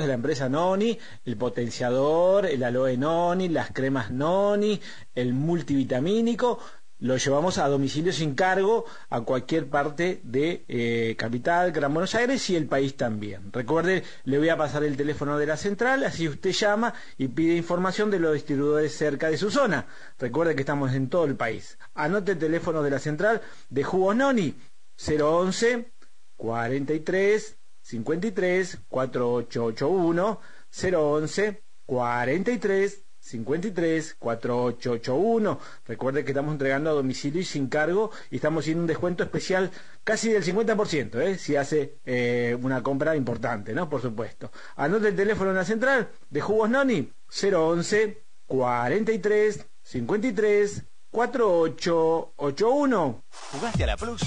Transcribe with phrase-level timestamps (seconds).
[0.00, 4.80] de la empresa Noni, el potenciador, el aloe Noni, las cremas Noni,
[5.14, 6.58] el multivitamínico,
[6.98, 12.48] lo llevamos a domicilio sin cargo a cualquier parte de eh, Capital, Gran Buenos Aires
[12.48, 13.52] y el país también.
[13.52, 17.54] Recuerde, le voy a pasar el teléfono de la central, así usted llama y pide
[17.54, 19.86] información de los distribuidores cerca de su zona.
[20.18, 21.78] Recuerde que estamos en todo el país.
[21.94, 24.54] Anote el teléfono de la central de Jugos Noni,
[24.96, 25.92] 011
[26.36, 27.56] 43
[27.86, 30.40] 53 4881
[30.70, 35.60] 011 43 53 4881.
[35.86, 39.70] Recuerde que estamos entregando a domicilio y sin cargo y estamos haciendo un descuento especial
[40.02, 41.38] casi del 50%, ¿eh?
[41.38, 43.88] si hace eh, una compra importante, ¿no?
[43.88, 44.50] Por supuesto.
[44.76, 53.24] Anote el teléfono en la central de Jugos Noni 011 43 53 4881.
[53.52, 54.22] ¿Jugaste a la Plus?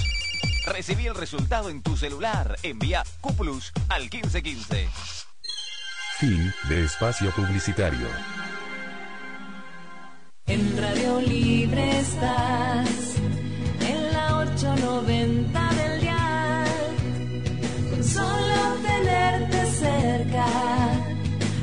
[0.66, 2.56] Recibí el resultado en tu celular.
[2.62, 4.88] Envía Q Plus al 1515.
[6.18, 8.06] Fin de espacio publicitario.
[10.46, 13.16] En Radio Libre estás,
[13.80, 16.64] en la 890 del día.
[17.90, 20.46] Con solo tenerte cerca,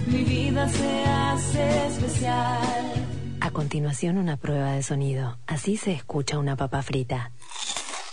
[0.08, 3.08] mi vida se hace especial.
[3.42, 5.38] A continuación una prueba de sonido.
[5.46, 7.32] Así se escucha una papa frita.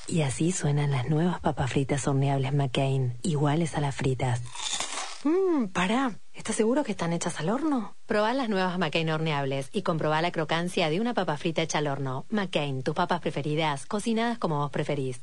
[0.07, 4.43] Y así suenan las nuevas papas fritas horneables McCain, iguales a las fritas.
[5.25, 6.19] Mmm, pará.
[6.35, 7.97] ¿Estás seguro que están hechas al horno?
[8.07, 11.87] Probá las nuevas McCain horneables y comprobá la crocancia de una papa frita hecha al
[11.87, 12.27] horno.
[12.29, 15.23] McCain, tus papas preferidas, cocinadas como vos preferís.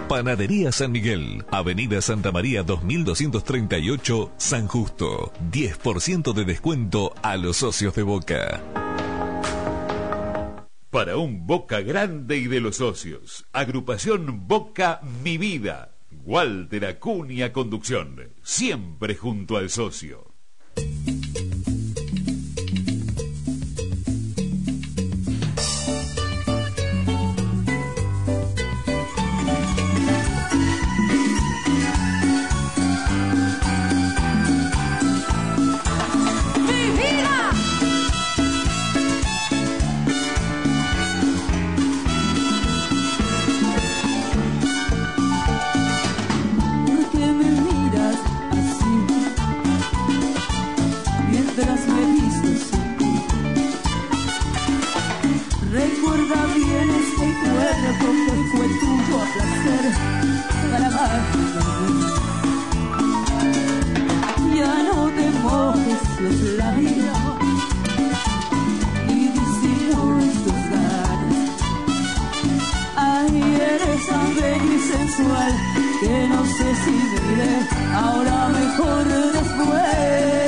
[0.07, 5.34] Panadería San Miguel, Avenida Santa María 2238, San Justo.
[5.51, 8.63] 10% de descuento a los socios de Boca.
[10.90, 13.45] Para un Boca grande y de los socios.
[13.51, 15.97] Agrupación Boca Mi Vida.
[16.24, 18.31] Walter Acuña Conducción.
[18.41, 20.34] Siempre junto al socio.
[75.17, 80.47] Que no sé si me iré ahora mejor después.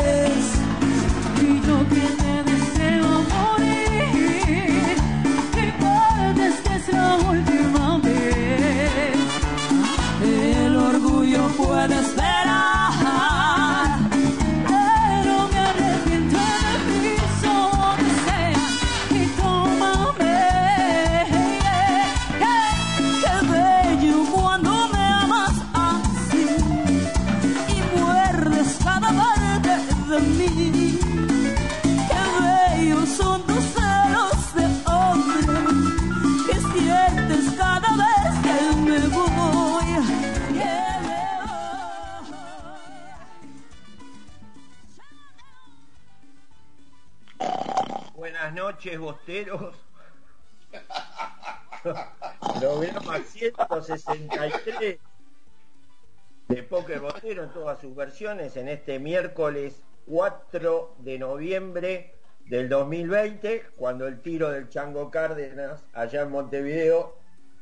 [57.80, 62.14] Bostero en todas sus versiones en este miércoles 4 de noviembre
[62.46, 67.16] del 2020, cuando el tiro del Chango Cárdenas allá en Montevideo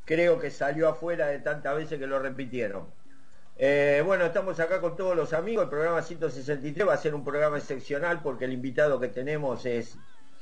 [0.05, 2.87] creo que salió afuera de tantas veces que lo repitieron.
[3.57, 5.65] Eh, bueno, estamos acá con todos los amigos.
[5.65, 9.97] El programa 163 va a ser un programa excepcional porque el invitado que tenemos es,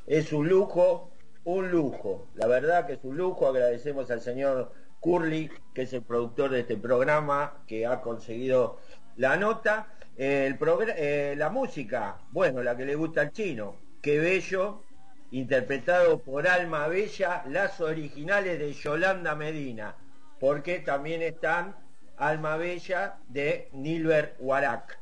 [0.06, 1.12] es un lujo,
[1.44, 2.28] un lujo.
[2.36, 3.48] La verdad que es un lujo.
[3.48, 8.80] Agradecemos al señor Curly, que es el productor de este programa, que ha conseguido
[9.18, 9.88] la nota.
[10.18, 10.58] Eh, el
[10.96, 13.76] eh, la música, bueno, la que le gusta al chino.
[14.02, 14.84] Qué bello,
[15.32, 19.96] interpretado por Alma Bella, las originales de Yolanda Medina,
[20.40, 21.76] porque también están
[22.18, 25.00] Alma Bella de Nilber Huarac.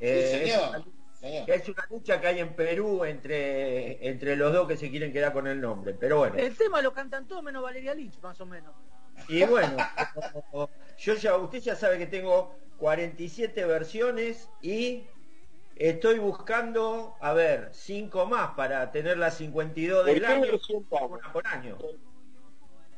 [0.00, 1.50] Eh, señor, es, una, señor.
[1.50, 5.34] es una lucha que hay en Perú entre, entre los dos que se quieren quedar
[5.34, 6.36] con el nombre, pero bueno.
[6.36, 8.74] El tema lo cantan todos menos Valeria Lynch, más o menos.
[9.28, 9.76] Y bueno,
[10.98, 15.04] yo ya, usted ya sabe que tengo 47 versiones y
[15.76, 20.86] estoy buscando, a ver, 5 más para tener las 52 ¿Por del qué año, versión
[20.90, 21.20] vamos?
[21.32, 21.78] por año.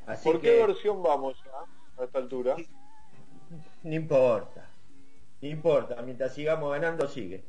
[0.06, 2.56] Así ¿Por qué que versión vamos ya a esta altura?
[3.82, 4.69] no importa,
[5.40, 7.44] no importa, mientras sigamos ganando sigue.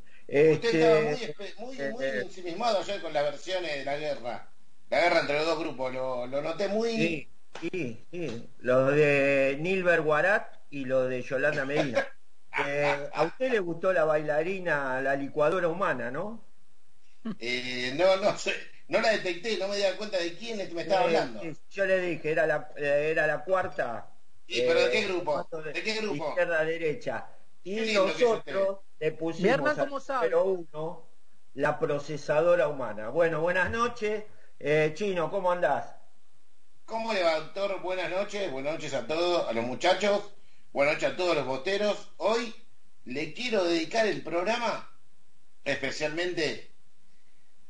[0.50, 3.86] Usted estaba muy, Este, espe- muy, eh, muy eh, ensimismado ayer con las versiones de
[3.86, 4.54] la guerra.
[4.90, 6.92] La guerra entre los dos grupos, lo, lo noté muy...
[6.92, 7.28] Sí,
[7.62, 8.50] sí, sí.
[8.60, 12.08] Lo de Nilber Guarat y lo de Yolanda Medina.
[12.56, 16.46] Eh, a usted le gustó la bailarina, la licuadora humana, ¿no?
[17.38, 18.34] Eh, no, no
[18.88, 21.40] no la detecté, no me di cuenta de quién es que me estaba Eh, hablando.
[21.40, 24.10] sí, yo le dije, era la, eh, era la cuarta.
[24.48, 25.50] ¿Y pero de qué eh, grupo?
[25.74, 26.26] ¿De qué grupo?
[26.28, 27.30] Izquierda derecha.
[27.64, 31.10] Y nosotros le pusimos número uno
[31.54, 33.10] la procesadora humana.
[33.10, 34.26] Bueno, buenas noches.
[34.60, 35.96] Eh, Chino, ¿cómo andás?
[36.86, 37.82] ¿Cómo le va, doctor?
[37.82, 40.34] Buenas noches, buenas noches a todos, a los muchachos,
[40.74, 42.10] buenas noches a todos los boteros.
[42.18, 42.54] Hoy
[43.06, 44.90] le quiero dedicar el programa
[45.64, 46.72] especialmente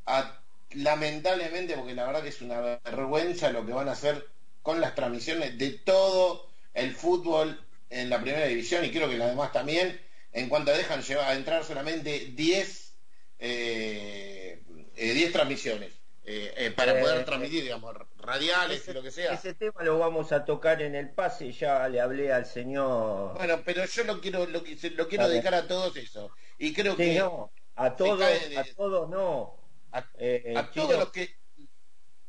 [0.06, 0.42] a,
[0.72, 4.28] lamentablemente, porque la verdad que es una vergüenza lo que van a hacer
[4.62, 9.30] con las transmisiones de todo el fútbol en la primera división y creo que las
[9.30, 10.02] demás también,
[10.32, 12.94] en cuanto dejan llevar, entrar solamente 10
[13.40, 14.64] eh,
[14.96, 15.92] eh, 10 transmisiones
[16.24, 19.34] eh, eh, para Eh, poder transmitir, digamos, radiales y lo que sea.
[19.34, 21.52] Ese tema lo vamos a tocar en el pase.
[21.52, 23.38] Ya le hablé al señor.
[23.38, 26.34] Bueno, pero yo lo quiero, lo, quiero A dedicar a todos eso.
[26.58, 29.60] Y creo Sí, que no, a todos, de- a todos no.
[29.92, 31.38] a, Eh, a todos los que...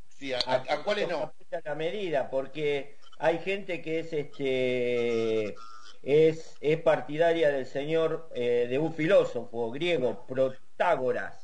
[0.08, 1.20] Sí, a, a- a cuáles no.
[1.20, 5.64] apoyan la medida, porque hay gente que es este
[6.02, 11.43] es, es partidaria del señor eh, de un filósofo griego, Protágoras.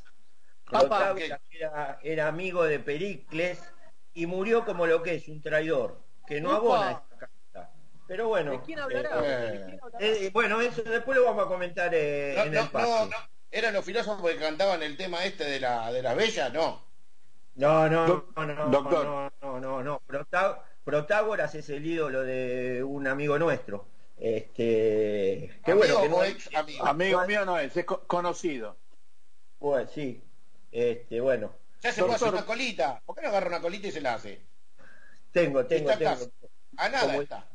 [0.70, 1.12] Papá.
[1.14, 3.60] Protágoras era, era amigo de Pericles
[4.14, 6.56] y murió como lo que es, un traidor, que no Upa.
[6.56, 7.70] abona esta carta.
[8.06, 9.20] Pero bueno, ¿De quién hablará?
[9.24, 10.06] eh, ¿De quién hablará?
[10.06, 12.90] eh, bueno, eso después lo vamos a comentar eh, No, en no, el pase.
[12.90, 13.16] no, no.
[13.52, 16.52] ¿Eran los filósofos que cantaban el tema este de, la, de las bellas?
[16.52, 16.82] No.
[17.56, 19.04] No, no, Doc- no, no, doctor.
[19.06, 20.02] no, no, no, no.
[20.06, 23.86] Protá- Protágoras es el ídolo de un amigo nuestro.
[24.16, 26.86] Este, qué Amigo bueno que no ex amigo.
[26.86, 28.76] Amigo mío no es, es co- conocido.
[29.58, 30.22] Pues sí.
[30.70, 31.52] Este, bueno,
[31.82, 32.44] Ya se puede hacer Doctor.
[32.44, 33.02] una colita.
[33.04, 34.44] ¿Por qué no agarra una colita y se la hace?
[35.32, 36.32] tengo, tengo, Está tengo.
[36.76, 37.46] A nada Como el- está.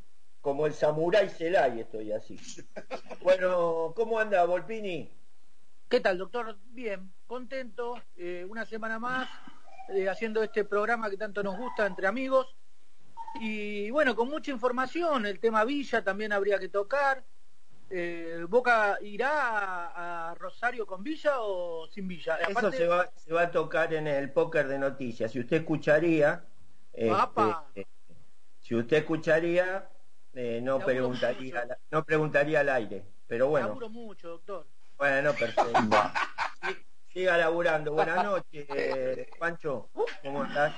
[0.41, 2.37] Como el samurái Celay estoy así.
[3.21, 5.09] Bueno, ¿cómo anda Volpini?
[5.89, 6.57] ¿Qué tal, doctor?
[6.65, 8.01] Bien, contento.
[8.15, 9.27] eh, una semana más
[9.89, 12.55] eh, haciendo este programa que tanto nos gusta entre amigos.
[13.39, 15.25] Y bueno, con mucha información.
[15.25, 17.23] El tema Villa también habría que tocar.
[17.89, 19.29] Eh, ¿Boca irá
[19.89, 22.37] a, a Rosario con Villa o sin Villa?
[22.37, 25.31] Eso Aparte- se va, se va a tocar en el póker de noticias.
[25.31, 26.45] Si usted escucharía,
[26.91, 27.87] este,
[28.59, 29.89] si usted escucharía,
[30.33, 31.75] eh, no Laburo preguntaría, mucho.
[31.91, 33.05] no preguntaría al aire.
[33.27, 34.67] Pero bueno, Laburo mucho, doctor.
[34.97, 35.73] bueno, perfecto.
[37.13, 37.93] Siga laburando.
[37.93, 39.89] Buenas noches, eh, Pancho.
[40.21, 40.75] ¿Cómo estás?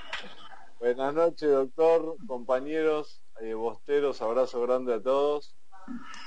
[0.80, 5.57] Buenas noches, doctor, compañeros, eh, bosteros, abrazo grande a todos.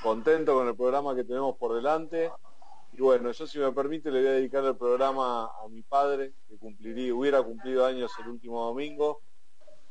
[0.01, 2.31] Contento con el programa que tenemos por delante.
[2.93, 6.33] Y bueno, yo si me permite le voy a dedicar el programa a mi padre,
[6.47, 9.21] que cumpliría, hubiera cumplido años el último domingo.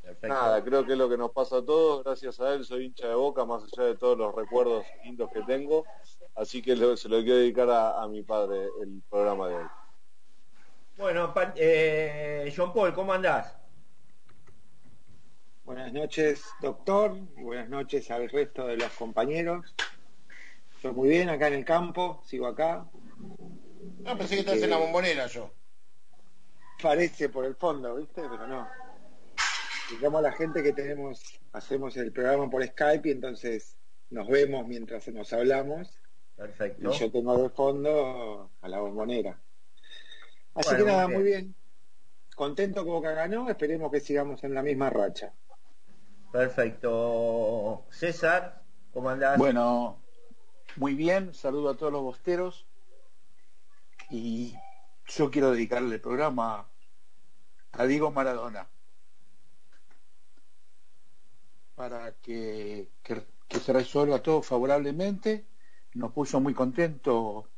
[0.02, 0.28] Perfecto.
[0.28, 2.04] Nada, creo que es lo que nos pasa a todos.
[2.04, 5.42] Gracias a él soy hincha de boca, más allá de todos los recuerdos lindos que
[5.42, 5.84] tengo.
[6.34, 9.66] Así que se lo quiero dedicar a, a mi padre el programa de hoy.
[10.96, 13.59] Bueno, eh, John Paul, ¿cómo andás?
[15.64, 19.74] Buenas noches, doctor, y buenas noches al resto de los compañeros.
[20.76, 22.86] Estoy muy bien acá en el campo, sigo acá.
[24.00, 25.52] No, pensé que estás en la bombonera yo.
[26.82, 28.22] Parece por el fondo, ¿viste?
[28.22, 28.66] Pero no.
[29.90, 33.76] Digamos a la gente que tenemos, hacemos el programa por Skype y entonces
[34.08, 36.00] nos vemos mientras nos hablamos.
[36.36, 36.90] Perfecto.
[36.90, 39.38] Y yo tengo de fondo a la bombonera.
[40.54, 41.54] Así Bueno, que nada, muy muy bien.
[42.34, 45.32] contento que Boca ganó, esperemos que sigamos en la misma racha.
[46.32, 47.86] Perfecto.
[47.90, 49.38] César, ¿cómo andás?
[49.38, 50.00] Bueno,
[50.76, 52.66] muy bien, saludo a todos los bosteros
[54.10, 54.54] y
[55.08, 56.68] yo quiero dedicarle el programa
[57.72, 58.68] a Diego Maradona
[61.74, 63.26] para que, que-
[63.58, 65.46] se resuelva todo favorablemente.
[65.94, 67.50] Nos puso muy contento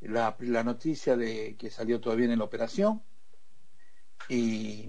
[0.00, 3.02] la, la noticia de que salió todo bien en la operación
[4.28, 4.88] y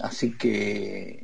[0.00, 1.22] así que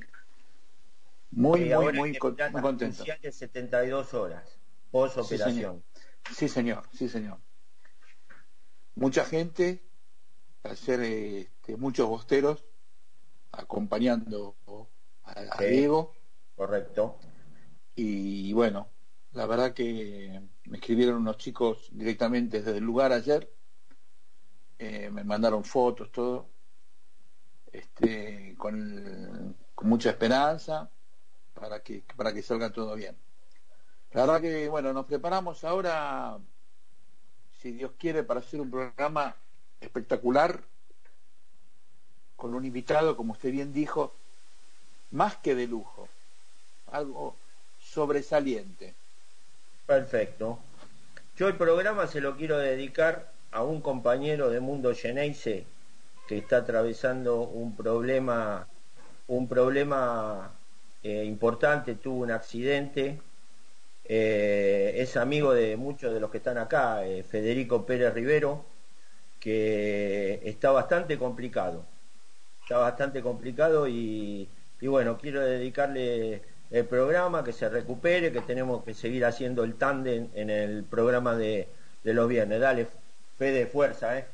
[1.32, 2.96] muy, Y muy, ahora muy, con- muy contento.
[2.96, 4.58] cruciales 72 horas,
[4.90, 5.48] post Sí, señor.
[5.48, 5.84] operación.
[6.30, 7.38] Sí, señor, sí, señor.
[8.94, 9.82] Mucha gente,
[10.62, 12.64] ayer este, muchos bosteros
[13.50, 14.56] acompañando
[15.24, 15.64] a, a Sí.
[15.66, 16.12] Diego.
[16.54, 17.18] Correcto.
[17.94, 18.88] Y bueno,
[19.32, 23.50] la verdad que me escribieron unos chicos directamente desde el lugar ayer,
[24.78, 26.50] eh, me mandaron fotos, todo,
[27.72, 30.90] este, con, con mucha esperanza
[31.62, 33.14] para que, para que salga todo bien.
[34.12, 36.36] La verdad que, bueno, nos preparamos ahora,
[37.60, 39.36] si Dios quiere, para hacer un programa
[39.80, 40.60] espectacular,
[42.34, 44.12] con un invitado, como usted bien dijo,
[45.12, 46.08] más que de lujo,
[46.90, 47.36] algo
[47.80, 48.94] sobresaliente.
[49.86, 50.58] Perfecto.
[51.36, 55.64] Yo el programa se lo quiero dedicar a un compañero de Mundo Geneise
[56.26, 58.66] que está atravesando un problema,
[59.28, 60.50] un problema
[61.02, 63.20] eh, importante, tuvo un accidente,
[64.04, 68.64] eh, es amigo de muchos de los que están acá, eh, Federico Pérez Rivero,
[69.40, 71.84] que está bastante complicado,
[72.62, 74.48] está bastante complicado y,
[74.80, 79.74] y bueno, quiero dedicarle el programa, que se recupere, que tenemos que seguir haciendo el
[79.74, 81.68] tándem en el programa de,
[82.02, 82.60] de los viernes.
[82.60, 82.86] Dale,
[83.38, 84.24] Fede, fuerza, ¿eh?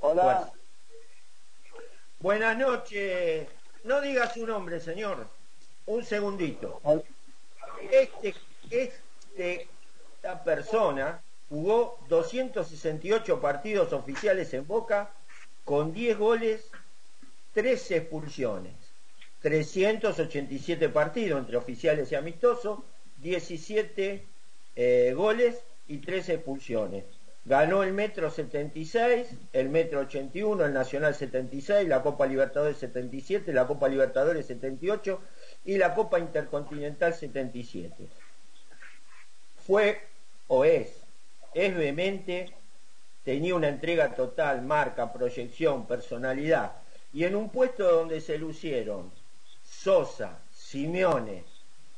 [0.00, 0.22] Hola.
[0.22, 0.52] Fuerza.
[2.20, 3.48] Buenas noches.
[3.84, 5.26] No diga su nombre, señor.
[5.90, 6.80] Un segundito.
[7.90, 8.32] Este,
[8.70, 9.68] este,
[10.14, 15.10] esta persona jugó 268 partidos oficiales en Boca
[15.64, 16.70] con 10 goles,
[17.54, 18.74] 13 expulsiones.
[19.42, 22.78] 387 partidos entre oficiales y amistosos,
[23.16, 24.24] 17
[24.76, 27.04] eh, goles y 13 expulsiones.
[27.44, 33.66] Ganó el Metro 76, el Metro 81, el Nacional 76, la Copa Libertadores 77, la
[33.66, 35.20] Copa Libertadores 78
[35.64, 38.08] y la Copa Intercontinental 77.
[39.66, 40.00] Fue
[40.48, 41.00] o es,
[41.54, 42.52] es vehemente,
[43.24, 46.72] tenía una entrega total, marca, proyección, personalidad,
[47.12, 49.12] y en un puesto donde se lucieron
[49.64, 51.44] Sosa, Simeone,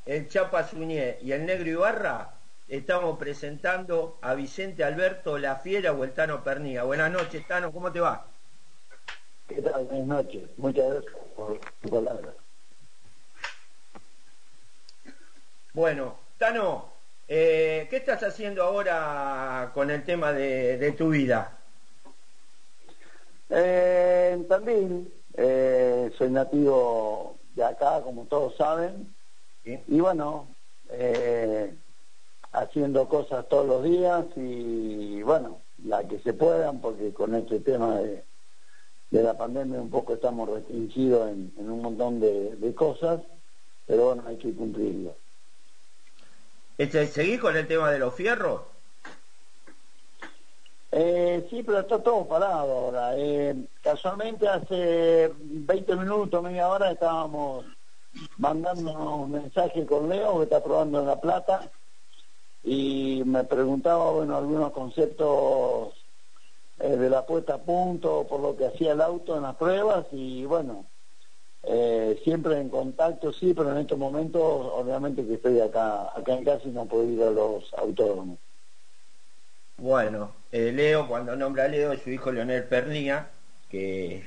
[0.07, 2.35] el Chapa Suñé y el Negro Ibarra,
[2.69, 6.85] estamos presentando a Vicente Alberto La Fiera o el Tano Pernía.
[6.85, 8.27] Buenas noches, Tano, ¿cómo te va?
[9.49, 9.85] ¿Qué tal?
[9.85, 10.49] Buenas noches.
[10.57, 12.35] Muchas gracias por tu palabra.
[15.75, 16.93] Bueno, Tano,
[17.29, 21.59] eh, ¿qué estás haciendo ahora con el tema de, de tu vida?
[23.51, 29.15] Eh, Tandil, eh, soy nativo de acá, como todos saben.
[29.65, 30.49] Y bueno,
[30.91, 31.75] eh,
[32.53, 37.99] haciendo cosas todos los días y bueno, la que se puedan, porque con este tema
[37.99, 38.23] de,
[39.11, 43.21] de la pandemia un poco estamos restringidos en, en un montón de, de cosas,
[43.87, 45.15] pero bueno, hay que cumplirlo.
[46.79, 48.63] Este, ¿Seguís con el tema de los fierros?
[50.95, 53.17] Eh, sí, pero está todo parado ahora.
[53.17, 57.65] Eh, casualmente hace 20 minutos, media hora, estábamos
[58.37, 61.71] mandando un mensaje con Leo, que está probando en La Plata,
[62.65, 65.95] y me preguntaba, bueno, algunos conceptos
[66.79, 70.07] eh, de la puesta a punto, por lo que hacía el auto en las pruebas,
[70.13, 70.87] y bueno,
[71.65, 76.45] eh, siempre en contacto, sí, pero en estos momentos, obviamente que estoy acá, acá en
[76.45, 78.39] casa y no puedo ir a los autódromos.
[79.77, 83.31] Bueno, eh, Leo, cuando nombra a Leo, su hijo Leonel Pernía,
[83.69, 84.25] que,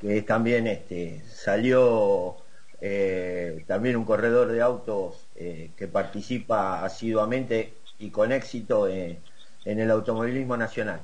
[0.00, 2.36] que también este, salió
[2.80, 9.18] eh, también un corredor de autos eh, que participa asiduamente y con éxito eh,
[9.64, 11.00] en el automovilismo nacional.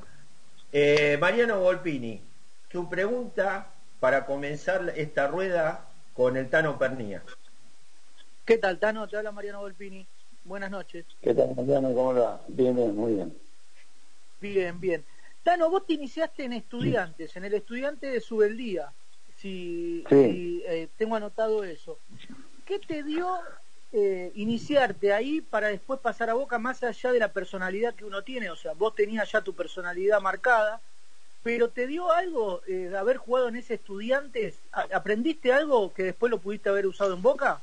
[0.73, 2.21] Eh, Mariano Volpini,
[2.71, 3.67] tu pregunta
[4.01, 7.23] para comenzar esta rueda con el Tano Pernía.
[8.45, 9.09] ¿Qué tal, Tano?
[9.09, 10.07] Te habla Mariano Volpini.
[10.45, 11.07] Buenas noches.
[11.23, 11.95] ¿Qué tal, Mariano?
[11.95, 12.41] ¿Cómo va?
[12.49, 13.35] Bien, bien, muy bien.
[14.41, 15.05] Bien, bien.
[15.43, 18.93] Tano, vos te iniciaste en estudiantes, en el estudiante de Subeldía,
[19.45, 20.15] si, Sí.
[20.25, 21.99] si, eh, tengo anotado eso.
[22.65, 23.29] ¿Qué te dio
[23.93, 28.25] eh, iniciarte ahí para después pasar a Boca más allá de la personalidad que uno
[28.25, 28.49] tiene?
[28.49, 30.81] O sea, vos tenías ya tu personalidad marcada,
[31.43, 34.59] pero ¿te dio algo eh, de haber jugado en ese Estudiantes?
[34.73, 37.61] ¿A- ¿Aprendiste algo que después lo pudiste haber usado en Boca?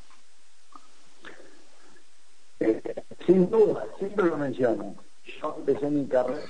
[3.26, 4.96] Sin duda, siempre lo menciono.
[5.42, 6.44] Yo empecé mi carrera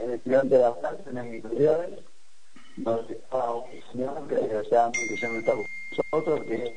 [0.00, 1.98] en estudiante de la plaza en inferiores,
[2.84, 5.66] donde estaba un señor que desgraciadamente ya no está con
[6.12, 6.72] nosotros, que es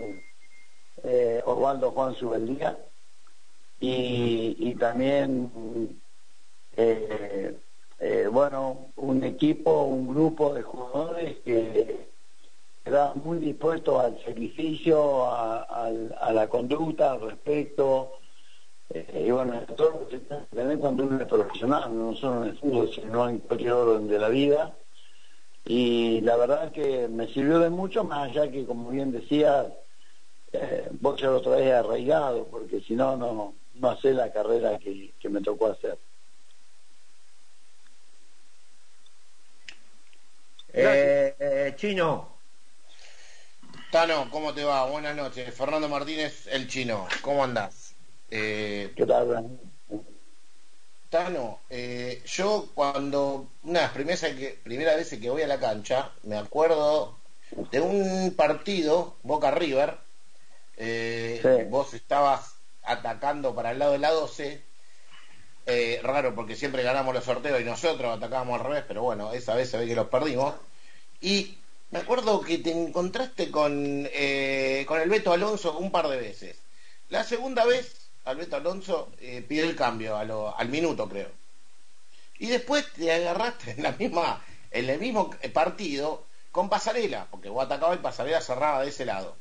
[1.04, 2.78] eh, Osvaldo Juan Subeldía,
[3.80, 6.02] y, y también,
[6.76, 7.58] eh,
[8.00, 12.10] eh, bueno, un equipo, un grupo de jugadores que
[12.86, 18.14] era muy dispuesto al sacrificio, a, al- a la conducta, al respeto,
[18.90, 20.08] eh, y bueno, todo
[20.52, 24.20] lo cuando uno es profesional, no solo en el fútbol, sino en cualquier orden de
[24.20, 24.76] la vida.
[25.66, 29.72] Y la verdad es que me sirvió de mucho, más allá que, como bien decía,
[30.52, 35.14] eh, vos ya lo traes arraigado, porque si no, no, no hace la carrera que,
[35.20, 35.98] que me tocó hacer.
[40.74, 42.32] Eh, eh, Chino,
[43.92, 44.90] Tano, ¿cómo te va?
[44.90, 45.54] Buenas noches.
[45.54, 47.06] Fernando Martínez, el chino.
[47.22, 47.94] ¿Cómo andás?
[48.30, 49.60] Eh, ¿Qué tal, Bran?
[51.12, 55.60] Tano, eh, yo cuando una de las primeras, que, primeras veces que voy a la
[55.60, 57.18] cancha, me acuerdo
[57.70, 59.98] de un partido, Boca River,
[60.78, 61.66] eh, Sí.
[61.70, 64.64] vos estabas atacando para el lado de la 12,
[65.66, 69.54] eh, raro porque siempre ganamos los sorteos y nosotros atacábamos al revés, pero bueno, esa
[69.54, 70.56] vez se ve que los perdimos.
[71.20, 71.58] Y
[71.92, 74.08] me acuerdo que te encontraste con,
[74.88, 76.56] con el Beto Alonso un par de veces.
[77.10, 81.30] La segunda vez, Alberto Alonso eh, pide el cambio al minuto, creo.
[82.40, 87.66] Y después te agarraste en la misma, en el mismo partido con Pasarela, porque vos
[87.66, 89.36] atacabas y Pasarela cerraba de ese lado.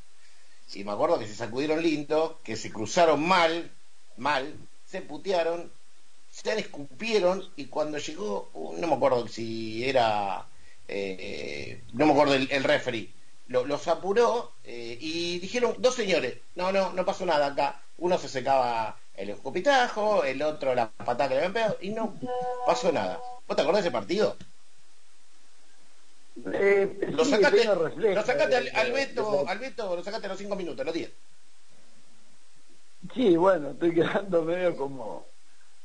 [0.73, 3.71] Y me acuerdo que se sacudieron lindo, que se cruzaron mal,
[4.17, 5.71] mal, se putearon,
[6.29, 10.45] se escupieron y cuando llegó, uh, no me acuerdo si era,
[10.87, 13.11] eh, no me acuerdo el, el referee,
[13.51, 17.81] lo- los apuró eh, y dijeron, dos señores, no, no, no pasó nada acá.
[17.97, 22.13] Uno se secaba el escupitajo, el otro la patada que le habían pegado y no
[22.65, 23.19] pasó nada.
[23.47, 24.35] ¿Vos te acordás de ese partido?
[26.53, 30.25] Eh, Lo sí, sacaste, tiene reflejo lo sacaste al, al Beto, al Beto, lo sacaste
[30.27, 31.11] a los cinco minutos, los diez.
[33.13, 35.25] Sí, bueno, estoy quedando medio como,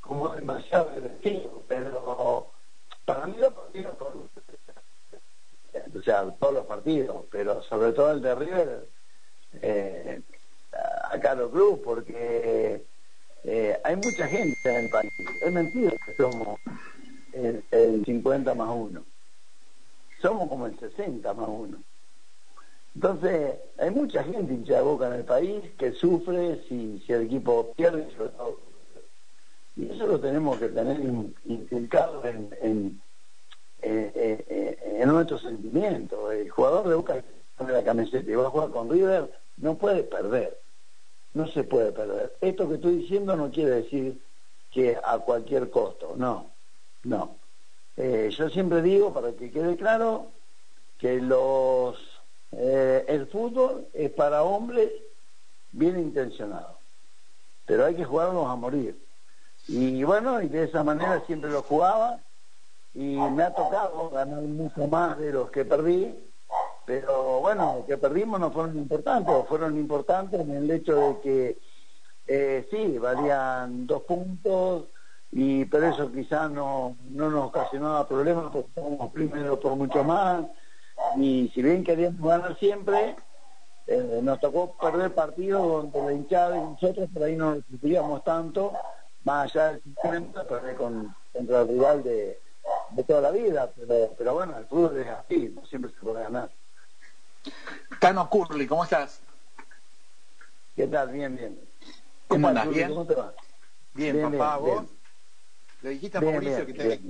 [0.00, 2.52] como demasiado agresivo, pero
[3.04, 4.25] para mí los partidos, con-
[5.98, 8.88] o sea, todos los partidos, pero sobre todo el de River,
[9.62, 10.20] eh,
[11.10, 12.84] a Carlos Cruz, porque
[13.44, 15.12] eh, hay mucha gente en el país.
[15.42, 16.58] Es mentira que somos
[17.32, 19.04] el, el 50 más uno.
[20.20, 21.82] Somos como el 60 más uno.
[22.94, 27.22] Entonces, hay mucha gente hincha de boca en el país que sufre si, si el
[27.26, 28.58] equipo pierde, sobre todo.
[29.76, 33.02] Y eso lo tenemos que tener in- inculcado en, en,
[33.86, 36.32] en nuestros sentimientos.
[36.32, 37.22] El jugador de boca
[37.56, 40.58] pone la camiseta y va a jugar con River no puede perder.
[41.34, 42.34] No se puede perder.
[42.40, 44.20] Esto que estoy diciendo no quiere decir
[44.70, 46.50] que a cualquier costo, no,
[47.04, 47.36] no.
[47.96, 50.28] Eh, yo siempre digo, para que quede claro,
[50.98, 51.98] que los
[52.52, 54.90] eh, el fútbol es para hombres
[55.72, 56.76] bien intencionados,
[57.66, 58.98] pero hay que jugarlos a morir.
[59.68, 62.20] Y bueno, y de esa manera siempre lo jugaba
[62.96, 66.14] y me ha tocado ganar mucho más de los que perdí,
[66.86, 71.58] pero bueno, los que perdimos no fueron importantes, fueron importantes en el hecho de que
[72.26, 74.84] eh, sí, valían dos puntos,
[75.30, 80.46] y pero eso quizás no, no nos ocasionaba problemas porque estábamos primero por mucho más,
[81.16, 83.14] y si bien queríamos ganar siempre,
[83.88, 88.72] eh, nos tocó perder partidos donde la hinchada y nosotros por ahí no sufríamos tanto,
[89.22, 92.45] más allá del 50, perder con, contra el rival de,
[92.90, 96.22] de toda la vida, pero, pero bueno, el fútbol es así, no siempre se puede
[96.22, 96.50] ganar.
[98.00, 99.20] Tano Curly, ¿cómo estás?
[100.74, 101.10] ¿Qué tal?
[101.10, 101.58] Bien, bien.
[102.28, 102.48] ¿Cómo.
[102.48, 102.76] Juli?
[102.76, 102.88] ¿Bien?
[102.88, 103.34] ¿Cómo te va?
[103.94, 104.84] Bien, Bien, papá, bien, vos.
[104.86, 104.96] bien.
[105.82, 107.00] Le dijiste a Mauricio que te,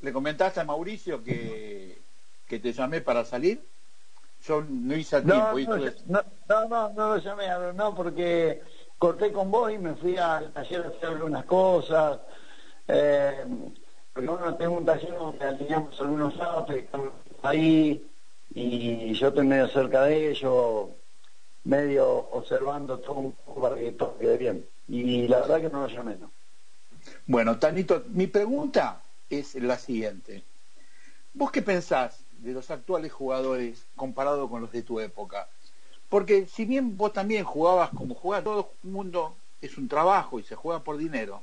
[0.00, 2.02] le comentaste a Mauricio que,
[2.46, 3.68] que te llamé para salir.
[4.40, 5.58] Yo no hice a No, tiempo.
[5.74, 8.62] no, tú- no, no, no, no lo llamé, no, porque
[8.98, 12.20] corté con vos y me fui al taller a hacer algunas cosas.
[12.88, 13.44] Eh,
[14.14, 16.88] porque bueno, tengo un taller donde alineamos algunos autos que
[17.42, 18.06] ahí
[18.54, 20.88] y yo estoy medio cerca de ellos,
[21.64, 24.66] medio observando todo un poco para que todo quede bien.
[24.86, 26.30] Y la verdad que no lo no.
[27.26, 30.44] Bueno, Tanito, mi pregunta es la siguiente.
[31.32, 35.48] ¿Vos qué pensás de los actuales jugadores comparado con los de tu época?
[36.08, 40.44] Porque si bien vos también jugabas como jugaba todo el mundo, es un trabajo y
[40.44, 41.42] se juega por dinero.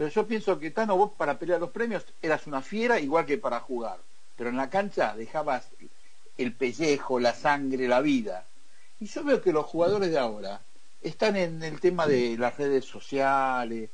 [0.00, 3.36] Pero yo pienso que Tano, vos para pelear los premios eras una fiera igual que
[3.36, 3.98] para jugar.
[4.34, 5.68] pero en la cancha dejabas
[6.38, 8.46] el pellejo, la sangre, la vida.
[8.98, 10.62] Y yo veo que los jugadores de ahora
[11.02, 13.90] están en el tema de las redes sociales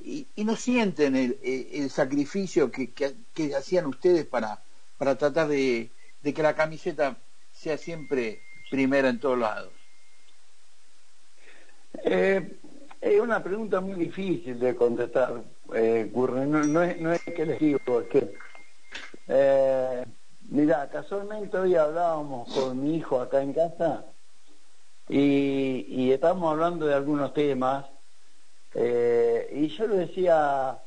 [0.00, 4.60] y, no sienten el, sacrificio que, hacían ustedes para,
[4.98, 5.88] para tratar de,
[6.20, 7.16] de que la camiseta
[7.52, 9.70] sea siempre primera en todos lados.
[12.02, 12.58] Eh,
[13.04, 15.42] es una pregunta muy difícil de contestar,
[15.74, 16.10] eh.
[16.14, 18.34] No, no es, que les digo, es que.
[19.28, 20.04] Eh,
[20.48, 24.06] mira, casualmente hoy hablábamos con mi hijo acá en casa
[25.08, 27.86] y, y estábamos hablando de algunos temas
[28.74, 30.78] eh, y yo le decía,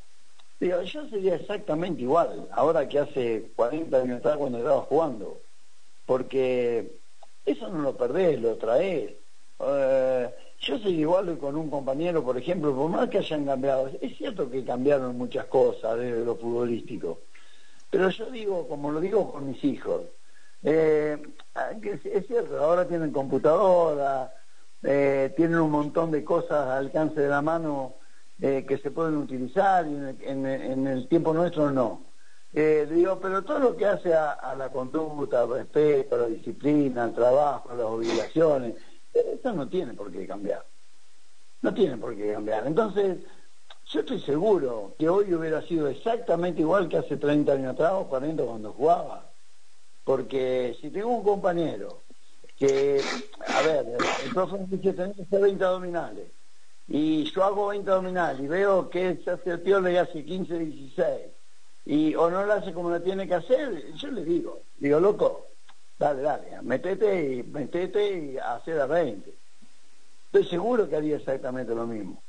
[0.58, 5.40] digo, yo sería exactamente igual ahora que hace 40 años atrás cuando estaba jugando,
[6.04, 6.98] porque
[7.46, 9.14] eso no lo perdés, lo traes.
[9.60, 14.16] Eh, yo soy igual con un compañero, por ejemplo, por más que hayan cambiado, es
[14.16, 17.20] cierto que cambiaron muchas cosas desde lo futbolístico,
[17.90, 20.02] pero yo digo, como lo digo con mis hijos,
[20.62, 21.16] eh,
[21.80, 24.34] que es, cierto, ahora tienen computadora,
[24.82, 27.94] eh, tienen un montón de cosas al alcance de la mano
[28.40, 32.08] eh, que se pueden utilizar y en el, en en el tiempo nuestro no.
[32.52, 36.26] Eh, digo, pero todo lo que hace a, a la conducta, al respeto, a la
[36.26, 38.74] disciplina, al trabajo, a las obligaciones,
[39.20, 40.64] eso no tiene por qué cambiar.
[41.62, 42.66] No tiene por qué cambiar.
[42.66, 43.18] Entonces,
[43.86, 48.08] yo estoy seguro que hoy hubiera sido exactamente igual que hace 30 años atrás o
[48.08, 49.30] 40 cuando jugaba.
[50.04, 52.02] Porque si tengo un compañero
[52.56, 53.00] que,
[53.46, 53.86] a ver,
[54.24, 56.32] el profe me dice tenés que hacer 20 abdominales
[56.88, 60.58] y yo hago 20 abdominales y veo que se hace el piola y hace 15,
[60.58, 61.06] 16
[61.86, 65.46] y o no lo hace como lo tiene que hacer, yo le digo, digo, loco,
[65.98, 69.34] dale, dale, metete y metete y hacer a 20.
[70.26, 72.22] Estoy seguro que haría exactamente lo mismo.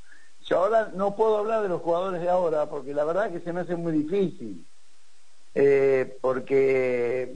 [0.46, 3.54] Yo ahora no puedo hablar de los jugadores de ahora porque la verdad que se
[3.54, 4.66] me hace muy difícil.
[5.56, 7.36] Eh, porque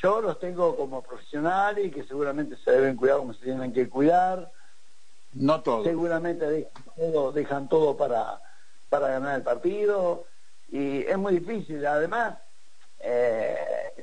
[0.00, 3.88] yo los tengo como profesionales y que seguramente se deben cuidar como se tienen que
[3.88, 4.50] cuidar.
[5.32, 5.84] No todos.
[5.84, 8.40] Seguramente dejan todo, dejan todo para,
[8.88, 10.26] para ganar el partido
[10.70, 11.84] y es muy difícil.
[11.84, 12.38] Además,
[13.06, 13.56] eh,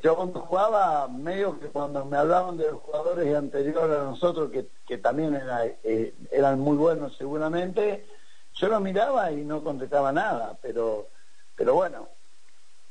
[0.04, 4.68] yo cuando jugaba, medio que cuando me hablaban de los jugadores anteriores a nosotros, que,
[4.86, 8.06] que también era, eh, eran muy buenos seguramente,
[8.54, 11.08] yo lo miraba y no contestaba nada, pero,
[11.56, 12.10] pero bueno,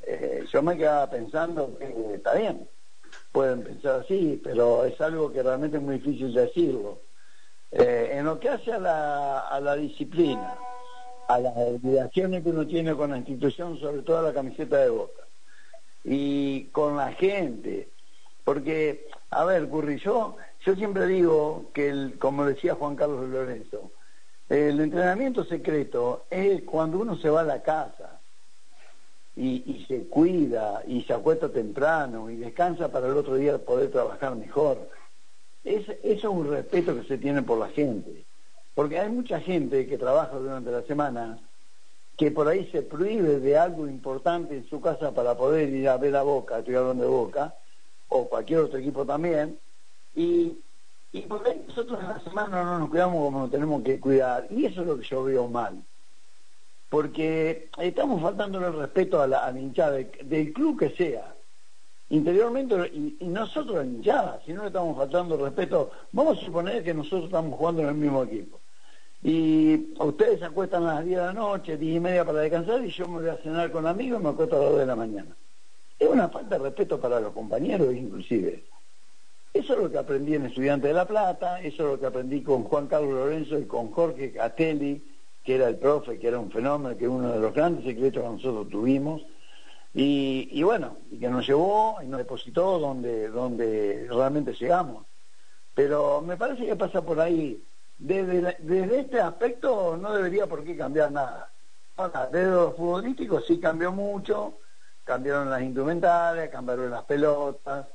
[0.01, 2.67] eh, yo me quedaba pensando que está bien,
[3.31, 6.99] pueden pensar así, pero es algo que realmente es muy difícil decirlo.
[7.71, 10.57] Eh, en lo que hace a la, a la disciplina,
[11.29, 15.21] a las obligaciones que uno tiene con la institución, sobre todo la camiseta de boca,
[16.03, 17.89] y con la gente,
[18.43, 20.35] porque, a ver, Curry, yo,
[20.65, 23.91] yo siempre digo que, el, como decía Juan Carlos Lorenzo,
[24.49, 28.19] el entrenamiento secreto es cuando uno se va a la casa
[29.35, 33.91] y, y se cuida y se acuesta temprano y descansa para el otro día poder
[33.91, 34.89] trabajar mejor.
[35.63, 38.25] Es, eso es un respeto que se tiene por la gente.
[38.73, 41.39] Porque hay mucha gente que trabaja durante la semana
[42.21, 45.97] que por ahí se prohíbe de algo importante en su casa para poder ir a
[45.97, 47.55] ver a Boca, estoy hablando de Boca,
[48.09, 49.57] o cualquier otro equipo también,
[50.13, 50.55] y,
[51.11, 54.45] y por ahí nosotros en la semana no nos cuidamos como nos tenemos que cuidar,
[54.51, 55.81] y eso es lo que yo veo mal.
[56.89, 61.35] Porque estamos faltando el respeto a la, hinchada de- del club que sea,
[62.09, 66.45] interiormente y, y nosotros la hinchada, si no le estamos faltando el respeto, vamos a
[66.45, 68.60] suponer que nosotros estamos jugando en el mismo equipo.
[69.23, 72.83] Y ustedes se acuestan a las 10 de la noche, 10 y media para descansar,
[72.83, 74.85] y yo me voy a cenar con amigos y me acuesto a las 2 de
[74.85, 75.35] la mañana.
[75.99, 78.63] Es una falta de respeto para los compañeros inclusive.
[79.53, 82.41] Eso es lo que aprendí en Estudiante de La Plata, eso es lo que aprendí
[82.41, 85.03] con Juan Carlos Lorenzo y con Jorge Catelli,
[85.43, 88.29] que era el profe, que era un fenómeno, que uno de los grandes secretos que
[88.29, 89.21] nosotros tuvimos.
[89.93, 95.05] Y, y bueno, que nos llevó y nos depositó donde, donde realmente llegamos.
[95.75, 97.61] Pero me parece que pasa por ahí.
[98.03, 101.53] Desde, la- desde este aspecto no debería por qué cambiar nada.
[101.97, 104.57] Ahora, desde lo futbolístico sí cambió mucho,
[105.03, 107.87] cambiaron las indumentarias, cambiaron las pelotas,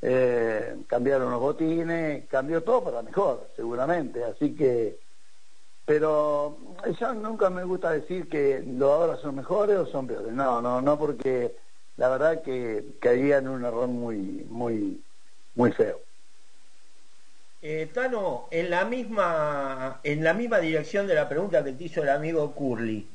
[0.00, 4.24] eh, cambiaron los botines, cambió todo para mejor, seguramente.
[4.24, 4.98] Así que,
[5.84, 6.58] pero
[6.98, 10.32] yo nunca me gusta decir que los ahora son mejores o son peores.
[10.32, 11.54] No, no, no, porque
[11.96, 15.04] la verdad que caía en un error muy, muy,
[15.54, 16.00] muy feo.
[17.64, 22.02] Eh, Tano, en la misma en la misma dirección de la pregunta que te hizo
[22.02, 23.06] el amigo Curly,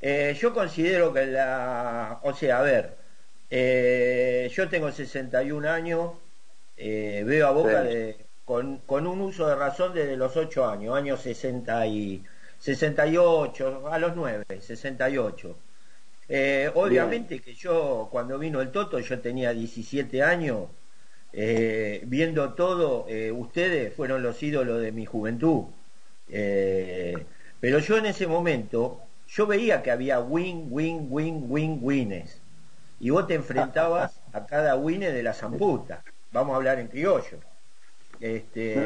[0.00, 2.96] eh, yo considero que la, o sea, a ver,
[3.50, 6.12] eh, yo tengo 61 años,
[6.76, 7.88] eh, veo a Boca Sí.
[7.88, 12.22] de- con, con un uso de razón desde los 8 años, años 60 y
[12.60, 15.56] 68, a los 9, 68.
[16.28, 20.68] Eh, obviamente que yo, cuando vino el Toto, yo tenía 17 años,
[21.38, 25.64] eh, viendo todo, eh, ustedes fueron los ídolos de mi juventud.
[26.30, 27.26] Eh,
[27.60, 32.40] pero yo en ese momento, yo veía que había win, win, win, win, wines.
[33.00, 36.02] Y vos te enfrentabas a cada wine de la zamputa.
[36.32, 37.38] Vamos a hablar en criollo.
[38.18, 38.78] Este,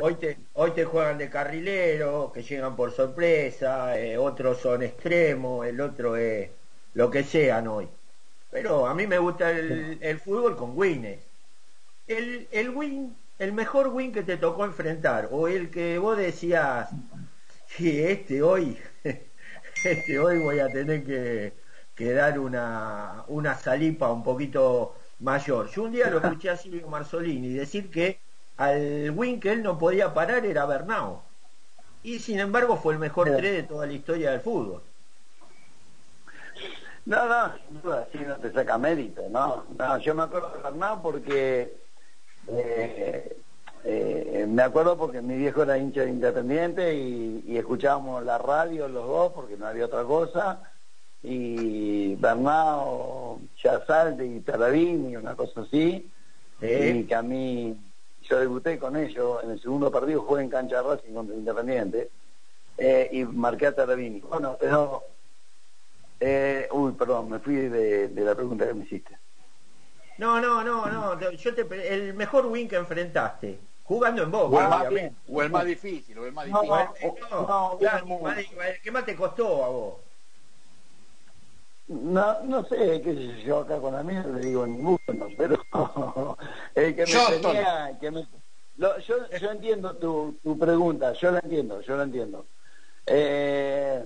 [0.00, 5.78] hoy, te, hoy te juegan de carrilero, que llegan por sorpresa, otros son extremos, el
[5.82, 6.48] otro es
[6.94, 7.86] lo que sean hoy.
[8.50, 11.27] Pero a mí me gusta el, el fútbol con wines.
[12.08, 16.90] El, el win, el mejor win que te tocó enfrentar, o el que vos decías,
[17.66, 18.78] sí, este hoy,
[19.82, 21.58] este hoy voy a tener que,
[21.94, 25.68] que dar una, una salipa un poquito mayor.
[25.70, 28.22] Yo un día lo escuché a Silvio Marzolini decir que
[28.56, 31.30] al win que él no podía parar era Bernao.
[32.02, 34.84] Y sin embargo fue el mejor tres de toda la historia del fútbol.
[37.04, 39.64] No, no, sin duda, sí, no te saca mérito, ¿no?
[39.78, 41.87] No, yo me acuerdo de Bernal porque
[42.50, 43.36] eh,
[43.84, 48.88] eh, me acuerdo porque mi viejo era hincha de Independiente y, y escuchábamos la radio
[48.88, 50.62] los dos porque no había otra cosa.
[51.22, 56.10] Y Bernal, Chazalde y Taradín y una cosa así.
[56.60, 57.76] Y que a mí
[58.28, 62.10] yo debuté con ellos en el segundo partido jugué en cancha de Racing contra Independiente
[62.76, 65.02] eh, y marqué a Taradini bueno pero
[66.20, 69.16] eh, uy perdón me fui de, de la pregunta que me hiciste
[70.18, 71.30] No, no, no, no.
[71.30, 75.50] Yo te, el mejor win que enfrentaste, jugando en Boca, O el más- o el
[75.50, 77.10] más difícil, o el más No, difícil.
[77.30, 79.94] no, no, claro, más- te costó a vos.
[81.86, 84.98] No, no sé, qué sé yo, acá con amigos le digo ninguno,
[85.38, 85.56] pero
[86.74, 88.28] el que me tenía, que me-
[88.76, 92.46] lo- yo, yo entiendo tu, tu pregunta, yo la entiendo, yo la entiendo.
[93.06, 94.04] Eh,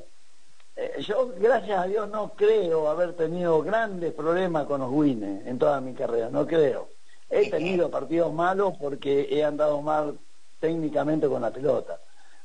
[0.76, 5.58] eh, yo, gracias a Dios, no creo haber tenido grandes problemas con los wines en
[5.58, 6.88] toda mi carrera, no creo.
[7.28, 10.18] He tenido partidos malos porque he andado mal
[10.60, 11.98] técnicamente con la pelota,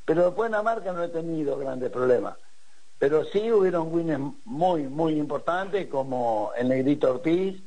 [0.06, 2.36] pero después en la marca no he tenido grandes problemas.
[3.00, 7.62] Pero sí hubieron wins muy, muy importantes, como el Negrito Ortiz,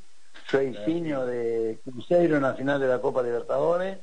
[0.48, 3.98] Sueicinho de Cruzeiro en la final de la Copa Libertadores,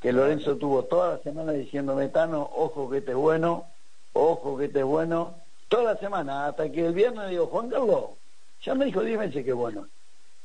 [0.00, 3.66] que Lorenzo tuvo toda la semana diciendo, Metano, ojo que este es bueno,
[4.12, 5.43] ojo que este es bueno,
[5.74, 8.10] toda la semana, hasta que el viernes digo, Juan Carlos,
[8.62, 9.88] ya me dijo 10 veces que bueno.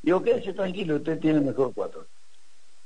[0.02, 2.08] Digo, quédese tranquilo, usted tiene mejor cuatro.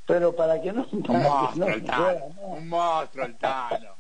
[0.05, 0.85] Pero para que no...
[0.91, 3.95] Un monstruo no el Tano, un monstruo el Tano.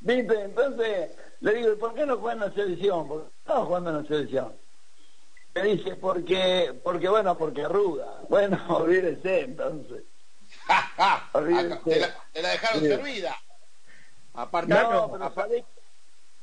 [0.00, 0.42] ¿Viste?
[0.42, 3.08] Entonces le digo, ¿y por qué no juega en la selección?
[3.08, 4.52] Porque estaba jugando en la selección.
[5.54, 8.20] Me dice, porque, porque bueno, porque ruda.
[8.28, 10.02] Bueno, olvídese entonces.
[11.32, 11.76] Olvídese.
[11.84, 12.88] Te la, te la dejaron Sí.
[12.88, 13.36] servida.
[14.34, 15.64] Aparte, No, pero sabés-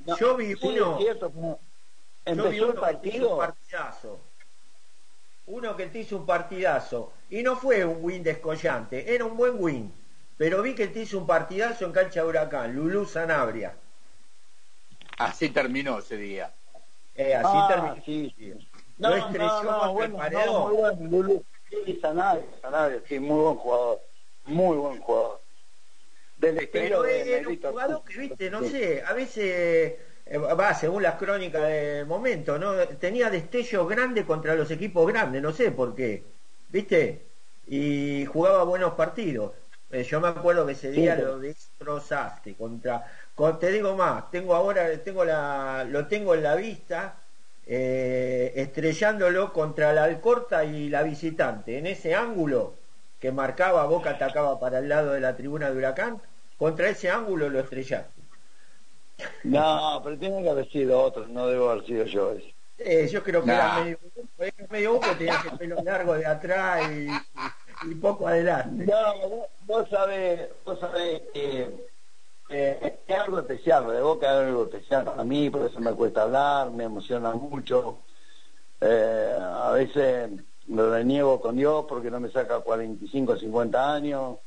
[0.05, 1.59] no, Yo vi sí, uno- es cierto, pero
[2.25, 3.37] Yo empezó vi uno hizo un partido.
[3.37, 4.19] partidazo.
[5.47, 7.13] Uno que te hizo un partidazo.
[7.29, 9.93] Y no fue un win descollante, era un buen win.
[10.37, 13.75] Pero vi que te hizo un partidazo en cancha de Huracán, Lulú Sanabria.
[15.17, 16.53] así terminó ese día.
[17.13, 18.01] Eh, así Ah, terminó.
[18.05, 18.33] sí,
[18.97, 20.45] No, no, no, contra el bueno, paredón.
[20.45, 21.45] no, muy bueno, Lulú.
[21.69, 24.01] Sí, Sanabria, Sanabria, sí, muy buen jugador.
[24.45, 25.40] Muy buen jugador.
[26.41, 28.65] Del estilo Pero de era un jugador que, viste, no Sí.
[28.65, 32.75] sé, a veces, eh, va, según las crónicas del momento, ¿no?
[32.97, 36.25] Tenía destellos grandes contra los equipos grandes, no sé por qué,
[36.69, 37.27] viste,
[37.65, 39.53] y jugaba buenos partidos.
[39.89, 44.31] Eh, yo me acuerdo que ese día Sí, lo destrozaste contra, con- te digo más,
[44.31, 47.21] tengo ahora, tengo la, lo tengo en la vista,
[47.65, 52.79] eh, estrellándolo contra la Alcorta y la visitante, en ese ángulo
[53.19, 56.21] que marcaba, Boca atacaba para el lado de la tribuna de Huracán,
[56.61, 58.21] contra ese ángulo lo estrellaste.
[59.45, 62.53] No, pero tiene que haber sido otro, no debo haber sido yo ese.
[62.77, 63.97] Eh, yo creo que era medio,
[64.37, 68.85] era medio humo, tenía el pelo largo de atrás y, y poco adelante.
[68.85, 71.67] No, vos, vos sabés, vos sabés que
[72.49, 76.21] eh, es algo especial, de Boca es algo especial para mí, por eso me cuesta
[76.21, 77.97] hablar, me emociona mucho.
[78.79, 80.29] Eh, a veces
[80.67, 84.37] lo reniego con Dios porque no me saca 45, 50 años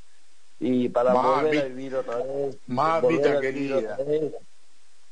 [0.61, 2.57] y para volver a vivir otra vez.
[2.67, 3.79] Mamita querida.
[3.95, 4.35] otra vez,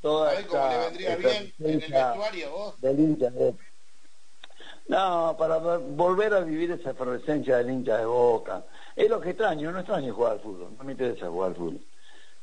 [0.00, 2.80] toda ¿Sabés cómo le esta- vendría esta bien en el vestuario vos?
[2.80, 3.54] del hincha de
[4.88, 8.64] no, para ver- volver a vivir esa efervescencia del hincha de Boca.
[8.96, 11.80] Es lo que extraño, no extraño jugar al fútbol, no me interesa jugar al fútbol.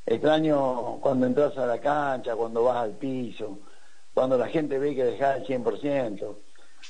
[0.05, 3.59] Extraño cuando entras a la cancha, cuando vas al piso,
[4.13, 6.38] cuando la gente ve que dejas el 100%.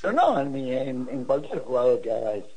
[0.00, 2.48] Pero no en, mi- en, en cualquier jugador que haga eso.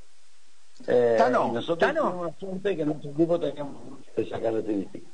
[0.88, 2.02] Eh, Tano, nosotros Tano.
[2.04, 5.08] tenemos la suerte que en nuestro equipo teníamos esa característica.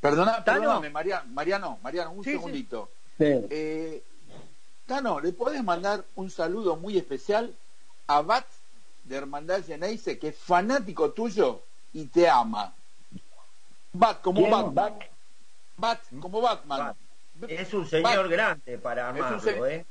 [0.00, 0.60] Perdona, Tano.
[0.60, 2.36] perdóname, Mariano, Mariano, Mariano, un Sí, sí.
[2.36, 2.90] segundito.
[3.18, 3.24] Sí.
[3.50, 4.02] Eh,
[4.86, 7.54] Tano, ¿le podés mandar un saludo muy especial
[8.06, 8.46] a Bat
[9.04, 11.60] de Hermandad Geneise, que es fanático tuyo
[11.92, 12.72] y te ama?
[13.92, 14.50] Bat, como ¿Quién?
[14.50, 14.98] Batman.
[15.76, 16.94] Bat, como Batman.
[17.48, 18.30] Es un señor Bat.
[18.30, 19.84] grande para amarlo, se- ¿eh?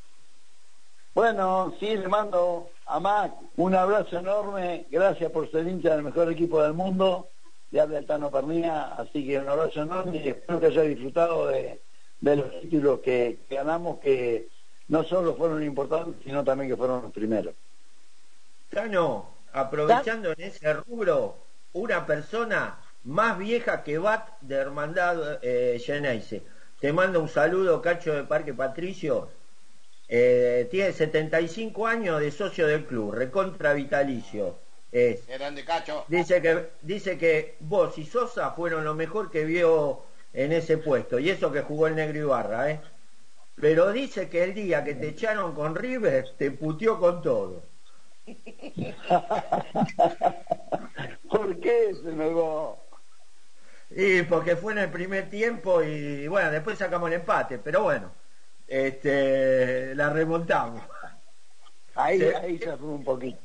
[1.13, 4.85] Bueno, sí, le mando a un abrazo enorme.
[4.89, 7.29] Gracias por ser hincha del mejor equipo del mundo.
[7.71, 11.81] Le habla Tano Pernía, así que un abrazo enorme y espero que haya disfrutado de,
[12.21, 14.47] los títulos que, ganamos, que
[14.87, 17.55] no solo fueron importantes, sino también que fueron los primeros.
[18.69, 21.37] Tano, aprovechando en ese rubro,
[21.73, 26.43] una persona más vieja que Bat de Hermandad eh.
[26.79, 29.29] Te mando un saludo, Cacho de Parque Patricio.
[30.07, 34.57] Eh, tiene 75 años de socio del club, recontra vitalicio.
[34.91, 35.27] Es.
[35.27, 36.05] Grande cacho.
[36.07, 41.19] Dice que, dice que vos y Sosa fueron lo mejor que vio en ese puesto.
[41.19, 42.79] Y eso que jugó el Negro Ibarra, ¿eh?
[43.55, 47.63] Pero dice que el día que te echaron con River, te puteó con todo.
[51.29, 52.79] ¿Por qué se negó?
[53.91, 58.11] Y porque fue en el primer tiempo y bueno, después sacamos el empate, pero bueno,
[58.67, 60.81] este, la remontamos.
[61.95, 62.25] Ahí, Sí.
[62.25, 63.39] ahí se fue un poquito.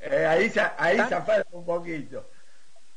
[0.00, 2.28] Eh, ahí ahí se aferra un poquito.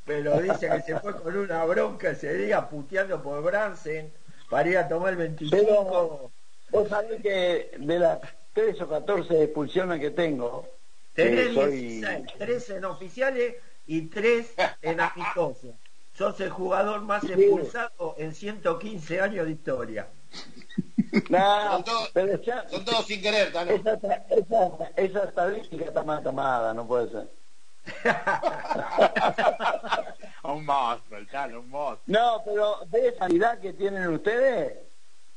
[0.06, 4.12] Pero dice que se fue con una bronca ese día puteando por Bransen
[4.49, 5.56] para ir a tomar el 25.
[5.56, 6.32] Pero
[6.71, 8.19] vos sabés que de las
[8.54, 10.67] 13 o 14 expulsiones que tengo,
[11.13, 15.75] Tenés que soy 16, 13 en oficiales y 3 en amistosos.
[16.17, 20.08] Sos el jugador más expulsado en 115 años de historia.
[21.29, 23.71] No, Son todos- pero ya- Son todos sin querer, Tano.
[23.71, 23.93] esa,
[24.29, 27.27] esa, esa estadística está mal tomada, no puede ser.
[30.43, 32.03] Un monstruo, el Tano, un monstruo.
[32.07, 34.77] No, pero de esa calidad que tienen ustedes,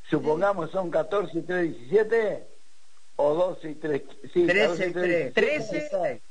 [0.09, 2.47] supongamos son 14 y 3, 17,
[3.17, 4.03] o 12 y 3,
[4.33, 5.35] sí, 13 y 3.
[5.35, 6.23] 13, 13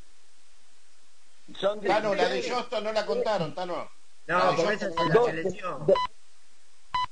[1.60, 2.60] son Tano, la de 16.
[2.62, 3.90] Justo no la contaron, Tano.
[4.28, 5.86] No, La Justo esa es la- selección.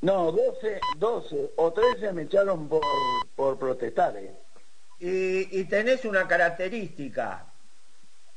[0.01, 2.81] No, 12, 12 o 13 me echaron por,
[3.35, 4.15] por protestar.
[4.17, 4.33] eh.
[4.99, 7.45] Y, y tenés una característica.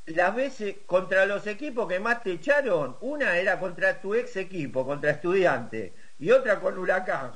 [0.06, 4.84] Las veces contra los equipos que más te echaron, una era contra tu ex equipo,
[4.84, 7.32] contra estudiante, y otra con Huracán,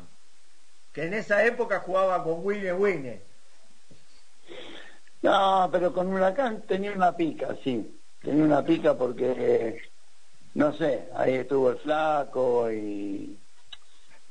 [0.92, 3.20] que en esa época jugaba con Winnie Winnie.
[5.22, 8.00] No, pero con Huracán tenía una pica, sí.
[8.20, 9.80] Tenía una pica porque,
[10.54, 13.38] no sé, ahí estuvo el flaco y...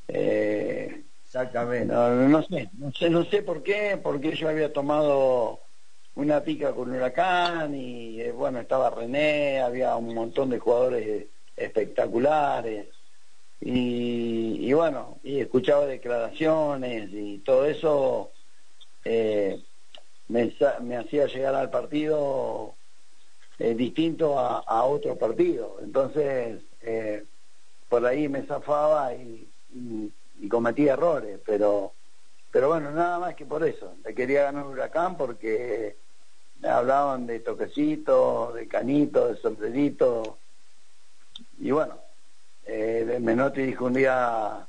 [0.08, 1.94] Eh, Exactamente.
[1.94, 5.60] no, no sé, no sé, no sé por qué, porque yo había tomado
[6.15, 12.88] una pica con Huracán y eh, bueno, estaba René, había un montón de jugadores espectaculares
[13.60, 18.32] y, y bueno, y escuchaba declaraciones y todo eso
[19.04, 19.62] eh,
[20.28, 20.54] me,
[20.98, 22.76] hacía llegar al partido
[23.60, 25.78] eh, distinto a, a otro partido.
[25.82, 27.26] Entonces, eh,
[27.89, 31.91] por ahí me zafaba y, y- y cometía errores, pero
[32.51, 33.95] pero bueno, nada más que por eso.
[34.05, 35.97] Le quería ganar Huracán porque
[36.61, 40.38] me hablaban de toquecito, de canito, de sombrerito.
[41.59, 41.99] Y bueno,
[42.63, 44.65] eh, Menotti dijo un día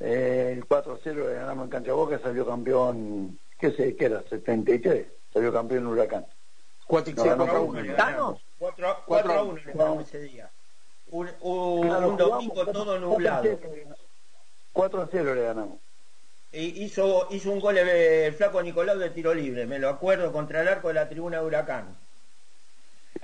[0.00, 5.06] eh, el 4-0 le ganamos en Cancha Boca, salió campeón, qué sé, qué era, 73,
[5.32, 6.26] salió campeón Huracán.
[6.88, 7.96] Cuatro, No, ganó 4 a por 1 le uno.
[7.96, 8.42] ganamos.
[8.58, 9.78] 4 a 4 a 1 le uno.
[9.84, 10.50] ganamos ese día.
[11.08, 13.58] Un, un- Claro, un jugamos todo nublado.
[14.76, 15.78] 4 a 0 le ganamos.
[16.52, 20.60] Y hizo, hizo un gol el flaco Nicolau de tiro libre, me lo acuerdo, contra
[20.60, 21.96] el arco de la tribuna de Huracán.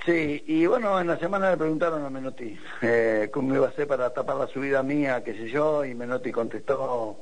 [0.06, 3.86] Sí, y bueno, en la semana le preguntaron a Menotti eh, cómo iba a ser
[3.86, 7.20] para tapar la subida mía, qué sé yo, y Menotti contestó,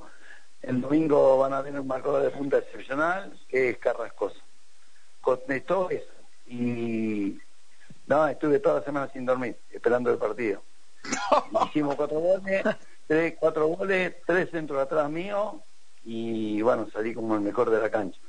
[0.63, 4.39] el domingo van a tener un marcador de punta excepcional, que es Carrascosa.
[5.21, 6.13] Contestó eso,
[6.47, 7.37] y
[8.07, 10.63] no, estuve toda la semana sin dormir, esperando el partido.
[11.67, 12.63] Hicimos cuatro goles,
[13.11, 15.61] tres, cuatro goles, tres centros atrás mío,
[16.05, 18.21] y bueno, salí como el mejor de la cancha.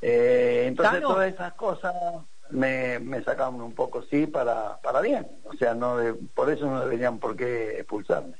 [0.00, 1.10] Eh, entonces Tano.
[1.14, 1.94] todas esas cosas
[2.50, 5.28] me, me sacaban un poco, sí, para, para bien.
[5.44, 8.34] O sea, no de- por eso no deberían por qué expulsarme.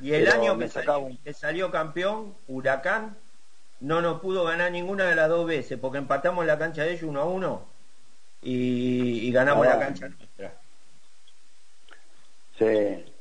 [0.00, 3.16] Y el Pero año me que salió, un- que salió campeón, Huracán,
[3.78, 7.04] no nos pudo ganar ninguna de las dos veces, porque empatamos la cancha de ellos
[7.04, 7.68] uno a uno
[8.42, 9.74] y, y ganamos Ah.
[9.74, 10.54] la cancha nuestra.
[12.58, 13.12] Sí.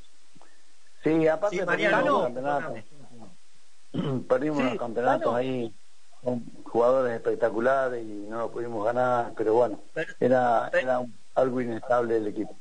[1.05, 2.83] Sí, aparte Sí, perdimos campeonatos.
[4.27, 5.73] perdimos Sí, los campeonatos ahí
[6.21, 9.83] con jugadores espectaculares y no lo pudimos ganar, pero bueno,
[10.19, 12.59] era, era algo inestable el equipo.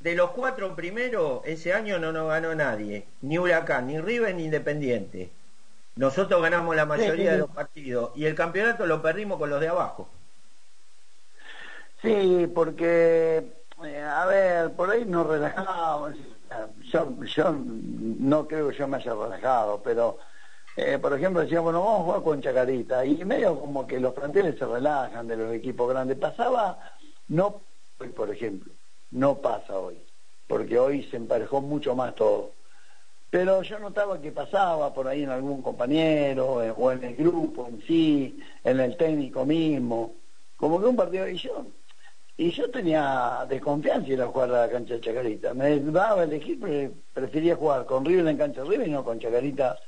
[0.00, 4.44] De los cuatro primeros, ese año no nos ganó nadie, ni Huracán, ni River, ni
[4.44, 5.32] Independiente.
[5.96, 9.60] Nosotros ganamos la mayoría Sí, de los partidos y el campeonato lo perdimos con los
[9.60, 10.08] de abajo.
[12.00, 13.38] Sí, porque,
[13.84, 16.14] eh, a ver, por ahí nos relajamos.
[16.90, 20.18] Yo, yo no creo que yo me haya relajado, pero,
[20.76, 23.04] eh, por ejemplo, decíamos, bueno, vamos a jugar con Chacarita.
[23.04, 26.18] Y medio como que los planteles se relajan de los equipos grandes.
[26.18, 26.78] Pasaba,
[27.28, 27.60] no
[27.98, 28.72] hoy, por ejemplo,
[29.10, 29.98] no pasa hoy,
[30.46, 32.52] porque hoy se emparejó mucho más todo.
[33.30, 37.66] Pero yo notaba que pasaba por ahí en algún compañero, eh, o en el grupo
[37.66, 40.14] en sí, en el técnico mismo,
[40.56, 41.66] como que un partido, y yo,
[42.46, 45.54] y yo tenía desconfianza ir a jugar a la cancha de Chacarita.
[45.54, 49.04] Me daba a elegir, pre- prefería jugar con River en cancha de River y no
[49.04, 49.78] con Chacarita.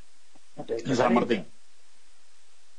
[0.57, 1.14] En San.
[1.14, 1.44] Martín.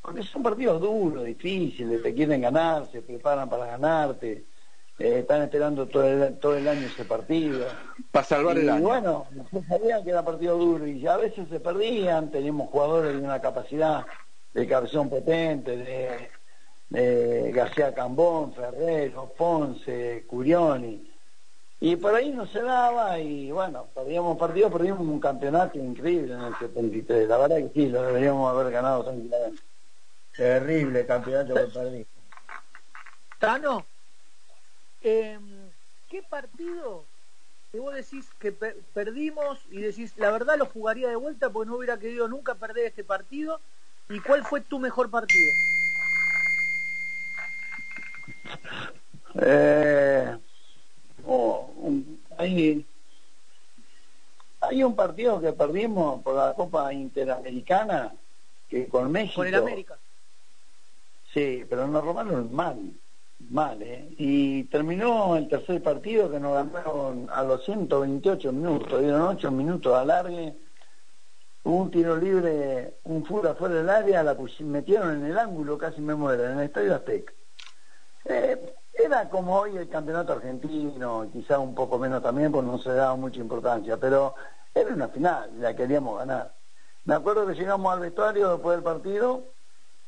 [0.01, 4.45] Porque son partidos duros, difíciles, te quieren ganar, se preparan para ganarte,
[4.99, 7.65] eh, están esperando todo el, todo el año ese partido.
[8.11, 8.83] Para salvar el y año.
[8.83, 13.19] bueno, no sabían que era partido duro y a veces se perdían, teníamos jugadores de
[13.19, 14.05] una capacidad
[14.53, 16.29] de cabezón potente, de,
[16.95, 21.11] de García Cambón, Ferrero, Ponce, Curioni.
[21.81, 26.41] Y por ahí no se daba y bueno, perdíamos partidos, perdimos un campeonato increíble en
[26.41, 27.27] el 73.
[27.27, 29.61] La verdad que sí, lo deberíamos haber ganado tranquilamente.
[30.35, 32.07] Terrible campeonato que perdimos.
[33.39, 33.85] Tano,
[35.01, 35.37] eh,
[36.09, 37.05] ¿qué partido
[37.71, 41.69] que vos decís que per- perdimos y decís, la verdad lo jugaría de vuelta porque
[41.69, 43.59] no hubiera querido nunca perder este partido?
[44.09, 45.51] ¿Y cuál fue tu mejor partido?
[49.41, 50.37] Eh,
[51.25, 52.85] oh, un- hay,
[54.61, 58.13] hay un partido que perdimos por la Copa Interamericana
[58.69, 59.41] que con México.
[59.41, 59.97] Con el América.
[61.33, 62.77] Sí, pero nos robaron mal,
[63.49, 64.07] mal, ¿eh?
[64.17, 69.91] Y terminó el tercer partido que nos ganaron a los 128 minutos, dieron 8 minutos
[69.91, 70.55] de alargue,
[71.63, 75.99] hubo un tiro libre, un fura fuera del área, la metieron en el ángulo, casi
[75.99, 77.33] me muero, en el Estadio Azteca.
[78.25, 82.93] Eh, era como hoy el campeonato argentino, quizá un poco menos también, porque no se
[82.93, 84.35] daba mucha importancia, pero
[84.73, 86.53] era una final, la queríamos ganar.
[87.05, 89.43] Me acuerdo que llegamos al vestuario después del partido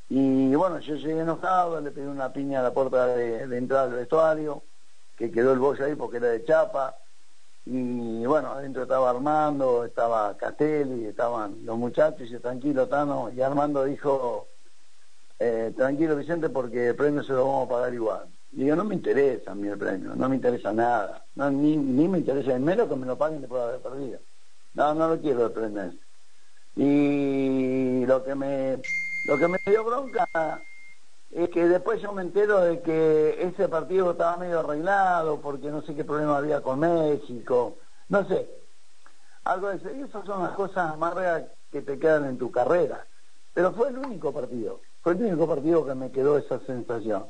[0.09, 3.97] y bueno, yo llegué enojado, le pedí una piña a la puerta de, entrada del
[3.97, 4.63] vestuario,
[5.18, 6.97] que quedó el bollo ahí porque era de chapa.
[7.65, 13.30] Y bueno, adentro estaba Armando, estaba Castelli, estaban los muchachos, y tranquilo, Tano.
[13.30, 14.47] Y Armando dijo,
[15.39, 18.27] eh, tranquilo, Vicente, porque el premio se lo vamos a pagar igual.
[18.51, 21.23] Digo, no me interesa a mí el premio, no me interesa nada.
[21.35, 24.19] No, ni, ni me interesa, el menos que me lo paguen después de haber perdido.
[24.73, 25.93] No, no lo quiero el premio.
[26.75, 28.81] Y lo que me
[29.27, 30.61] lo que me dio bronca
[31.31, 35.81] es que después yo me entero de que ese partido estaba medio arreglado porque no
[35.81, 37.77] sé qué problema había con México,
[38.09, 38.49] no sé.
[39.43, 39.89] Algo de eso.
[39.93, 43.05] Y esas son las cosas amargas que te quedan en tu carrera.
[43.53, 47.28] Pero fue el único partido, fue el único partido que me quedó esa sensación.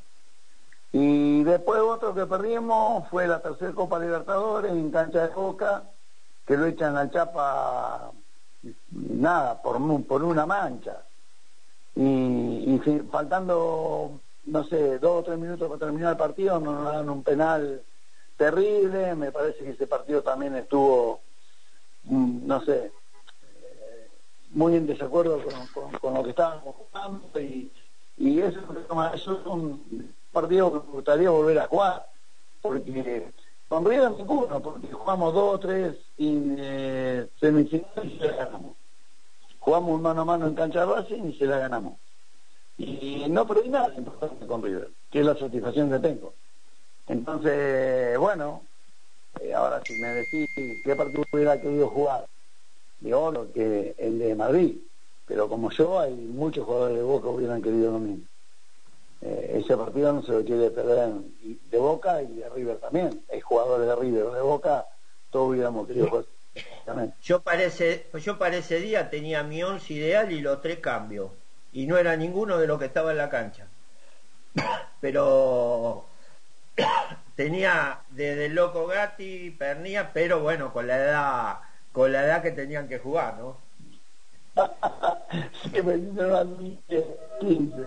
[0.92, 5.84] Y después otro que perdimos fue la tercera Copa Libertadores en cancha de Boca,
[6.48, 8.10] que lo echan al Chapa
[8.90, 11.04] nada, por, por una mancha.
[11.96, 17.22] Y, faltando, no sé, dos o tres minutos para terminar el partido, nos dan un
[17.22, 17.84] penal
[18.38, 19.14] terrible.
[19.14, 21.20] Me parece que ese partido también estuvo,
[22.06, 22.92] mm, no sé,
[24.50, 25.42] muy en desacuerdo
[25.74, 27.40] con, con- lo que estábamos jugando.
[27.40, 27.72] Y,
[28.18, 28.60] y eso,
[29.14, 32.10] eso es un partido que me gustaría volver a jugar.
[32.62, 33.32] Porque
[33.68, 38.76] con River ninguno, porque jugamos dos o tres y, eh, y se la ganamos.
[39.60, 42.00] Jugamos mano a mano en cancha de Racing y se la ganamos.
[42.78, 46.36] Y no perdí nada importante con River, que es la satisfacción que tengo.
[47.08, 48.64] Entonces, bueno,
[49.42, 52.26] eh, ahora si me decís qué partido hubiera querido jugar,
[53.00, 54.78] digo lo que el de Madrid,
[55.26, 58.26] pero como yo hay muchos jugadores de Boca que hubieran querido lo mismo.
[59.22, 61.10] Eh, ese partido no se lo quiere perder
[61.72, 63.22] de Boca y de River también.
[63.32, 64.86] Hay jugadores de River o de Boca,
[65.32, 66.26] todos hubiéramos querido jugar.
[66.86, 67.14] también.
[67.24, 71.32] Yo para, ese, yo para ese día tenía mi once ideal y los tres cambios.
[71.74, 73.68] Y no era ninguno de los que estaba en la cancha.
[75.02, 76.06] Pero
[77.36, 81.60] tenía desde el Loco Gatti, Pernía, pero bueno, con la edad
[81.98, 83.58] con la edad que tenían que jugar, ¿no?
[85.64, 85.96] Sí, me
[86.90, 87.82] eh, 15.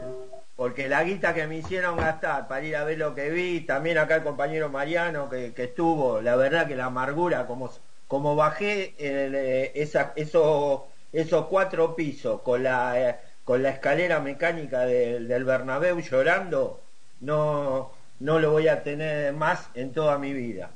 [0.56, 3.98] Porque la guita que me hicieron gastar para ir a ver lo que vi, también
[3.98, 7.70] acá el compañero Mariano que, que estuvo, la verdad que la amargura, como,
[8.08, 10.80] como bajé el, eh, esa, esos,
[11.12, 16.80] esos cuatro pisos con la, eh, con la escalera mecánica del, del Bernabéu llorando,
[17.20, 20.72] no, no lo voy a tener más en toda mi vida.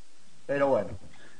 [0.46, 0.90] Pero bueno,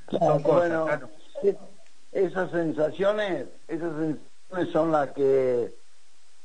[0.06, 0.82] Claro, son cosas.
[0.84, 1.73] bueno.
[2.14, 5.74] Es- esas sensaciones, esas sensaciones son las que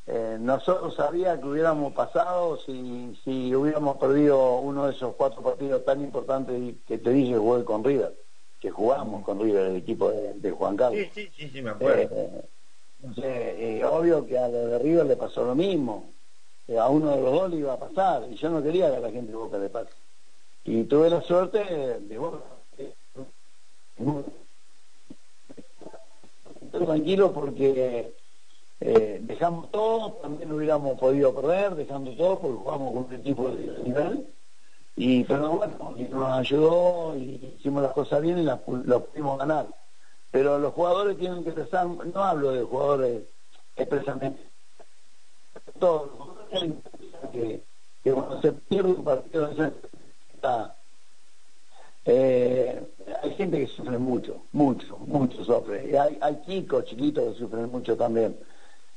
[0.07, 5.85] eh, nosotros sabía que hubiéramos pasado si, si hubiéramos perdido uno de esos cuatro partidos
[5.85, 8.15] tan importantes que te dije jugué con River,
[8.59, 10.99] que jugamos con River, el equipo de, de Juan Carlos.
[11.13, 12.01] Sí, sí, sí, sí, me acuerdo.
[13.17, 16.11] Eh, eh, obvio que a lo de River le pasó lo mismo.
[16.67, 18.97] Eh, a uno de los dos le iba a pasar, y yo no quería que
[18.97, 19.91] a la gente de Boca le pase.
[20.65, 21.63] Y tuve la suerte
[21.99, 22.39] de Boca.
[26.71, 28.13] Estoy tranquilo porque
[28.79, 33.83] eh, dejamos todo, también hubiéramos podido perder, dejando todo porque jugamos con un equipo de
[33.83, 34.27] nivel.
[34.95, 39.39] Y, pero bueno, y nos ayudó y hicimos las cosas bien y las lo pudimos
[39.39, 39.65] ganar.
[40.29, 43.23] Pero los jugadores tienen que pensar, no hablo de jugadores
[43.75, 44.47] expresamente,
[45.79, 46.83] todos los jugadores tienen
[47.31, 47.63] que
[48.03, 49.49] que, cuando se pierde un partido
[50.35, 50.75] está,
[52.05, 52.81] eh,
[53.21, 55.89] hay gente que sufre mucho, mucho, mucho sufre.
[55.89, 58.37] Y hay, chicos, chiquitos que sufren mucho también.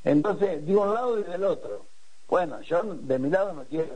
[0.05, 1.86] Entonces, de un lado y del otro.
[2.28, 3.90] Bueno, yo de mi lado no quiero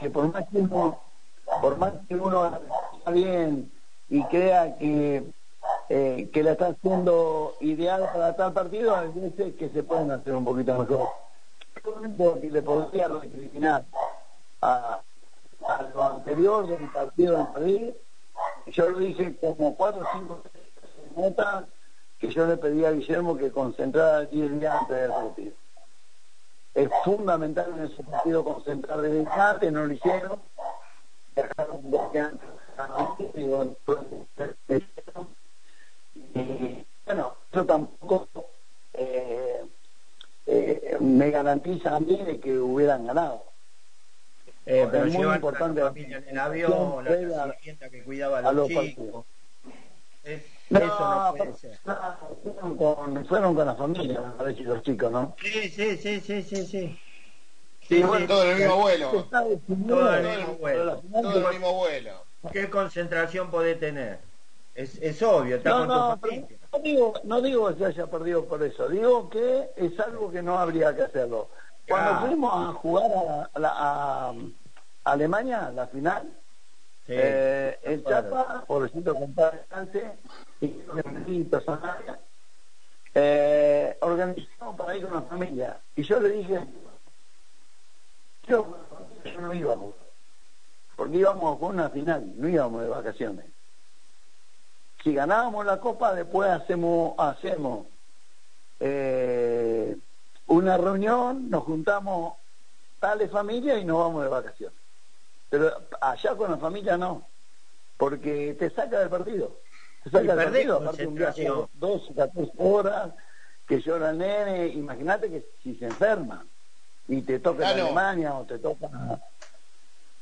[0.00, 0.98] que por más que uno,
[1.60, 2.58] por más que uno
[2.98, 3.70] está bien
[4.08, 5.24] y crea que
[5.90, 10.34] eh, que la está haciendo ideal para tal partido, hay veces que se pueden hacer
[10.34, 11.08] un poquito mejor.
[11.82, 13.84] Porque le podría recriminar
[14.60, 15.00] a,
[15.68, 17.90] a lo anterior del partido de Madrid,
[18.66, 20.42] yo lo dije como cuatro o cinco
[21.14, 21.66] en nota
[22.18, 25.52] que yo le pedí a Guillermo que concentrara 10 días antes del partido.
[26.74, 30.40] Es fundamental en ese partido concentrar desde antes, no lo hicieron,
[31.36, 32.32] dejaron dos días
[32.78, 33.76] antes, y bueno,
[36.34, 38.28] y bueno, eso tampoco
[38.94, 39.64] eh,
[40.46, 43.47] eh, me garantiza a mí de que hubieran ganado.
[44.70, 48.38] Eh, pero es muy importante a la familia en el avión, la sirvienta que cuidaba
[48.40, 49.24] a a los, chicos.
[50.22, 51.78] Es- No, eso no puede ser.
[52.76, 55.34] con, fueron con la familia, me parece, los chicos, ¿no?
[55.40, 56.98] Sí, sí, sí, sí, sí, sí.
[57.80, 59.28] Sí, bueno, todo en el mismo vuelo.
[59.88, 61.02] Todo en el mismo la vuelo.
[61.22, 62.24] Todo el mismo vuelo.
[62.52, 64.20] ¿Qué concentración podés tener?
[64.74, 66.58] Es, es obvio, está No, con no, tu pero familia.
[66.72, 70.42] no digo, no digo que se haya perdido por eso, digo que es algo que
[70.42, 71.50] no habría que hacerlo.
[71.88, 72.26] Cuando Claro.
[72.26, 74.34] fuimos a jugar a, la- a-
[75.04, 76.30] Alemania, la final,
[77.06, 78.30] Sí, eh, el claro.
[78.30, 79.64] Chapa, pobrecito compadre
[80.60, 82.20] y Messi, personal,
[83.14, 85.80] eh, organizamos para ir con la familia.
[85.96, 86.60] Y yo le dije,
[88.46, 88.76] yo,
[89.24, 89.98] yo no iba a jugar,
[90.96, 93.46] porque íbamos jugar una final, no íbamos de vacaciones.
[95.02, 97.86] Si ganábamos la copa, después hacemos, hacemos
[98.80, 99.96] eh,
[100.48, 102.34] una reunión, nos juntamos
[103.00, 104.78] tales familias y nos vamos de vacaciones.
[105.48, 107.26] Pero allá con la familia no,
[107.96, 109.60] porque te saca del partido.
[110.04, 111.68] Te saca del partido, aparte un viaje de concentración.
[111.74, 113.12] 12, 14 horas,
[113.66, 116.44] que llora el nene, imagínate que si se enferma
[117.06, 117.84] y te toca en Claro.
[117.86, 118.88] Alemania o te toca...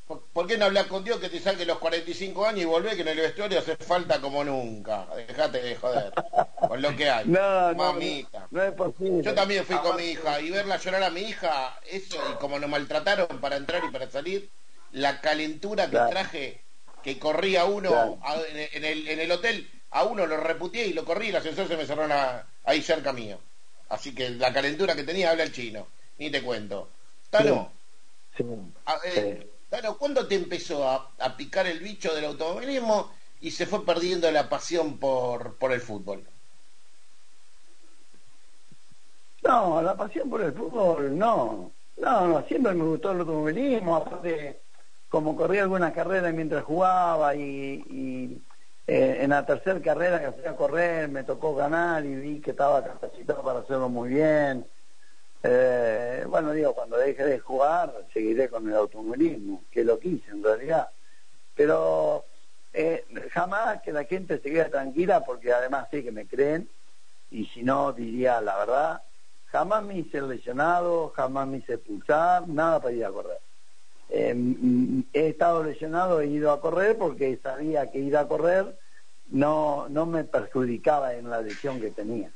[0.07, 2.95] ¿Por, por qué no hablas con Dios que te saque los 45 años y volvés
[2.95, 5.07] que en el vestuario hace falta como nunca?
[5.17, 6.13] Dejate de joder.
[6.69, 7.25] Con lo que hay.
[7.29, 8.41] No, no, Mamita.
[8.41, 9.23] no, no es posible.
[9.23, 12.59] Yo también fui con mi hija y verla llorar a mi hija, eso, y como
[12.59, 14.49] nos maltrataron para entrar y para salir,
[14.93, 16.11] la calentura que Claro.
[16.11, 16.61] traje,
[17.03, 18.19] que corría uno Claro.
[18.23, 21.29] a- en, en el, en el hotel, a uno lo reputié y lo corrí y
[21.31, 22.07] el ascensor se me cerró
[22.65, 23.39] ahí cerca mío.
[23.89, 25.87] Así que la calentura que tenía habla el chino,
[26.19, 26.89] ni te cuento.
[27.31, 27.73] Tano,
[28.37, 28.45] Sí,
[28.85, 29.47] a- eh,
[29.99, 33.11] ¿cuándo te empezó a, picar el bicho del automovilismo
[33.41, 36.27] y se fue perdiendo la pasión por, por el fútbol?
[39.43, 41.73] No, la pasión por el fútbol, no.
[41.99, 44.63] No, no, siempre me gustó el automovilismo, aparte,
[45.09, 48.43] como corrí algunas carreras mientras jugaba y,
[48.87, 52.53] eh, en la tercera carrera que fui a correr me tocó ganar y vi que
[52.53, 54.67] estaba capacitado para hacerlo muy bien.
[55.43, 60.43] Eh, bueno, digo, cuando deje de jugar seguiré con el automovilismo, que lo quise en
[60.43, 60.89] realidad.
[61.55, 62.25] Pero
[62.73, 66.69] eh, jamás que la gente se quede tranquila porque además sé que me creen
[67.31, 69.03] y si no diría la verdad,
[69.47, 73.41] jamás me hice lesionado, jamás me hice expulsar, nada para ir a correr.
[74.09, 78.77] Eh, mm, he estado lesionado, he ido a correr porque sabía que ir a correr
[79.29, 82.31] no, no me perjudicaba en la lesión que tenía.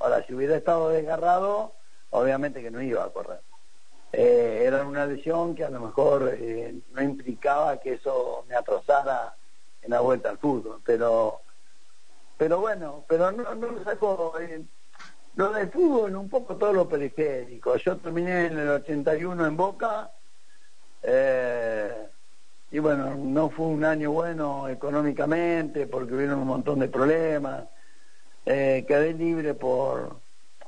[0.00, 1.72] Ahora, si hubiera estado desgarrado,
[2.12, 3.40] obviamente que no iba a correr.
[4.12, 9.34] Eh, era una lesión que a lo mejor eh, no implicaba que eso me atrasara
[9.82, 11.40] en la vuelta al fútbol, pero
[12.36, 14.62] pero bueno, pero no, no me saco eh,
[15.36, 17.76] lo del fútbol, un poco todo lo periférico.
[17.76, 20.10] Yo terminé en el 81 en Boca
[21.02, 22.08] eh,
[22.70, 27.64] y bueno, no fue un año bueno económicamente porque hubieron un montón de problemas.
[28.44, 30.16] eh, quedé libre por,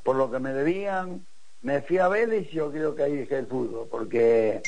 [0.05, 1.27] por lo que me debían,
[1.65, 4.61] me fui a Vélez y yo creo que ahí dejé el fútbol, porque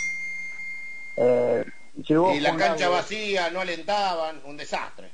[1.18, 5.10] eh, Y la cancha vacía, no alentaban, un desastre.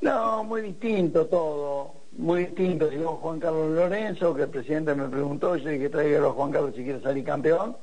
[0.00, 2.88] No, muy distinto todo, muy distinto.
[2.88, 6.72] Llegó Juan Carlos Lorenzo, que el presidente me preguntó, yo dije traiga a Juan Carlos
[6.76, 7.76] si quiere salir campeón.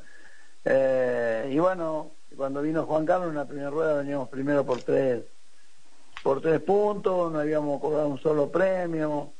[0.63, 5.24] Eh, y bueno, cuando vino Juan Carlos en la primera rueda veníamos primero por tres,
[6.24, 9.34] por tres puntos, no habíamos cobrado un solo premio.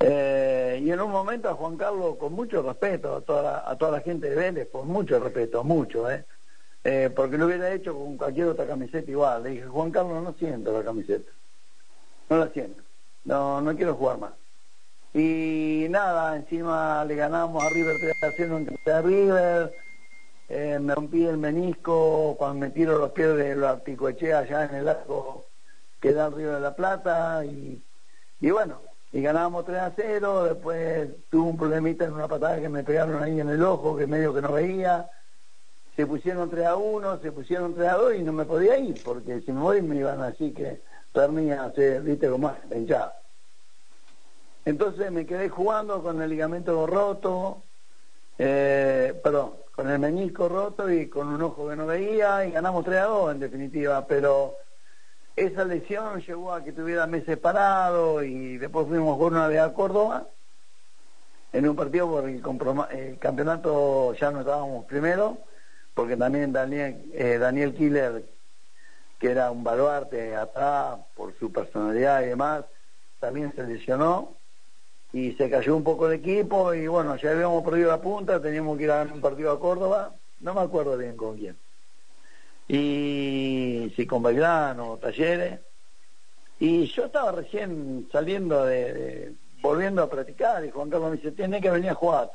[0.00, 3.76] Eh, y en un momento a Juan Carlos, con mucho respeto, a toda la, a
[3.76, 6.24] toda la gente de Vélez, con mucho respeto, mucho, ¿eh?
[6.82, 9.42] Eh, porque lo hubiera hecho con cualquier otra camiseta igual.
[9.42, 11.30] Le dije, Juan Carlos, no siento la camiseta
[12.28, 12.82] no la siento.
[13.24, 14.32] No, no quiero jugar más.
[15.12, 19.72] Y nada, encima le ganamos a River 3 a 0 en River.
[20.48, 24.74] Eh, me rompí el menisco cuando me tiro los pies de lo articoché allá en
[24.74, 25.46] el arco
[26.00, 27.44] que da el Río de la Plata.
[27.44, 27.80] Y,
[28.40, 28.82] y bueno,
[29.14, 30.44] y ganábamos 3 a 0.
[30.44, 34.08] Después tuve un problemita en una patada que me pegaron ahí en el ojo, que
[34.08, 35.08] medio que no veía.
[35.94, 39.00] Se pusieron 3 a 1, se pusieron 3 a 2 y no me podía ir,
[39.04, 43.16] porque si me voy me iban a decir que pernía, se, viste como hinchada.
[44.64, 47.62] Entonces me quedé jugando con el ligamento roto,
[48.36, 52.84] eh, perdón, con el menisco roto y con un ojo que no veía y ganamos
[52.84, 54.56] 3 a 2 en definitiva, pero
[55.36, 59.72] esa lesión llevó a que tuviera meses parado y después fuimos jugar una vez a
[59.72, 60.26] Córdoba
[61.52, 65.38] en un partido por el campeonato ya no estábamos primero
[65.94, 68.24] porque también Daniel, eh, Daniel Killer
[69.18, 72.64] que era un baluarte atrás por su personalidad y demás,
[73.20, 74.36] también se lesionó
[75.14, 78.76] y se cayó un poco el equipo y bueno, ya habíamos perdido la punta, teníamos
[78.76, 81.56] que ir a ganar un partido a Córdoba, no me acuerdo bien con quién.
[82.68, 85.60] Y si con Belgrano Talleres.
[86.58, 91.60] Y yo estaba recién saliendo de, volviendo a practicar y Juan Carlos me dice, tiene
[91.60, 92.30] que venir a jugar.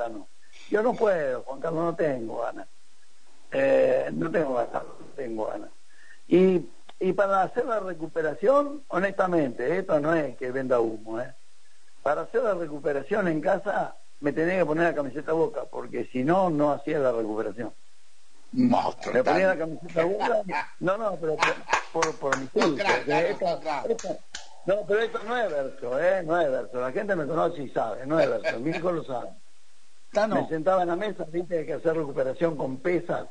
[0.69, 2.67] Yo no puedo, Juan Carlos, no tengo ganas.
[3.51, 5.69] Eh, no tengo ganas, no tengo ganas.
[6.27, 6.67] Y,
[6.99, 11.33] y para hacer la recuperación, honestamente, esto no es que venda humo, ¿eh?
[12.03, 16.23] Para hacer la recuperación en casa me tenía que poner la camiseta boca, porque si
[16.23, 17.71] no, no hacía la recuperación.
[18.51, 19.13] Monstruo.
[19.13, 20.41] Me ponía la camiseta boca,
[20.79, 22.83] no, no, pero por, por, por mi culpa,
[23.89, 24.17] esto-
[24.65, 26.23] no, pero esto no es verso, ¿eh?
[26.23, 26.79] No es verso.
[26.81, 28.59] La gente me conoce y sabe, no es verso.
[28.59, 29.29] Mi hijo lo sabe.
[30.35, 33.27] Me sentaba en la mesa, viste, que hacer recuperación con pesas.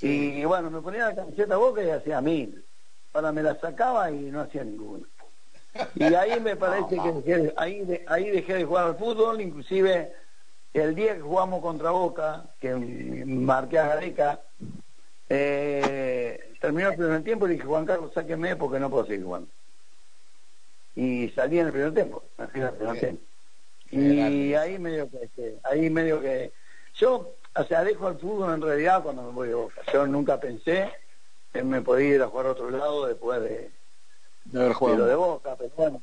[0.00, 2.64] Y bueno, me ponía la camiseta boca y hacía mil.
[3.12, 5.06] Ahora me la sacaba y no hacía ninguna.
[5.94, 10.12] Y ahí me parece que dejé, ahí, de- ahí dejé de jugar al fútbol, inclusive
[10.74, 14.40] el día que jugamos contra Boca, que marqué a Gareca,
[15.28, 19.48] eh, terminó el primer tiempo y dije, Juan Carlos, sáqueme porque no puedo seguir jugando.
[20.96, 23.22] Y salí en el primer tiempo, al primer tiempo.
[23.90, 26.52] Y ahí medio que, que- ahí medio que,
[26.94, 29.80] yo, o sea, dejo el fútbol en realidad cuando me voy de Boca.
[29.92, 30.90] Yo nunca pensé
[31.52, 33.70] en me podía ir a jugar a otro lado después de,
[34.44, 34.96] De haber jugado.
[34.98, 36.02] de lo de Boca, pero bueno,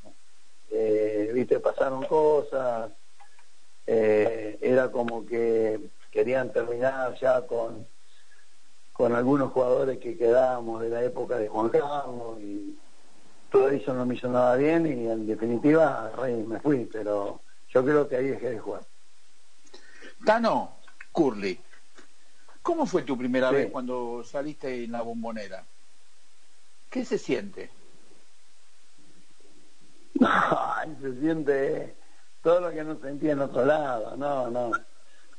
[0.71, 2.91] eh, viste, pasaron cosas,
[3.87, 5.79] eh, era como que
[6.11, 7.87] querían terminar ya con
[8.93, 12.77] con algunos jugadores que quedábamos de la época de Juan Carlos y
[13.49, 16.11] todo eso no me hizo nada bien y en definitiva
[16.47, 18.85] me fui, pero yo creo que ahí dejé de jugar.
[20.23, 20.77] Tano,
[21.11, 21.59] Curly,
[22.61, 23.55] ¿cómo fue tu primera Sí.
[23.55, 25.65] vez cuando saliste en la bombonera?
[26.89, 27.71] ¿Qué se siente?
[30.21, 31.95] Ay, se siente
[32.41, 34.71] todo lo que no sentía en otro lado, no, no.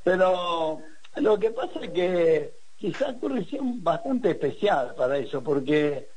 [0.05, 0.81] Pero
[1.17, 6.09] lo que pasa es que quizás corrección bastante especial para eso, porque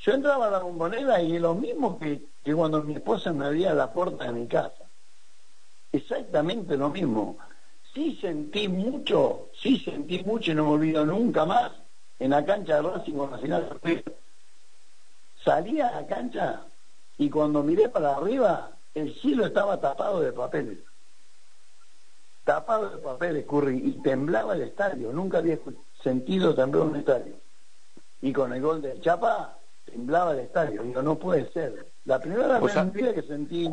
[0.00, 3.74] yo entraba a la bombonera y lo mismo que, que cuando mi esposa me abría
[3.74, 4.84] la puerta de mi casa.
[5.92, 7.38] Exactamente lo mismo.
[7.94, 11.72] Sí sentí mucho, sí sentí mucho y no me olvido nunca más
[12.18, 14.16] en la cancha de Racing con la final de River.
[15.42, 16.62] Salí a la cancha
[17.16, 20.78] y cuando miré para arriba, el cielo estaba tapado de papeles.
[22.44, 25.12] Tapado de papeles, Curry, y temblaba el estadio.
[25.12, 25.58] Nunca había
[26.02, 27.34] sentido temblar un estadio.
[28.22, 30.82] Y con el gol de Chapa, temblaba el estadio.
[30.82, 31.92] Digo, no puede ser.
[32.06, 33.68] La primera vez en a- mi vida que sentí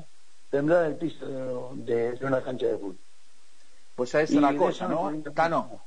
[0.50, 2.98] temblar el piso de, de una cancha de fútbol.
[3.96, 5.10] Pues sabes Y una cosa, ¿no?
[5.34, 5.80] Tano,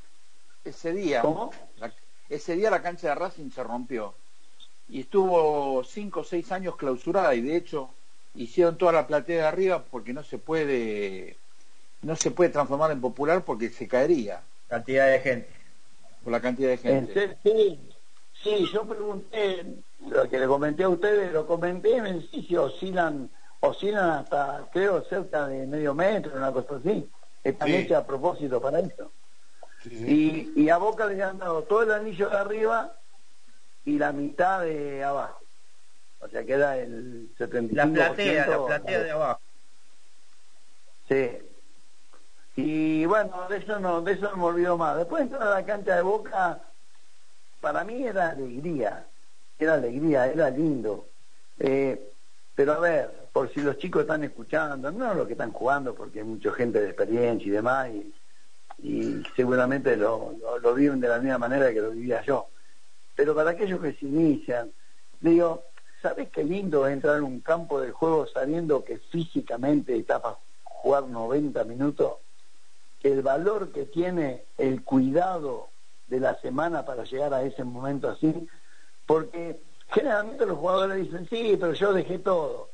[0.64, 1.50] ese día, ¿Cómo?
[1.76, 1.92] la-
[2.30, 4.14] ese día la cancha de Racing se rompió
[4.88, 7.90] y estuvo cinco o seis años clausurada y de hecho
[8.36, 11.38] hicieron toda la platea de arriba porque no se puede
[12.02, 15.48] no se puede transformar en popular porque se caería Cantidad de gente.
[16.22, 17.14] por la cantidad de En gente.
[17.14, 17.88] serio, sí,
[18.42, 23.30] sí, yo pregunté, lo que le comenté a ustedes, lo comenté, me decís si oscilan
[23.60, 27.10] oscilan hasta, creo, cerca de medio metro, una cosa así.
[27.42, 27.74] Están Sí.
[27.74, 29.12] hechas a propósito para eso.
[29.84, 33.00] Y, y a Boca le han dado todo el anillo de arriba
[33.84, 35.45] y la mitad de abajo.
[36.20, 37.72] O sea, queda el 75%.
[37.72, 39.40] La platea, la platea de abajo.
[41.08, 41.38] Sí.
[42.56, 44.96] Y bueno, de eso no, de eso no me olvido más.
[44.96, 46.60] Después entrar a la cancha de Boca,
[47.60, 49.06] para mí era alegría,
[49.58, 51.06] era alegría, era lindo.
[51.58, 52.00] Eh,
[52.54, 56.20] pero a ver, por si los chicos están escuchando, no los que están jugando, porque
[56.20, 58.14] hay mucha gente de experiencia y demás, y,
[58.78, 62.48] y seguramente lo, lo, lo viven de la misma manera que lo vivía yo.
[63.14, 64.72] Pero para aquellos que se inician,
[65.20, 65.65] digo,
[66.08, 70.38] ¿sabes qué lindo es entrar en un campo de juego sabiendo que físicamente estás para
[70.62, 72.12] jugar 90 minutos?
[73.02, 75.68] El valor que tiene el cuidado
[76.06, 78.46] de la semana para llegar a ese momento así,
[79.04, 82.70] porque generalmente los jugadores dicen, sí, pero yo dejé todo.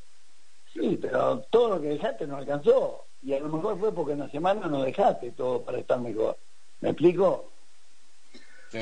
[0.70, 3.07] Sí, pero todo lo que dejaste no alcanzó.
[3.22, 6.37] Y a lo mejor fue porque en la semana no dejaste todo para estar mejor.
[6.80, 7.51] ¿Me explico?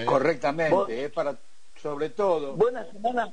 [0.04, 1.36] Correctamente, Vos- es para,
[1.82, 3.30] sobre todo, Buena semana,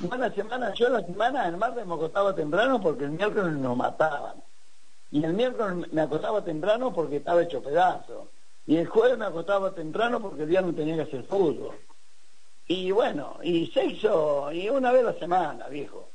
[0.00, 0.72] buena semana.
[0.74, 4.42] Yo la semana, el martes me acostaba temprano porque el miércoles nos mataban.
[5.10, 8.28] Y el miércoles me acostaba temprano porque estaba hecho pedazo.
[8.66, 11.74] Y el jueves me acostaba temprano porque el viernes tenía que hacer fútbol.
[12.66, 16.10] Y bueno, y sexo, y una vez a la semana, viejo.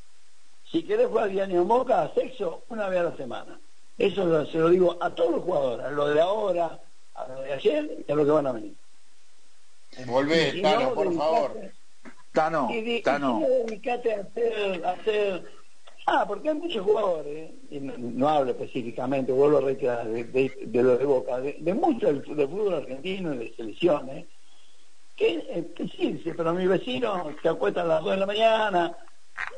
[0.71, 3.59] Si querés jugar diario en Boca, sexo una vez a la semana.
[3.97, 6.79] Eso se lo digo a todos los jugadores, a lo de ahora,
[7.15, 8.75] a lo de ayer y a los que van a venir.
[10.05, 11.51] Volvé, Y Tano, no por dedicate- favor.
[12.31, 13.39] Tano, y, y Tano.
[13.39, 15.43] sí dedicate a hacer, a hacer...
[16.05, 20.51] Ah, porque hay muchos jugadores, y no, no hablo específicamente, vuelvo a reiterar, de, de,
[20.65, 24.25] de lo de Boca, de, de mucho del, del fútbol argentino y de selecciones,
[25.15, 28.25] que, eh, que sí, dice, pero mi vecino se acuesta a las 2 de la
[28.25, 28.97] mañana,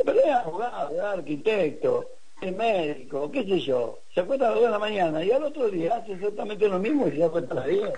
[0.05, 2.09] pero es abogado, es arquitecto,
[2.41, 5.43] es médico, qué sé yo, se acuesta a las 2 de la mañana y al
[5.45, 7.89] otro día hace exactamente lo mismo y se acuesta a las 10.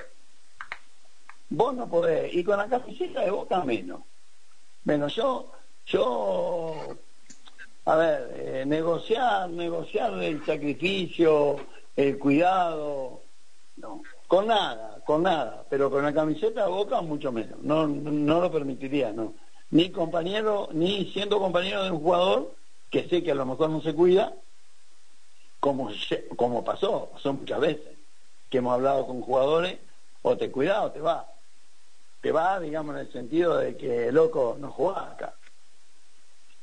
[1.49, 4.01] Vos no podés, y con la camiseta de boca menos.
[4.83, 5.51] Bueno, yo,
[5.85, 6.75] yo,
[7.85, 11.57] a ver, eh, negociar, negociar el sacrificio,
[11.95, 13.21] el cuidado,
[13.77, 18.41] no, con nada, con nada, pero con la camiseta de boca mucho menos, no, no
[18.41, 19.33] lo permitiría, no.
[19.69, 22.55] Ni compañero, ni siendo compañero de un jugador
[22.89, 24.33] que sé que a lo mejor no se cuida,
[25.59, 25.89] como,
[26.35, 27.97] como pasó, pasó muchas veces,
[28.49, 29.77] que hemos hablado con jugadores,
[30.21, 31.25] o te cuida o te va.
[32.22, 35.36] Te va, digamos, en el sentido de que, loco, no jugás acá.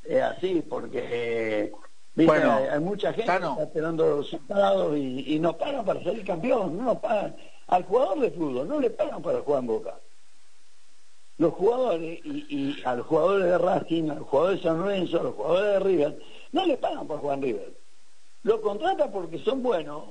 [0.05, 1.73] Es así, porque eh,
[2.15, 2.33] ¿viste?
[2.33, 6.25] Bueno, hay, hay mucha gente que está esperando resultados y, y no pagan para salir
[6.25, 7.37] campeón, no pagan.
[7.69, 9.95] Al jugador de fútbol no le pagan para jugar en Boca.
[11.39, 15.21] Los jugadores, y, y a los jugadores de Racing, a los jugadores de San Lorenzo,
[15.21, 17.75] a los jugadores de River, no le pagan para jugar en River.
[18.43, 20.11] Lo contratan porque son buenos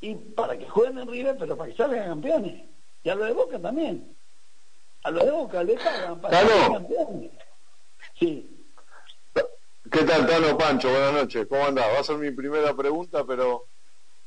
[0.00, 2.62] y para que jueguen en River, pero para que salgan campeones.
[3.02, 4.14] Y a los de Boca también.
[5.04, 6.46] A los de Boca le pagan para.
[8.18, 8.48] Sí.
[9.90, 10.88] ¿Qué tal, Tano Pancho?
[10.90, 11.86] Buenas noches, ¿cómo andás?
[11.94, 13.66] Va a ser mi primera pregunta, pero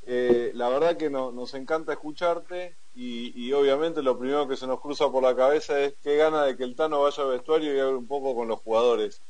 [0.06, 4.68] eh, la verdad que no- nos encanta escucharte y, y obviamente lo primero que se
[4.68, 7.76] nos cruza por la cabeza es qué gana de que el Tano vaya al vestuario
[7.76, 9.22] y hable un poco con los jugadores.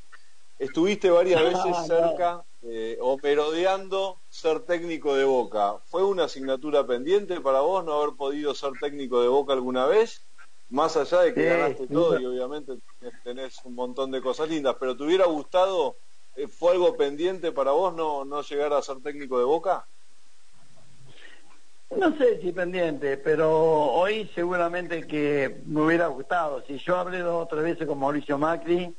[0.57, 1.85] Estuviste varias Ah, veces no.
[1.85, 5.79] cerca eh, o merodeando ser técnico de Boca.
[5.85, 10.27] ¿Fue una asignatura pendiente para vos no haber podido ser técnico de Boca alguna vez?
[10.69, 12.73] Más allá de que Sí, ganaste todo y obviamente
[13.23, 15.97] tenés- un montón de cosas lindas, pero ¿te hubiera gustado,
[16.35, 19.87] eh, fue algo pendiente para vos no, no llegar a ser técnico de Boca?
[21.91, 26.63] No sé si pendiente, pero hoy seguramente que me hubiera gustado.
[26.65, 28.97] Si yo hablé dos o tres veces con Mauricio Macri,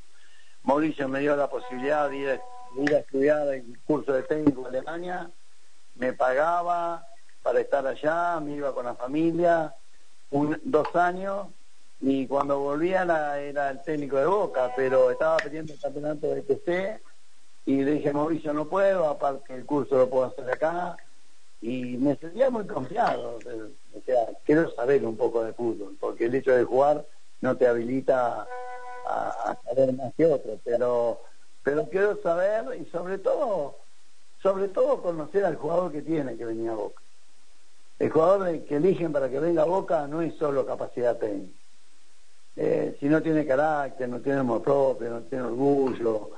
[0.62, 2.42] Mauricio me dio la posibilidad de ir, a-
[2.76, 5.30] de ir a estudiar el curso de técnico en Alemania,
[5.94, 7.06] me pagaba
[7.42, 9.74] para estar allá, me iba con la familia,
[10.30, 11.48] un, dos años,
[12.00, 16.42] y cuando volvía era, era el técnico de Boca, pero estaba pidiendo el campeonato de
[16.42, 17.02] TC,
[17.66, 20.96] y le dije, Mauricio, no puedo, aparte el curso lo puedo hacer acá,
[21.60, 26.34] y me sentía muy confiado, o sea, quiero saber un poco de fútbol, porque el
[26.34, 27.04] hecho de jugar
[27.40, 28.46] no te habilita
[29.06, 31.20] a, saber más que otro, pero
[31.62, 33.76] pero quiero saber y sobre todo
[34.42, 37.02] sobre todo conocer al jugador que tiene que venir a Boca.
[37.98, 41.58] El jugador que eligen para que venga a Boca no es solo capacidad técnica.
[42.56, 46.30] Eh, si no tiene carácter, no tiene amor propio, no tiene orgullo,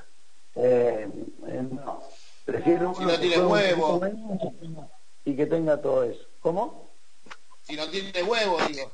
[0.57, 1.09] eh,
[1.47, 2.03] eh, no.
[2.45, 4.01] Prefiero Si no tiene huevo.
[5.25, 6.25] y que tenga todo eso.
[6.41, 6.91] ¿Cómo?
[7.63, 8.91] Si no tiene huevo, digo.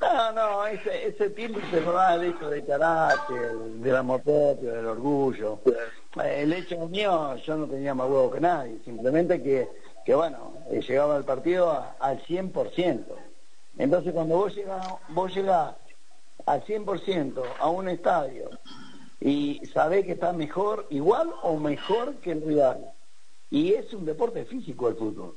[0.00, 4.86] No, no, ese, ese tiempo se va el hecho de carácter, del amor propio, del
[4.86, 5.60] orgullo.
[6.22, 9.68] Eh, El hecho mío, yo no tenía más huevo que nadie, simplemente que,
[10.04, 13.14] que bueno, eh, llegaba al partido a- al 100%.
[13.78, 15.74] Entonces cuando vos llegás, vos llegás
[16.46, 18.50] al 100% a un estadio
[19.20, 22.90] y sabés que está mejor, igual o mejor que el rival.
[23.50, 25.36] Y es un deporte físico el fútbol.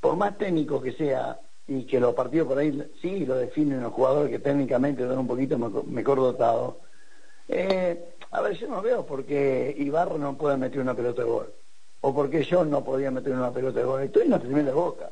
[0.00, 3.92] Por más técnico que sea, y que los partidos por ahí sí lo definen los
[3.92, 6.76] jugadores que técnicamente son un poquito mejor, dotados,
[7.48, 11.28] eh, a ver, yo no veo por qué Ibarra no puede meter una pelota de
[11.28, 11.52] gol.
[12.02, 14.02] O por qué yo no podía meter una pelota de gol.
[14.02, 15.10] Estoy en la primera boca.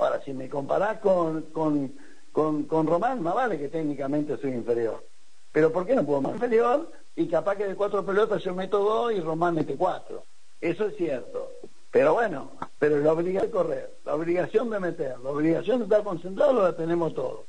[0.00, 1.94] Ahora, si me comparás con, con,
[2.32, 5.04] con, con Román, más vale que técnicamente soy inferior.
[5.52, 6.90] Pero ¿por qué no puedo más inferior?
[7.16, 10.24] Y capaz que de cuatro pelotas yo meto dos y Román mete cuatro.
[10.58, 11.50] Eso es cierto.
[11.90, 16.02] Pero bueno, pero la obligación de correr, la obligación de meter, la obligación de estar
[16.02, 17.40] concentrado la tenemos todos.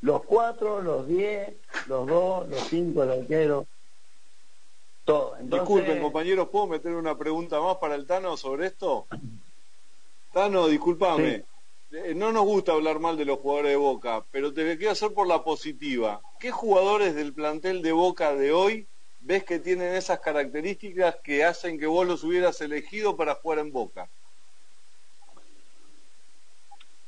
[0.00, 1.56] Los cuatro, los diez,
[1.88, 3.66] los dos, los cinco, el arquero,
[5.04, 5.36] todo.
[5.38, 9.08] Entonces, Disculpen, compañeros, ¿puedo meter una pregunta más para el Tano sobre esto?
[10.32, 11.44] Tano, discúlpame.
[12.14, 15.26] No nos gusta hablar mal de los jugadores de Boca, pero te quiero hacer por
[15.26, 16.20] la positiva.
[16.38, 18.86] ¿Qué jugadores del plantel de Boca de hoy
[19.20, 23.72] ves que tienen esas características que hacen que vos los hubieras elegido para jugar en
[23.72, 24.08] Boca?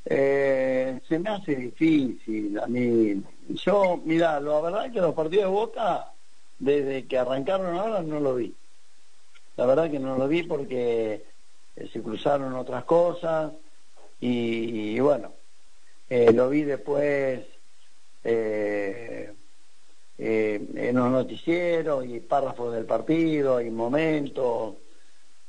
[0.05, 3.21] Eh, se me hace difícil a mí.
[3.49, 6.11] Yo, mira, la verdad es que los partidos de Boca,
[6.57, 8.55] desde que arrancaron ahora, no lo vi.
[9.55, 11.25] La verdad que no lo vi porque
[11.75, 13.51] eh, se cruzaron otras cosas
[14.19, 15.31] y, bueno,
[16.09, 17.41] eh, lo vi después
[18.23, 19.33] eh,
[20.17, 24.75] eh, en los noticieros y párrafos del partido y momentos,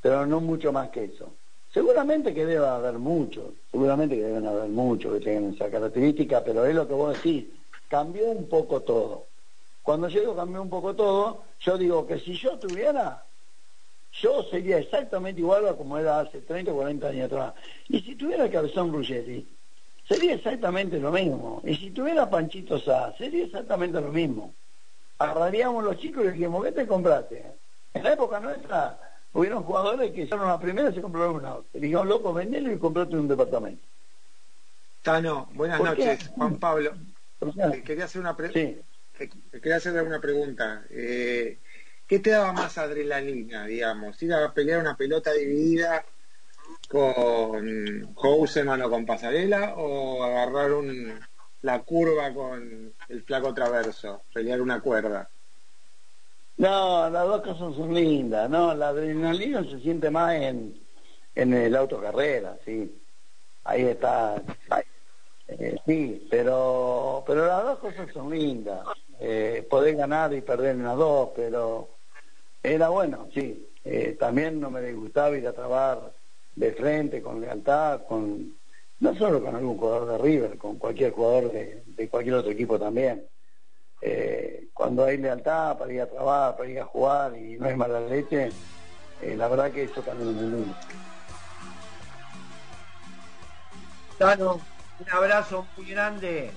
[0.00, 1.34] pero no mucho más que eso.
[1.72, 6.66] Seguramente que debe haber muchos, seguramente que deben haber muchos que tengan esa característica, pero
[6.66, 7.46] es lo que vos decís,
[7.88, 9.26] cambió un poco todo.
[9.82, 13.24] Cuando digo cambió un poco todo, yo digo que si yo tuviera,
[14.12, 17.54] yo sería exactamente igual a como era hace 30 o 40 años atrás.
[17.88, 19.46] Y si tuviera el Cabezón Ruggeri,
[20.08, 21.62] sería exactamente lo mismo.
[21.64, 24.54] Y si tuviera Panchito Sá, sería exactamente lo mismo.
[25.18, 27.44] Agarraríamos los chicos y les dijimos, ¿qué te compraste?
[27.94, 28.98] En la época nuestra,
[29.32, 31.68] hubieron jugadores que hicieron la primera y se compraron un auto.
[31.74, 33.86] Dijeron, loco, vendelo y comprate un departamento.
[35.02, 36.28] Tano, buenas noches.
[36.36, 36.92] Juan Pablo.
[37.72, 38.80] Te quería hacer una pre- Sí.
[39.50, 40.84] te quería hacer una pregunta.
[40.90, 41.58] Eh,
[42.10, 44.20] ¿Qué te daba más adrenalina, digamos?
[44.20, 46.04] ¿Ir a pelear una pelota dividida
[46.88, 51.20] con Houseman o con Pasarela o agarrar un,
[51.62, 55.30] la curva con el flaco traverso, pelear una cuerda?
[56.56, 60.84] No, las dos cosas son lindas, no, la adrenalina se siente más en,
[61.36, 62.92] en el autocarrera, sí.
[63.62, 64.42] Ahí está,
[65.46, 68.84] eh, sí, pero pero las dos cosas son lindas.
[69.20, 71.99] Eh, poder ganar y perder en las dos, pero
[72.62, 73.66] era bueno, sí.
[73.84, 76.12] Eh, también no me disgustaba ir a trabajar
[76.54, 78.54] de frente, con lealtad, con
[79.00, 82.78] no solo con algún jugador de River, con cualquier jugador de, de cualquier otro equipo
[82.78, 83.24] también.
[84.02, 87.76] Eh, cuando hay lealtad para ir a trabajar, para ir a jugar y no hay
[87.76, 88.50] mala leche,
[89.22, 90.74] eh, la verdad que eso también es muy.
[94.18, 94.60] Tano,
[94.98, 96.50] un abrazo muy grande.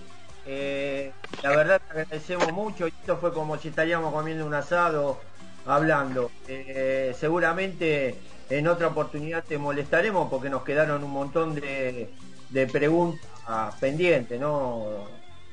[0.46, 2.88] Eh, la verdad te agradecemos mucho.
[2.88, 5.22] Esto fue como si estaríamos comiendo un asado
[5.66, 6.32] hablando.
[6.48, 8.16] Eh, seguramente
[8.50, 12.10] en otra oportunidad te molestaremos porque nos quedaron un montón de,
[12.50, 15.08] de preguntas pendientes, ¿no?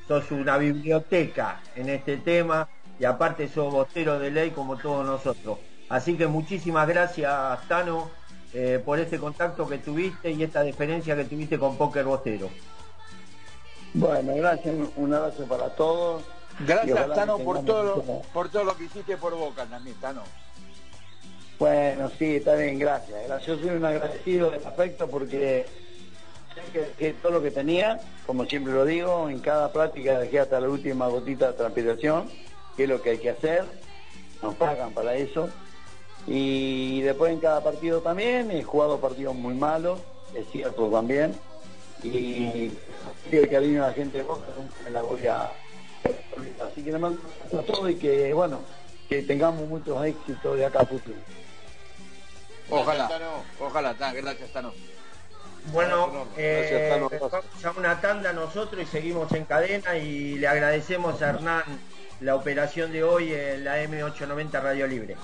[0.06, 5.58] Sos una biblioteca en este tema y aparte sos bostero de ley como todos nosotros.
[5.88, 8.10] Así que muchísimas gracias, Tano,
[8.52, 12.50] eh, por este contacto que tuviste y esta diferencia que tuviste con Póker Bostero.
[13.94, 16.22] Bueno, gracias, un abrazo para todos.
[16.66, 20.22] Gracias, Tano, por todo, mucho- por todo lo que hiciste por Boca también, Tano.
[21.58, 23.44] Bueno, sí, está bien, gracias.
[23.46, 25.66] Yo soy un agradecido del afecto porque
[26.54, 30.40] sé que, que todo lo que tenía, como siempre lo digo, en cada práctica dejé
[30.40, 32.30] hasta la última gotita de transpiración,
[32.76, 33.64] que es lo que hay que hacer,
[34.42, 35.50] nos pagan para eso.
[36.26, 40.00] Y después en cada partido también, he jugado partidos muy malos,
[40.34, 41.34] es cierto también,
[42.02, 42.70] y
[43.32, 45.50] el cariño de la gente de Boca nunca me la voy a.
[46.60, 47.20] Así que le mando
[47.58, 48.60] a todos y que, bueno,
[49.08, 51.16] que tengamos muchos éxitos de acá a futuro.
[52.70, 53.10] Ojalá,
[53.58, 54.72] ojalá, Tano, gracias, Tano.
[55.72, 57.12] Bueno, eh, vamos
[57.64, 61.64] a una tanda nosotros y seguimos en cadena y le agradecemos a Hernán
[62.20, 65.16] la operación de hoy en la M890 Radio Libre.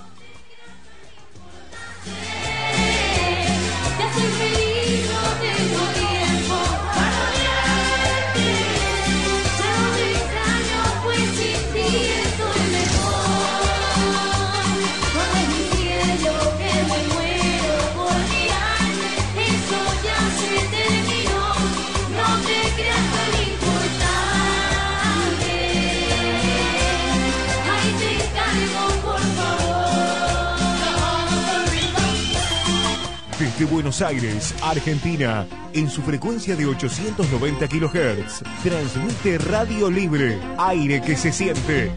[33.58, 41.16] Desde Buenos Aires, Argentina, en su frecuencia de 890 kHz, transmite Radio Libre, aire que
[41.16, 41.90] se siente.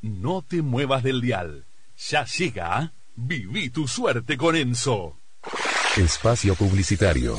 [0.00, 1.66] No te muevas del dial.
[2.08, 2.94] Ya llega.
[3.16, 5.18] Viví tu suerte con Enzo.
[5.98, 7.36] Espacio Publicitario.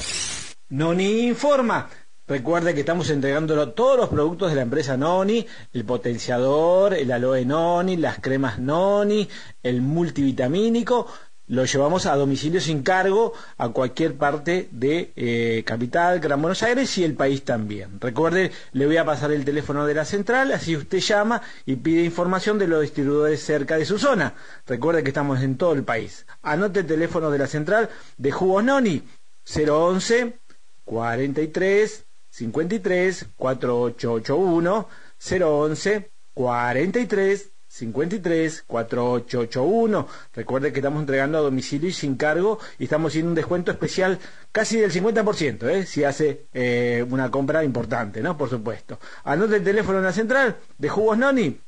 [0.69, 1.89] Noni informa.
[2.27, 5.43] Recuerde que estamos entregándolo todos los productos de la empresa Noni,
[5.73, 9.27] el potenciador, el aloe Noni, las cremas Noni,
[9.63, 11.07] el multivitamínico.
[11.47, 16.97] Lo llevamos a domicilio sin cargo a cualquier parte de eh, Capital, Gran Buenos Aires
[16.97, 18.01] y el país también.
[18.01, 22.03] Recuerde, le voy a pasar el teléfono de la central, así usted llama y pide
[22.03, 24.33] información de los distribuidores cerca de su zona.
[24.65, 26.25] Recuerde que estamos en todo el país.
[26.41, 29.03] Anote el teléfono de la central de Jugos Noni,
[29.45, 30.39] 011
[30.83, 34.87] 43 53 4881
[35.19, 40.07] 011 43 53 4881.
[40.33, 44.17] Recuerde que estamos entregando a domicilio y sin cargo y estamos haciendo un descuento especial
[44.53, 45.85] casi del 50%, ¿eh?
[45.85, 48.37] si hace eh, una compra importante, ¿no?
[48.37, 48.97] Por supuesto.
[49.25, 51.59] Anote el teléfono en la central de Jugos Noni.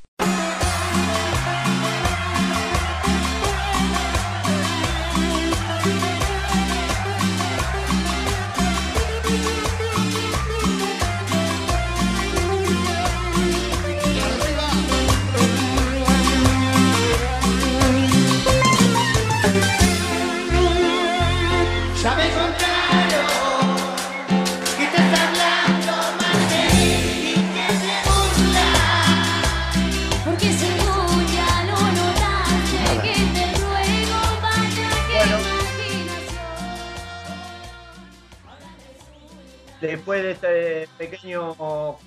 [39.88, 41.55] Después de este pequeño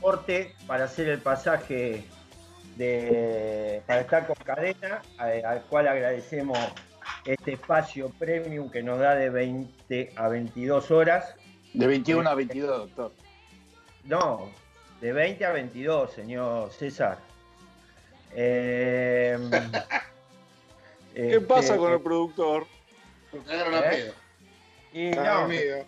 [0.02, 2.04] corte para hacer el pasaje
[2.76, 6.58] de, para estar con cadena, a- al cual agradecemos
[7.24, 11.34] este espacio premium que nos da de 20 a 22 horas.
[11.72, 13.12] De 21 a 22, doctor.
[14.04, 14.50] No,
[15.00, 17.16] de 20 a 22, señor César.
[18.34, 19.38] Eh,
[21.14, 22.66] ¿Qué este, pasa con el productor?
[23.48, 24.12] ¿Eh?
[24.92, 25.78] Y Está no, dormido.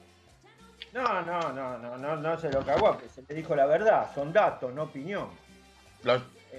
[0.93, 4.11] No, no, no, no, no, no se lo cagó, que se le dijo la verdad,
[4.15, 5.29] son datos, no opinión.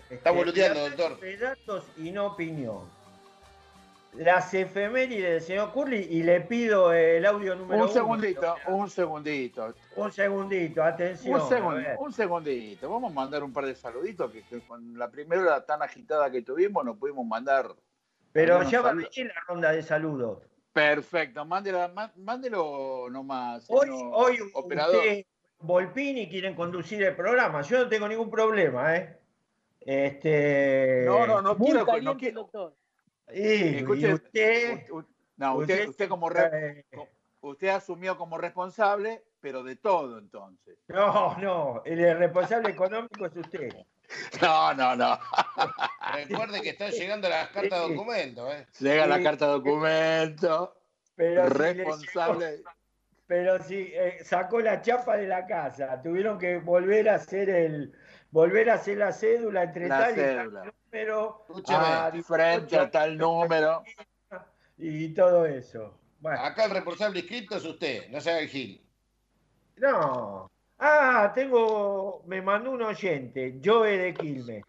[0.10, 1.40] Está boludeando, Este, doctor.
[1.40, 2.90] datos y no opinión.
[4.14, 7.92] Las efemérides del señor Curly y le pido el audio número Un uno.
[7.94, 9.74] segundito, un segundito.
[9.96, 11.42] Un segundito, atención.
[12.00, 12.90] Un, segundito.
[12.92, 16.30] Vamos a mandar un par de saluditos que, que con la primera hora tan agitada
[16.30, 17.74] que tuvimos no pudimos mandar.
[18.32, 20.44] Pero ya va a venir la ronda de saludos.
[20.74, 23.66] Perfecto, mándelo, má- mándelo nomás.
[23.70, 24.96] Hoy, señor hoy operador.
[24.96, 25.26] usted,
[25.60, 27.62] Volpini quieren conducir el programa.
[27.62, 29.20] Yo no tengo ningún problema, ¿eh?
[29.80, 31.04] Este.
[31.06, 32.42] No, no, no quiero, no caliente, quiero.
[32.42, 32.76] doctor.
[33.34, 34.84] Y, y Escuche, usted.
[35.38, 37.08] no, usted, usted- como re- co-
[37.42, 40.78] usted asumió como responsable, pero de todo entonces.
[40.88, 43.70] No, no, el responsable económico es usted.
[44.42, 45.18] No, no, no.
[46.14, 48.68] Recuerde que están llegando las cartas de documento, ¿eh?
[48.80, 50.76] Llega la carta de documento.
[51.16, 52.64] Pero si responsable.
[53.28, 57.94] Pero si eh, sacó la chapa de la casa, tuvieron que volver a hacer el,
[58.32, 63.18] volver a hacer la cédula entre La tal y tal número, a Frente a tal
[63.18, 63.84] número.
[64.78, 65.98] y todo eso.
[66.20, 68.86] Bueno, Acá el responsable inscripto es usted, no se haga el gil.
[69.78, 70.50] no.
[70.86, 74.66] Ah, tengo, me mandó un oyente, Joe de Quilmes.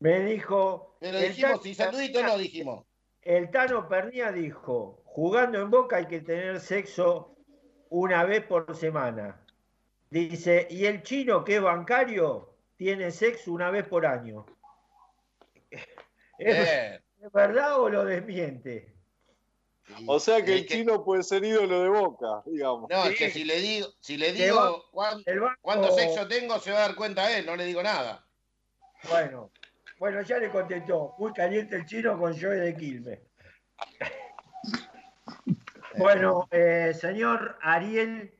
[0.00, 0.96] Me dijo.
[1.00, 2.86] Pero el dijimos, Tano si saludito no dijimos.
[3.22, 7.36] El Tano Pernía dijo, jugando en Boca hay que tener sexo
[7.90, 9.44] una vez por semana.
[10.10, 14.46] Dice, y el chino que es bancario tiene sexo una vez por año.
[16.38, 17.02] ¿Es, Bien.
[17.22, 18.94] es verdad o lo desmiente?
[20.06, 22.88] O sea que el que- chino puede ser ídolo de boca, digamos.
[22.88, 26.26] No, es que si le digo, si le digo va- cuán- el banco- cuánto sexo
[26.28, 28.24] tengo, se va a dar cuenta él, no le digo nada.
[29.08, 29.50] Bueno,
[30.00, 31.14] bueno, ya le contestó.
[31.18, 33.20] Muy caliente el chino con Joe de Quilmes.
[35.98, 38.32] Bueno, eh, señor Ariel,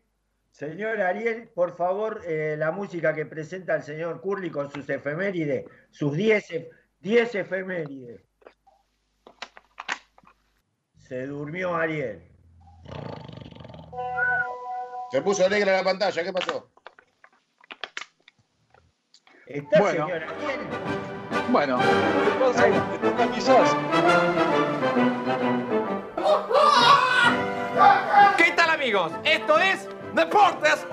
[0.52, 5.64] señor Ariel, por favor, eh, la música que presenta el señor Curly con sus efemérides,
[5.90, 6.68] sus 10 ef-
[7.00, 8.22] 10 efemérides.
[10.96, 12.22] Se durmió Ariel.
[15.10, 16.70] Se puso negra la pantalla, ¿qué pasó?
[19.46, 20.06] ¿Está, Bueno.
[20.06, 21.19] señor Ariel?
[21.50, 22.68] Bueno, ¿Qué pasa?
[22.68, 23.76] ¿Está quizás?
[28.38, 29.12] ¿Qué tal amigos?
[29.24, 30.86] Esto es Deportes.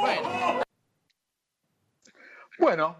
[0.00, 0.62] Bueno.
[2.58, 2.96] bueno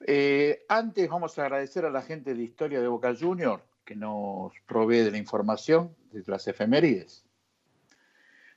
[0.00, 4.52] eh, antes vamos a agradecer a la gente de Historia de Boca Junior que nos
[4.66, 7.24] provee de la información de las efemérides.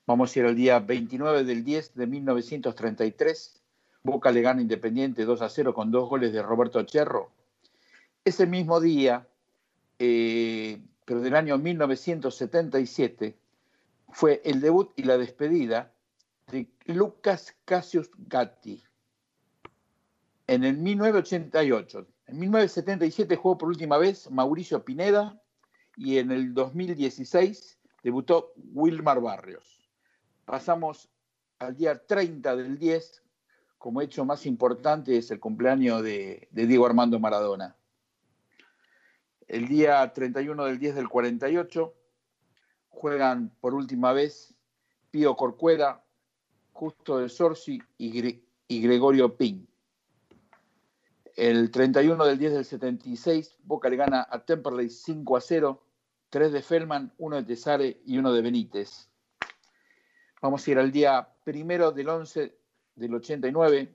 [0.07, 3.60] Vamos a ir al día 29 del 10 de 1933.
[4.03, 7.31] Boca le gana Independiente 2 a 0 con dos goles de Roberto Cherro.
[8.25, 9.27] Ese mismo día,
[9.99, 13.35] eh, pero del año 1977,
[14.09, 15.91] fue el debut y la despedida
[16.51, 18.83] de Lucas Cassius Gatti.
[20.47, 25.41] En el 1988, en 1977 jugó por última vez Mauricio Pineda
[25.95, 29.89] y en el 2016 debutó Wilmar Barrios.
[30.45, 31.09] Pasamos
[31.59, 33.21] al día 30 del 10,
[33.81, 37.75] como hecho más importante es el cumpleaños de, Diego Armando Maradona.
[39.47, 41.91] El día 31 del 10 del 48
[42.89, 44.53] juegan por última vez
[45.09, 46.05] Pío Corcuera,
[46.73, 49.67] Justo de Sorsi y Gregorio Pin.
[51.35, 55.83] El 31 del 10 del 76, Boca le gana a Temperley 5 a 0,
[56.29, 59.09] 3 de Feldman, 1 de Tesare y 1 de Benítez.
[60.39, 62.60] Vamos a ir al día primero del 11
[63.01, 63.93] del 89,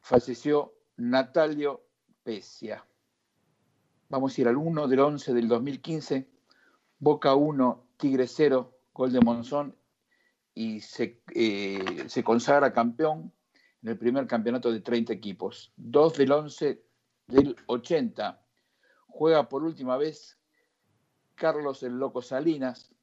[0.00, 1.86] falleció Natalio
[2.22, 2.86] Pesia.
[4.08, 6.28] Vamos a ir al 1 del 11 del 2015,
[6.98, 9.76] Boca 1, Tigre 0, gol de Monzón
[10.54, 13.32] y se, eh, se consagra campeón
[13.82, 15.72] en el primer campeonato de 30 equipos.
[15.76, 16.84] 2 del 11
[17.28, 18.44] del 80,
[19.06, 20.38] juega por última vez
[21.34, 22.94] Carlos el Loco Salinas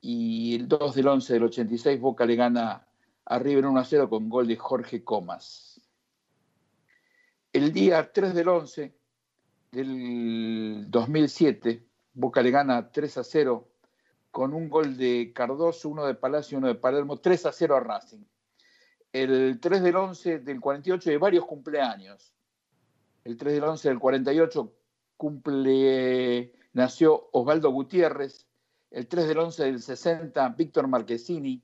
[0.00, 2.87] y el 2 del 11 del 86 Boca le gana
[3.30, 5.80] a River 1 a 0 con gol de Jorge Comas.
[7.52, 8.94] El día 3 del 11
[9.70, 13.68] del 2007 Boca le gana 3 a 0
[14.32, 17.80] con un gol de Cardoso, uno de Palacio uno de Palermo, 3 a 0 a
[17.80, 18.24] Racing.
[19.12, 22.34] El 3 del 11 del 48 hay varios cumpleaños.
[23.22, 24.74] El 3 del 11 del 48
[25.16, 28.48] cumple, nació Osvaldo Gutiérrez.
[28.90, 31.62] El 3 del 11 del 60, Víctor Marquesini.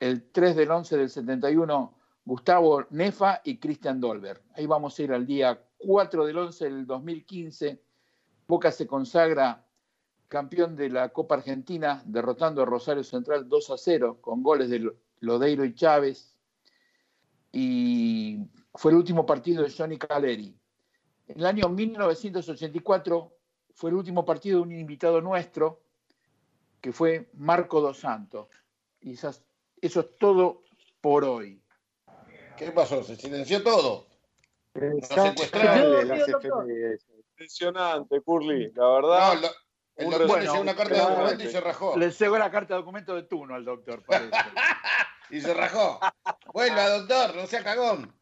[0.00, 1.94] El 3 del 11 del 71,
[2.24, 4.42] Gustavo Nefa y Cristian Dolber.
[4.54, 7.82] Ahí vamos a ir al día 4 del 11 del 2015.
[8.46, 9.64] Boca se consagra
[10.28, 14.92] campeón de la Copa Argentina, derrotando a Rosario Central 2 a 0 con goles de
[15.20, 16.36] Lodeiro y Chávez.
[17.50, 18.38] Y
[18.74, 20.54] fue el último partido de Johnny Caleri.
[21.28, 23.32] En el año 1984
[23.74, 25.82] fue el último partido de un invitado nuestro,
[26.80, 28.48] que fue Marco Dos Santos.
[29.00, 29.44] Esas-
[29.82, 30.62] eso es todo
[31.00, 31.62] por hoy.
[32.56, 33.02] ¿Qué pasó?
[33.02, 34.06] ¿Se silenció todo?
[37.30, 39.34] Impresionante, Curly, la verdad.
[39.34, 39.48] No, lo-
[39.96, 40.52] el doctor le respeto.
[40.52, 41.96] llegó una carta de documento y se rajó.
[41.96, 44.30] Le llegó la carta de documento de Tuno al doctor, parece.
[45.30, 46.00] Y se rajó.
[46.54, 48.14] Vuelva, doctor, no sea cagón.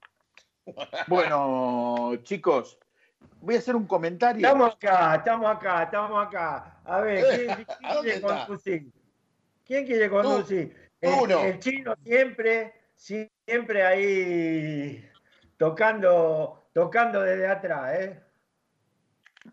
[1.07, 2.77] Bueno, chicos,
[3.41, 4.45] voy a hacer un comentario.
[4.45, 6.81] Estamos acá, estamos acá, estamos acá.
[6.85, 8.47] A ver, ¿quién, quién ¿A dónde quiere está?
[8.47, 8.93] conducir?
[9.65, 10.75] ¿Quién quiere conducir?
[10.75, 11.45] tú el, no.
[11.45, 15.09] el chino siempre, siempre ahí
[15.57, 18.21] tocando, tocando desde atrás, ¿eh?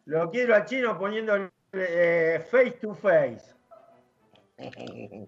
[0.06, 3.54] Lo quiero al chino poniendo eh, face to face.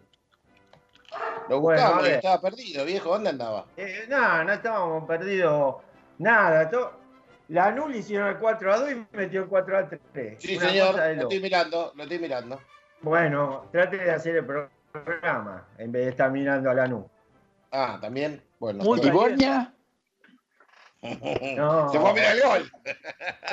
[1.47, 2.15] Lo Bueno, buscamos a y ver.
[2.17, 3.09] estaba perdido, viejo.
[3.09, 3.65] ¿Dónde andaba?
[3.77, 5.75] Eh, no, no estábamos perdidos
[6.17, 6.69] nada.
[6.69, 6.99] to-
[7.49, 10.35] la Nul hicieron el 4 a 2 y metió el 4 a 3.
[10.41, 10.95] Sí, Una señor.
[10.95, 12.59] Lo estoy mirando, lo estoy mirando.
[13.01, 14.71] Bueno, trate de hacer el programa
[15.77, 17.05] en vez de estar mirando a la nube.
[17.71, 18.41] Ah, también.
[18.59, 18.83] Bueno.
[18.83, 19.73] ¿Multiborña?
[21.57, 21.89] No.
[21.91, 22.71] Se fue a mirar el gol.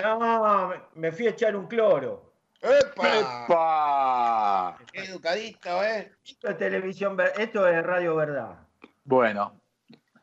[0.02, 2.32] No, me- fui a echar un cloro.
[2.60, 3.18] ¡Epa!
[3.18, 4.78] ¡Epa!
[4.92, 6.12] Qué educadito, ¿eh?
[6.24, 8.56] Esto es televisión, esto es radio verdad.
[9.04, 9.60] Bueno,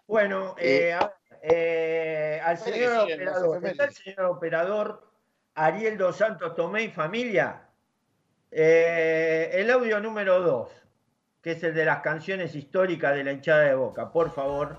[0.07, 5.11] Bueno, eh, a ver, eh, al señor siguen operador, ¿está el señor operador
[5.55, 7.63] Ariel Dos Santos Tomé y familia?
[8.51, 10.69] Eh, el audio número 2,
[11.49, 14.77] que es el de las canciones históricas de la hinchada de Boca, por favor.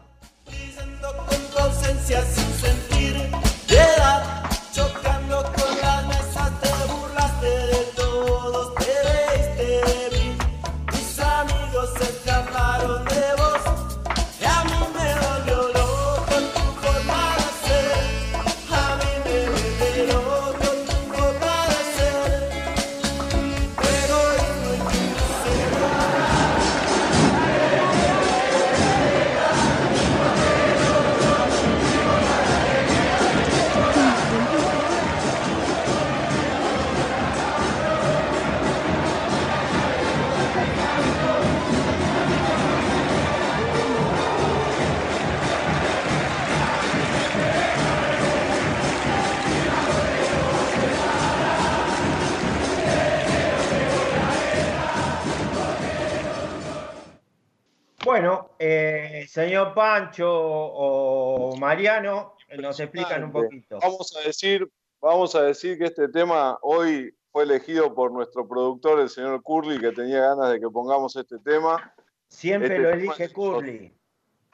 [59.31, 63.79] Señor Pancho o Mariano, nos explican un poquito.
[63.81, 64.69] Vamos a decir,
[65.01, 69.79] vamos a decir que este tema hoy fue elegido por nuestro productor, el señor Curly,
[69.79, 71.95] que tenía ganas de que pongamos este tema.
[72.27, 73.95] Siempre Este lo elige Curly,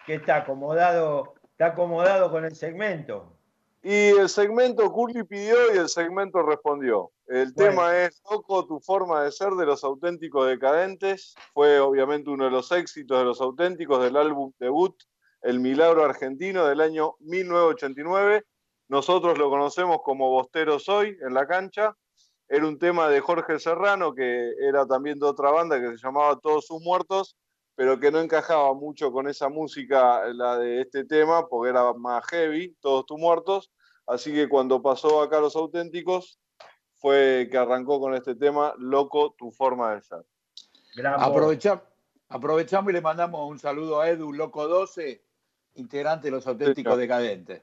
[0.05, 3.36] que está acomodado, está acomodado con el segmento.
[3.89, 7.13] Y el segmento Curly pidió y el segmento respondió.
[7.29, 7.71] El Bueno.
[7.71, 11.37] tema es Loco, tu forma de ser de los auténticos decadentes.
[11.55, 15.01] Fue obviamente uno de los éxitos de los auténticos del álbum debut,
[15.41, 18.43] El Milagro Argentino del año 1989.
[18.89, 21.97] Nosotros lo conocemos como Bosteros Hoy en la cancha.
[22.49, 26.41] Era un tema de Jorge Serrano, que era también de otra banda que se llamaba
[26.41, 27.37] Todos sus muertos,
[27.77, 32.27] pero que no encajaba mucho con esa música, la de este tema, porque era más
[32.27, 33.71] heavy, Todos tus muertos.
[34.07, 36.41] Así que cuando pasó acá Los Auténticos,
[36.95, 40.25] fue que arrancó con este tema, Loco, tu forma de ser.
[41.19, 41.83] Aprovecha-
[42.29, 45.23] aprovechamos y le mandamos un saludo a Edu Loco 12,
[45.75, 47.63] integrante de los auténticos Sí, decadentes.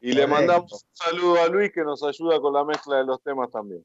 [0.00, 3.22] Y le mandamos un saludo a Luis, que nos ayuda con la mezcla de los
[3.22, 3.84] temas también.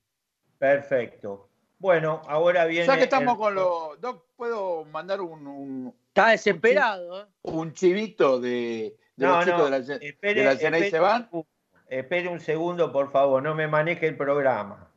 [0.57, 1.48] Perfecto.
[1.79, 2.85] Bueno, ahora viene.
[2.87, 3.99] Ya que estamos el- con los.
[4.01, 7.25] Doc, ¿puedo mandar un, un, Está desesperado, ¿eh?
[7.43, 11.21] un chivito de, de No, los chicos no, de la, de espere, la se van?
[11.31, 11.47] un segundo,
[11.87, 14.89] espere un segundo, por favor, no me maneje el programa.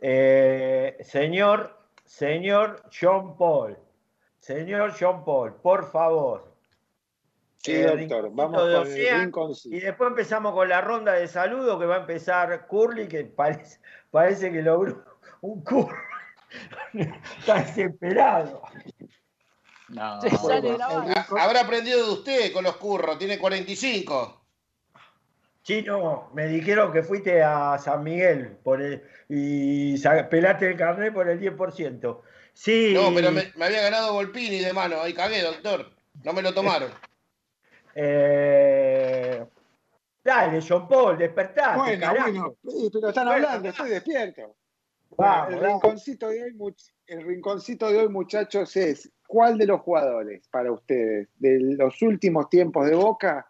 [0.00, 3.76] Eh, señor, señor John Paul,
[4.38, 6.54] señor John Paul, por favor.
[7.58, 9.74] Sí, Eh, doctor, vamos de con el Ocean, rinconcito.
[9.74, 13.80] Y después empezamos con la ronda de saludos que va a empezar Curly, que parece,
[14.12, 15.02] parece que logró
[15.40, 15.96] un curry.
[17.38, 18.62] Está desesperado.
[19.88, 20.76] No, Se sale
[21.38, 24.42] Habrá aprendido de usted con los curros, tiene 45.
[25.62, 29.98] Chino, me dijeron que fuiste a San Miguel por el- y
[30.30, 32.22] pelaste el carnet por el 10%.
[32.52, 32.92] Sí.
[32.94, 35.90] No, pero me, me había ganado Volpini de mano, ahí cagué, doctor.
[36.22, 36.90] No me lo tomaron.
[37.94, 39.44] eh,
[40.24, 42.30] dale, John Paul, despertate, Bueno, carajo.
[42.30, 44.54] bueno, sí, pero están hablando, estoy despierto.
[45.16, 45.82] Vamos, el, vamos.
[45.82, 50.70] rinconcito de hoy, much- el rinconcito de hoy, muchachos, es ¿cuál de los jugadores para
[50.72, 53.48] ustedes de los últimos tiempos de Boca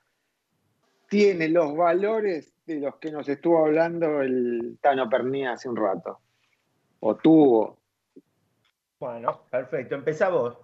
[1.08, 6.20] tiene los valores de los que nos estuvo hablando el Tano Pernía hace un rato?
[7.00, 7.78] O tuvo.
[8.98, 10.56] Bueno, perfecto, empezá vos.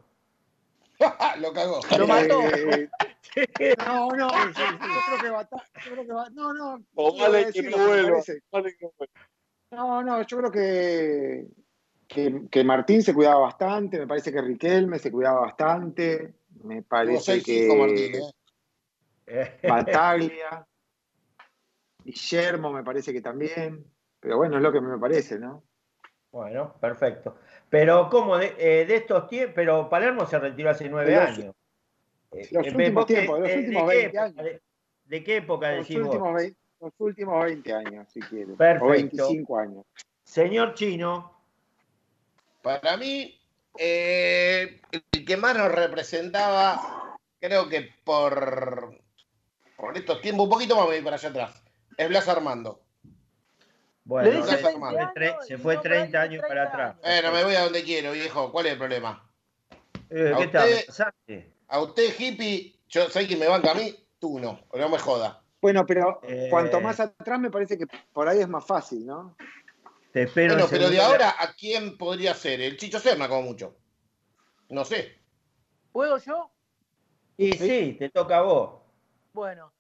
[1.41, 1.81] lo cagó.
[1.99, 2.41] Lo mató.
[2.43, 2.89] Eh,
[3.87, 7.17] no, no, yo creo que va a estar- yo creo que va- no, no, O
[7.19, 8.11] vale que decir no lo que me vuelva.
[8.11, 8.43] parece.
[8.51, 9.15] vale que no vuelva.
[9.73, 11.47] No, no, yo creo que,
[12.07, 17.41] que, que Martín se cuidaba bastante, me parece que Riquelme se cuidaba bastante, me parece
[17.41, 18.13] seis que Martín,
[19.27, 19.59] ¿eh?
[19.69, 20.67] Bataglia,
[22.05, 23.85] Guillermo me parece que también,
[24.21, 25.65] pero bueno, es lo que me parece, ¿no?
[26.31, 27.37] Bueno, perfecto.
[27.71, 28.37] Pero, ¿cómo?
[28.39, 31.55] De, eh, de estos tiempos, pero Palermo se retiró hace nueve De los- años.
[32.33, 34.61] Eh, los eh, últimos qué- tiempos, de los eh, últimos qué 20 época- años.
[35.05, 36.15] De, qué época Los decís vos?
[36.15, 38.85] últimos, vein- los últimos 20 años, si quieren, Perfecto.
[38.87, 39.85] o 25 años.
[40.25, 41.33] Señor Chino,
[42.61, 43.41] Para mí,
[43.79, 44.81] eh,
[45.13, 48.99] el que más nos representaba, creo que por,
[49.77, 51.63] por estos tiempos, un poquito más me voy para allá atrás,
[51.97, 52.81] es Blas Armando.
[54.05, 56.97] bueno, dice se, 20 fue tre- se fue 30 años para atrás.
[57.01, 58.51] Bueno, me voy a donde quiero, viejo.
[58.53, 59.29] ¿Cuál es el problema?
[60.11, 60.69] Eh, a ¿Qué tal?
[60.69, 61.53] usted- ¿Me pasaste?
[61.69, 65.42] A usted, hippie, yo sé que me banca a mí, tú no, no me joda.
[65.63, 69.37] Bueno, pero Eh, cuanto más atrás me parece que por ahí es más fácil, ¿no?
[70.13, 72.61] Te espero Bueno, en pero de ahora, ¿a quién podría ser?
[72.61, 73.77] El Chicho Serna, como mucho.
[74.69, 75.21] No sé.
[75.93, 76.51] ¿Puedo yo?
[77.37, 78.83] Y sí, te toca a vos.
[79.33, 79.73] Bueno,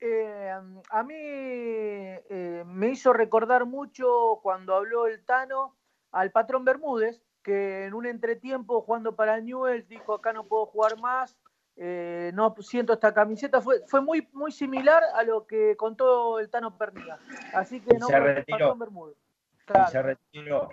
[0.00, 0.52] eh,
[0.90, 5.76] a mí eh, me hizo recordar mucho cuando habló el Tano
[6.12, 10.98] al patrón Bermúdez, que en un entretiempo jugando para Newell's dijo acá no puedo jugar
[10.98, 11.36] más,
[11.76, 13.60] eh, no siento esta camiseta.
[13.60, 17.18] Fue, fue muy, muy similar a lo que contó el Tano Pernilla.
[17.54, 18.76] Así que Y no se retiró.
[18.76, 19.16] Bermúdez.
[19.16, 19.90] Y Claro.
[19.90, 20.68] se retiró.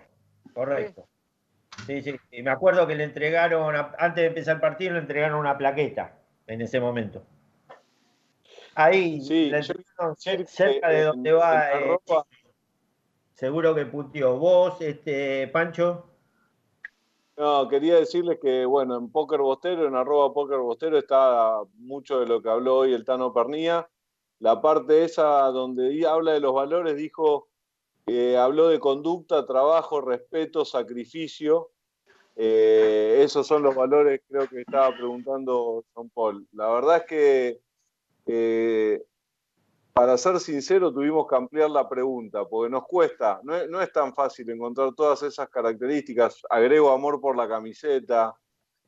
[0.53, 1.07] Correcto.
[1.85, 2.15] Sí, sí.
[2.31, 5.57] Y me acuerdo que le entregaron, a- antes de empezar el partido, le entregaron una
[5.57, 6.17] plaqueta
[6.47, 7.23] en ese momento.
[8.75, 10.15] Ahí, Sí, le entregaron
[10.47, 11.71] cerca de en- donde va.
[11.71, 11.97] en eh,
[13.33, 14.37] seguro que puteó.
[14.37, 16.09] ¿Vos, este, Pancho?
[17.37, 22.25] No, quería decirles que, bueno, en Poker Bostero, en arroba Poker Bostero, está mucho de
[22.25, 23.87] lo que habló hoy el Tano Pernía.
[24.39, 27.47] La parte esa donde habla de los valores, dijo,
[28.07, 31.69] eh, habló de conducta, trabajo, respeto, sacrificio.
[32.35, 36.47] Eh, esos son los valores, creo que estaba preguntando John Paul.
[36.53, 37.61] La verdad es que,
[38.25, 39.03] eh,
[39.97, 44.47] para ser sincero, tuvimos que ampliar la pregunta, porque nos cuesta, no es, tan fácil
[44.47, 46.39] encontrar todas esas características.
[46.51, 48.35] Agrego amor por la camiseta,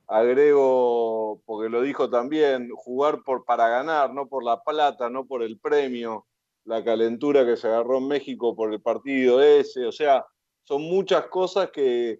[0.05, 5.41] agrego, porque lo dijo también, jugar por, para ganar, no por la plata, no por
[5.41, 6.27] el premio,
[6.65, 10.23] la calentura que se agarró en México por el partido ese, o sea,
[10.61, 12.19] son muchas cosas que,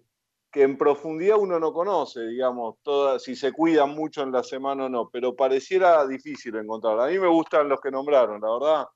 [0.50, 4.86] que en profundidad uno no conoce, digamos, todas, si se cuidan mucho en la semana
[4.86, 6.98] o no, pero pareciera difícil encontrar.
[7.00, 8.86] A mí me gustan los que nombraron, la verdad,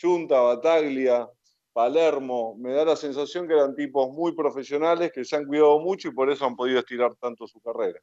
[0.00, 1.28] Junta, Bataglia,
[1.72, 6.08] Palermo, me da la sensación que eran tipos muy profesionales que se han cuidado mucho
[6.08, 8.00] y por eso han podido estirar tanto su carrera.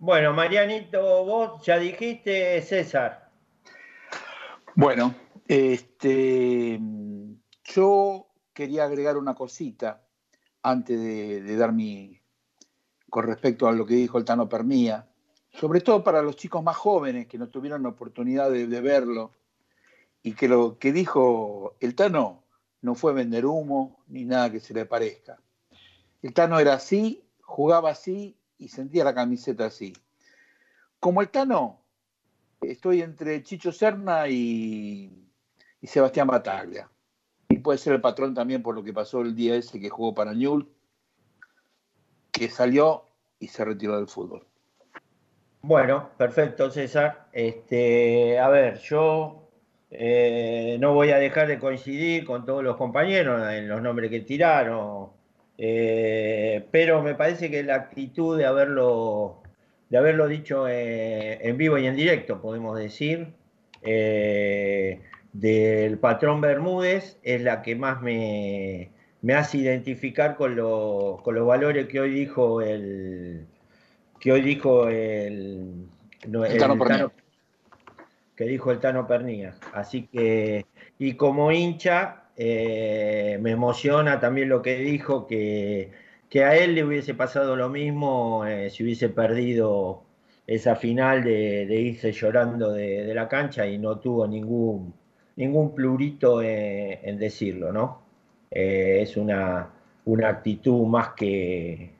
[0.00, 3.30] Bueno, Marianito, vos ya dijiste César.
[4.74, 5.14] Bueno,
[5.46, 6.78] este,
[7.64, 10.07] yo quería agregar una cosita
[10.70, 12.20] antes de, dar mi,
[13.08, 15.08] con respecto a lo que dijo el Tano Pernía,
[15.52, 19.32] sobre todo para los chicos más jóvenes que no tuvieron la oportunidad de, de verlo,
[20.22, 22.42] y que lo que dijo el Tano
[22.82, 25.38] no fue vender humo ni nada que se le parezca.
[26.22, 29.94] El Tano era así, jugaba así y sentía la camiseta así.
[31.00, 31.80] Como el Tano,
[32.60, 35.28] estoy entre Chicho Serna y,
[35.80, 36.90] y Sebastián Bataglia.
[37.48, 40.14] Y puede ser el patrón también por lo que pasó el día ese que jugó
[40.14, 40.68] para Ñul,
[42.30, 43.04] que salió
[43.38, 44.46] y se retiró del fútbol.
[45.62, 47.26] Bueno, perfecto, César.
[47.32, 49.48] Este, a ver, yo
[49.90, 54.20] eh, no voy a dejar de coincidir con todos los compañeros en los nombres que
[54.20, 55.08] tiraron,
[55.56, 59.42] eh, pero me parece que la actitud de haberlo,
[59.88, 63.32] de haberlo dicho eh, en vivo y en directo, podemos decir,
[65.32, 68.90] del patrón Bermúdez es la que más me,
[69.22, 73.46] me hace identificar con, lo- con los valores que hoy dijo el
[74.20, 75.86] que hoy dijo el,
[76.28, 77.12] no, El Tano Pernía.
[78.36, 79.56] que dijo el Tano Pernías.
[79.72, 80.66] Así que,
[80.98, 85.90] y como hincha, eh, me emociona también lo que dijo, que,
[86.28, 90.04] que a él le hubiese pasado lo mismo eh, si hubiese perdido
[90.46, 94.94] esa final de, de irse llorando de, de la cancha y no tuvo ningún,
[95.38, 98.02] ningún plurito en, decirlo, ¿no?
[98.50, 99.70] Eh, es una,
[100.04, 101.92] una actitud más que,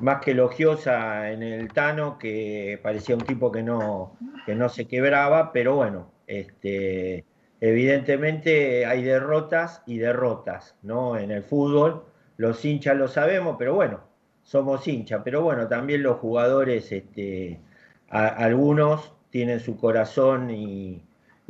[0.00, 4.16] más que elogiosa en el Tano, que parecía un tipo que no,
[4.46, 7.24] que no se quebraba, pero bueno, este,
[7.60, 11.16] evidentemente hay derrotas y derrotas, ¿no?
[11.16, 12.04] En el fútbol,
[12.36, 14.00] los hinchas lo sabemos, pero bueno,
[14.42, 17.60] somos hinchas, pero bueno, también los jugadores, este,
[18.08, 21.00] algunos tienen su corazón y,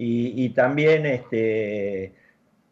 [0.02, 2.14] y- también este,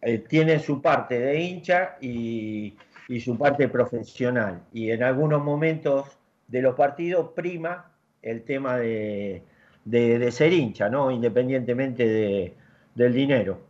[0.03, 2.77] eh, tienen su parte de hincha y,
[3.21, 4.63] su parte profesional.
[4.73, 6.07] Y en algunos momentos
[6.47, 7.93] de los partidos prima
[8.23, 9.43] el tema de,
[10.31, 11.11] ser hincha, ¿no?
[11.11, 12.55] Independientemente de-
[12.95, 13.61] del dinero.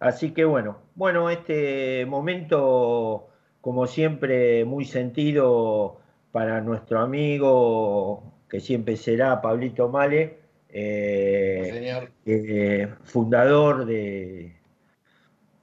[0.00, 3.28] Así que bueno, bueno, este momento,
[3.60, 6.00] como siempre, muy sentido
[6.32, 10.38] para nuestro amigo, que siempre será Pablito Male,
[10.74, 14.56] eh, eh, fundador de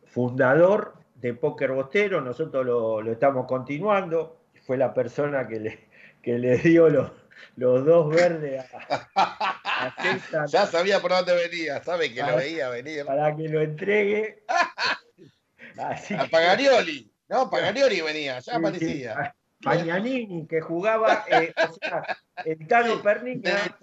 [0.05, 5.79] fundador de Póker Bostero, nosotros lo, lo estamos continuando, fue la persona que le,
[6.21, 7.11] que le dio los,
[7.55, 12.69] los dos verdes a, a César Ya sabía por dónde venía, sabe que lo veía
[12.69, 13.05] venir.
[13.05, 14.43] para que lo entregue.
[15.77, 17.09] Así A Pagarioli.
[17.29, 19.13] No, Pagarioli venía, ya aparecía.
[19.15, 22.03] Pa- Pagnanini, que jugaba, eh, o sea,
[22.45, 23.77] el Tano Pernica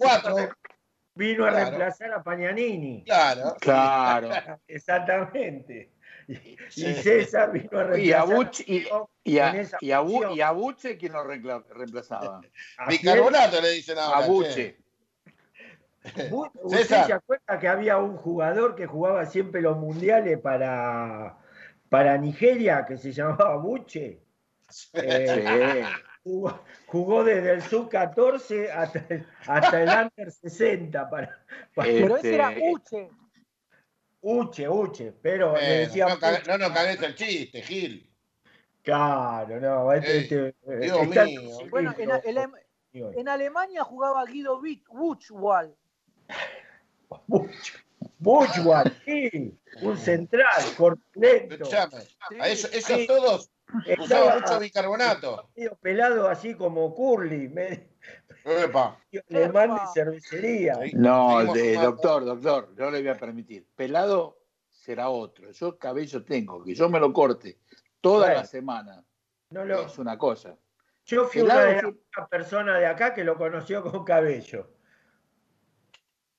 [1.19, 3.03] vino a reemplazar a Pagnanini.
[3.03, 3.55] Claro.
[3.59, 4.29] Claro.
[4.67, 5.91] Exactamente.
[6.27, 6.93] Y, y Sí.
[6.95, 8.85] César vino a reemplazar y,
[9.23, 12.41] y a, Buche, ¿quién lo reemplazaba?
[12.89, 14.17] Bicarbonato le dicen ahora.
[14.25, 14.77] A Buche.
[16.29, 17.05] Bu- ¿Usted César.
[17.07, 21.37] se acuerda que había un jugador que jugaba siempre los mundiales para,
[21.89, 24.21] para Nigeria que se llamaba Buche?
[24.93, 25.83] Eh,
[26.23, 31.45] jugó, jugó desde el sub-14 hasta el, hasta el under 60 para,
[31.75, 33.09] para- Pero ese era Este, Uche.
[34.21, 36.43] Uche, Uche, pero le Bueno, decía no, Uche.
[36.47, 38.05] no nos cagues el chiste, Gil.
[38.81, 41.41] Claro, no, este, Ey, este, Dios está mío.
[41.61, 41.93] en Bueno,
[42.91, 45.75] en, Alemania jugaba Guido Witt- Buchwald.
[48.17, 51.55] Buchwald, sí, un central, corpulento.
[51.55, 51.97] Escuchame,
[52.39, 53.07] a eso- esos Sí.
[53.07, 53.49] todos
[53.99, 55.49] Usaban mucho bicarbonato.
[55.55, 57.87] medio pelado así como Curly, medio
[58.45, 58.99] Epa.
[59.29, 60.79] alemán de cervecería.
[60.93, 63.67] No, de- doctor, doctor, no le voy a permitir.
[63.75, 64.39] Pelado
[64.69, 65.51] será otro.
[65.51, 67.59] Yo cabello tengo, que yo me lo corte
[68.01, 68.41] toda Bueno.
[68.41, 69.03] la semana.
[69.51, 70.55] No lo- Es una cosa.
[71.05, 74.71] Yo fui Pelado una de fue- personas de acá que lo conoció con cabello.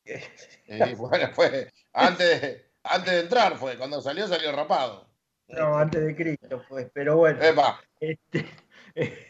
[0.04, 5.09] Eh, bueno, fue antes de, antes de entrar fue, cuando salió salió rapado.
[5.52, 7.42] No, antes de Cristo, pues, pero bueno.
[7.42, 7.80] Epa.
[8.00, 8.46] Este,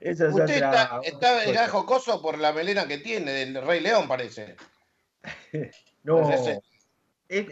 [0.00, 3.80] Esa es Usted otra- está, está ya jocoso por la melena que tiene del Rey
[3.80, 4.56] León, parece.
[6.02, 6.60] No, No sé
[7.30, 7.46] Eh,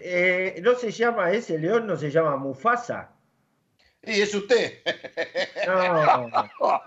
[0.56, 3.12] eh, no se llama ese león, no se llama Mufasa.
[4.02, 4.80] Y es usted.
[5.66, 6.26] No,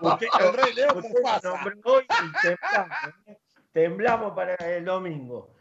[0.02, 1.48] usted, El Rey León usted Mufasa.
[1.48, 2.96] nombró hoy y temblamos,
[3.26, 3.36] ¿eh?
[3.72, 5.54] temblamos para el domingo.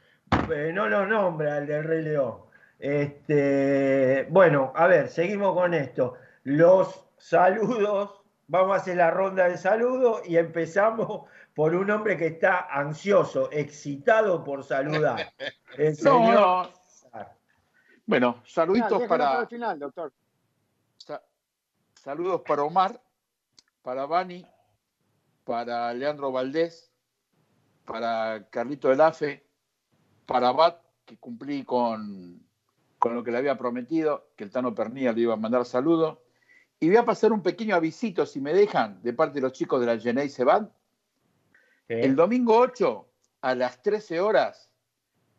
[0.54, 2.42] Eh, no lo nombra el del Rey León.
[2.80, 6.16] Este, bueno, a ver, seguimos con esto.
[6.44, 12.28] Los saludos, vamos a hacer la ronda de saludos y empezamos por un hombre que
[12.28, 15.34] está ansioso, excitado por saludar.
[15.78, 16.70] El No, señor no.
[18.08, 20.14] Bueno, saluditos para para, el final, doctor.
[20.98, 21.24] sa-
[21.96, 23.02] saludos para Omar,
[23.82, 24.46] para Bani,
[25.44, 26.92] para Leandro Valdés,
[27.84, 29.44] para Carlito Elafe,
[30.28, 32.45] para Bat, que cumplí con,
[33.06, 36.18] con lo que le había prometido, que el Tano Pernilla le iba a mandar saludos.
[36.80, 39.80] Y voy a pasar un pequeño avisito, si me dejan, de parte de los chicos
[39.80, 40.72] de la Geneise Band.
[41.88, 43.08] El domingo 8,
[43.42, 44.72] a las 13 horas,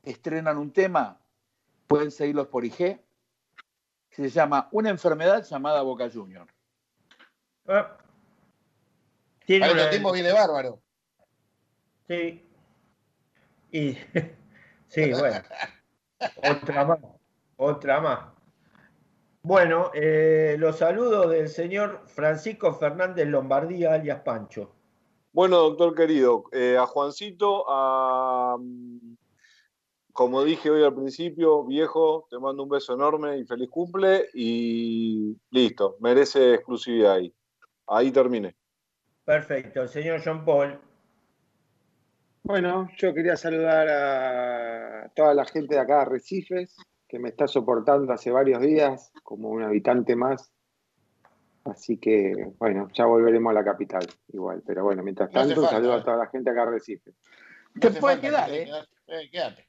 [0.04, 1.20] estrenan un tema,
[1.88, 3.02] pueden seguirlos por IG, que
[4.14, 6.46] se llama Una enfermedad llamada Boca Junior.
[7.66, 7.96] Ah.
[9.44, 10.80] Tiene este tiempo viene bárbaro.
[12.06, 12.48] Sí.
[13.72, 13.94] Y
[14.86, 15.42] sí, bueno.
[16.48, 17.15] Otra más.
[17.56, 18.36] Otra más.
[19.42, 24.72] Bueno, eh, los saludos del señor Francisco Fernández Lombardía, alias Pancho.
[25.32, 29.16] Bueno, doctor querido, eh, a Juancito, a, mm,
[30.12, 35.36] como dije hoy al principio, viejo, te mando un beso enorme y feliz cumple y
[35.50, 37.34] listo, merece exclusividad ahí.
[37.86, 38.56] Ahí terminé.
[39.24, 40.80] Perfecto, el señor John Paul.
[42.42, 46.76] Bueno, yo quería saludar a toda la gente de acá de Recifes,
[47.08, 50.50] que me está soportando hace varios días como un habitante más.
[51.64, 54.62] Así que, bueno, ya volveremos a la capital igual.
[54.66, 56.00] Pero bueno, mientras No tanto, un falta, saludo eh.
[56.00, 57.12] a toda la gente acá de Recife.
[57.80, 58.64] Te hace puede falta, quedar, te ¿eh?
[58.66, 59.66] quedás- eh, Quédate.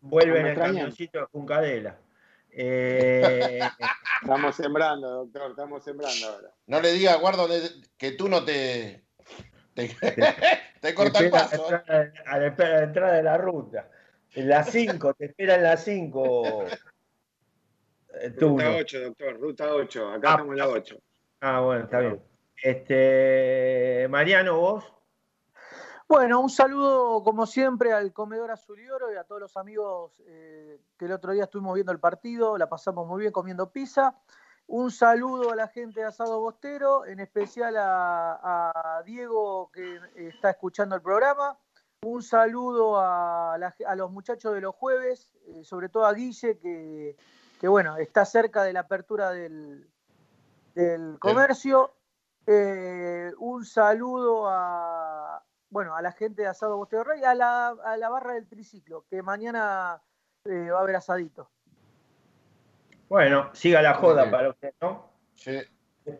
[0.00, 1.98] Vuelve ¿Me en el camioncito de Juncadela.
[2.50, 3.60] Eh,
[4.22, 6.50] Estamos sembrando, doctor, estamos sembrando ahora.
[6.66, 9.04] No le digas, guarda, donde- que tú no te.
[9.74, 9.88] Te,
[10.80, 11.66] te corta el paso.
[11.68, 13.90] a la entrada- a la, espera- a la entrada de la ruta.
[14.36, 16.66] En las 5, te espera en las 5.
[18.36, 20.08] Ruta 8, doctor, ruta 8.
[20.10, 20.96] Acá Ah, estamos en la 8.
[21.40, 22.22] Ah, bueno, está bien.
[22.62, 24.84] Este, Mariano, vos.
[26.06, 30.22] Bueno, un saludo como siempre al comedor Azul y Oro y a todos los amigos
[30.26, 34.18] eh, que el otro día estuvimos viendo el partido, la pasamos muy bien comiendo pizza.
[34.66, 40.50] Un saludo a la gente de Asado Bostero, en especial a, a Diego que está
[40.50, 41.58] escuchando el programa.
[42.02, 46.58] Un saludo a, la- a los muchachos de los jueves, eh, sobre todo a Guille,
[46.58, 47.16] que,
[47.60, 49.88] que, bueno, está cerca de la apertura del,
[50.74, 51.94] del comercio.
[52.46, 57.96] Eh, un saludo a, bueno, a la gente de Asado Bostero Rey, a la, a
[57.96, 60.00] la barra del triciclo, que mañana
[60.44, 61.50] eh, va a haber asadito.
[63.08, 64.30] Bueno, siga la joda Sí.
[64.30, 65.10] para usted, ¿no?
[65.34, 65.58] Sí.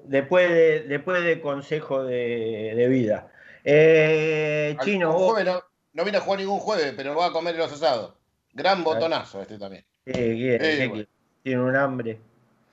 [0.05, 3.31] Después de, después de consejo de, de vida.
[3.69, 5.33] Eh, Chino, vos.
[5.33, 5.61] jueves no,
[5.93, 8.15] no viene a jugar ningún jueves, pero va a comer los asados.
[8.53, 9.85] Gran botonazo este también.
[10.05, 10.85] ¿Qué quiere?
[10.85, 11.09] Eh.
[11.43, 12.21] Tiene un hambre.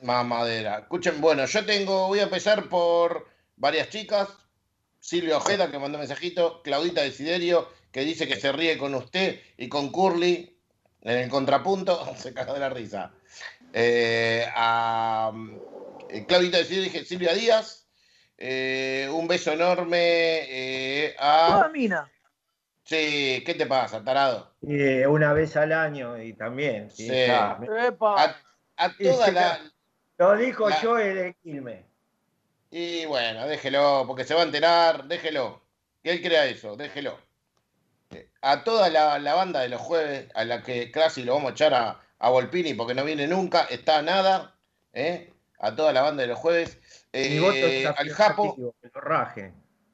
[0.02, 0.80] Mamadera.
[0.80, 4.30] Escuchen, bueno, yo tengo, voy a empezar por varias chicas.
[5.00, 6.62] Silvia Ojeda, que mandó mensajito.
[6.62, 10.56] Claudita Desiderio, que dice que se ríe con usted y con Curly
[11.02, 12.14] en el contrapunto.
[12.18, 13.14] Se cagó de la risa.
[13.74, 15.32] Eh, a
[16.10, 17.83] eh, Claudita Desiderio, dije Silvia Díaz.
[18.38, 21.70] Eh, un beso enorme eh, Toda a.
[21.70, 22.10] mina.
[22.84, 24.54] Sí, ¿qué te pasa, tarado?
[24.68, 26.90] Eh, una vez al año y también.
[26.92, 27.14] sí, Sí.
[27.16, 27.60] está.
[27.88, 28.22] Epa.
[28.24, 28.36] A,
[28.78, 29.60] a toda la,
[30.18, 31.86] Lo dijo La- Joel de Quilmes.
[32.72, 35.62] Y bueno, déjelo, porque se va a enterar, déjelo.
[36.04, 37.18] Que él crea eso, déjelo.
[38.42, 41.54] A toda la, la banda de los jueves, a la que casi lo vamos a
[41.54, 44.56] echar a, a Volpini porque no viene nunca, está nada.
[44.92, 45.32] ¿eh?
[45.60, 46.80] A toda la banda de los jueves.
[47.14, 48.56] Eh, al Japo,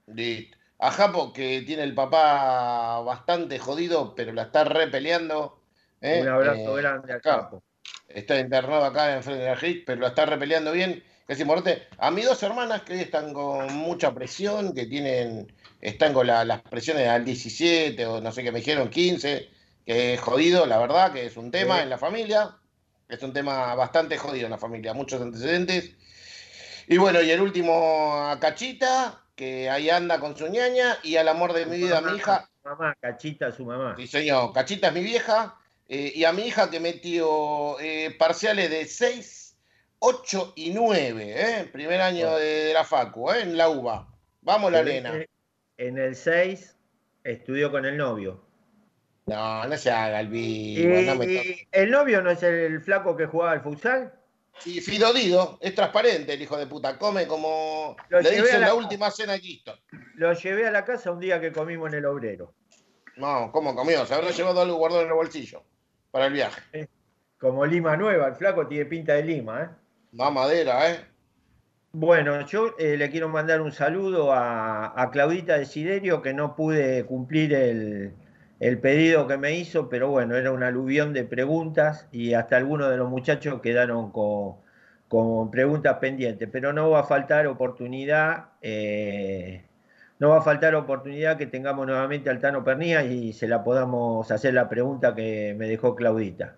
[0.07, 0.57] listo.
[0.79, 5.61] a Japo, que tiene el papá bastante jodido, pero la está repeleando.
[6.01, 6.19] ¿eh?
[6.21, 7.37] Un abrazo Eh, grande a acá.
[7.41, 7.63] Capo.
[8.07, 11.87] Está internado acá en frente de la pero lo está repeleando bien, es importante.
[11.99, 16.43] A mis dos hermanas que hoy están con mucha presión, que tienen, están con la-
[16.45, 19.47] las presiones al 17 o no sé qué me dijeron, 15,
[19.85, 21.83] que es jodido, la verdad, que es un tema Sí.
[21.83, 22.55] en la familia,
[23.09, 25.91] es un tema bastante jodido en la familia, muchos antecedentes.
[26.87, 31.27] Y bueno, y el último a Cachita, que ahí anda con su ñaña, y al
[31.27, 33.95] amor de mi vida, mi hija, Su mamá, Cachita, su mamá.
[33.97, 34.53] Sí, señor.
[34.53, 35.55] Cachita es mi vieja.
[35.91, 39.57] eh, y a mi hija que metió eh, parciales de 6,
[39.97, 41.33] 8 y 9.
[41.35, 41.69] ¿eh?
[41.73, 43.41] Primer año de, de la Facu, ¿eh?
[43.41, 44.07] en la UBA.
[44.41, 45.29] Vamos, la que-
[45.77, 46.75] en el 6
[47.23, 48.43] estudió con el novio.
[49.29, 51.01] No, no se haga el vivo.
[51.01, 54.13] no me el novio no es el flaco que jugaba al futsal.
[54.65, 56.97] Y Fido Dido es transparente, el hijo de puta.
[56.97, 59.61] Come como Lo le a la- la última cena de.
[60.15, 62.53] Lo llevé a la casa un día que comimos en el obrero.
[63.15, 64.05] No, ¿cómo comió?
[64.05, 65.63] Se habrá llevado algo guardado en el bolsillo
[66.11, 66.89] para el viaje.
[67.37, 69.69] Como Lima Nueva, el flaco tiene pinta de Lima, ¿eh?
[70.11, 71.05] Más madera, ¿eh?
[71.91, 77.05] Bueno, yo eh, le quiero mandar un saludo a, a Claudita Desiderio, que no pude
[77.05, 78.13] cumplir el,
[78.59, 82.89] el pedido que me hizo, pero bueno, era un aluvión de preguntas y hasta algunos
[82.89, 84.57] de los muchachos quedaron con,
[85.07, 89.63] con preguntas pendientes, pero no va a faltar oportunidad, eh,
[90.19, 94.29] no va a faltar oportunidad que tengamos nuevamente al Tano Pernía y se la podamos
[94.31, 96.57] hacer la pregunta que me dejó Claudita.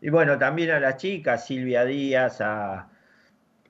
[0.00, 2.88] Y bueno, también a las chicas, Silvia Díaz, a,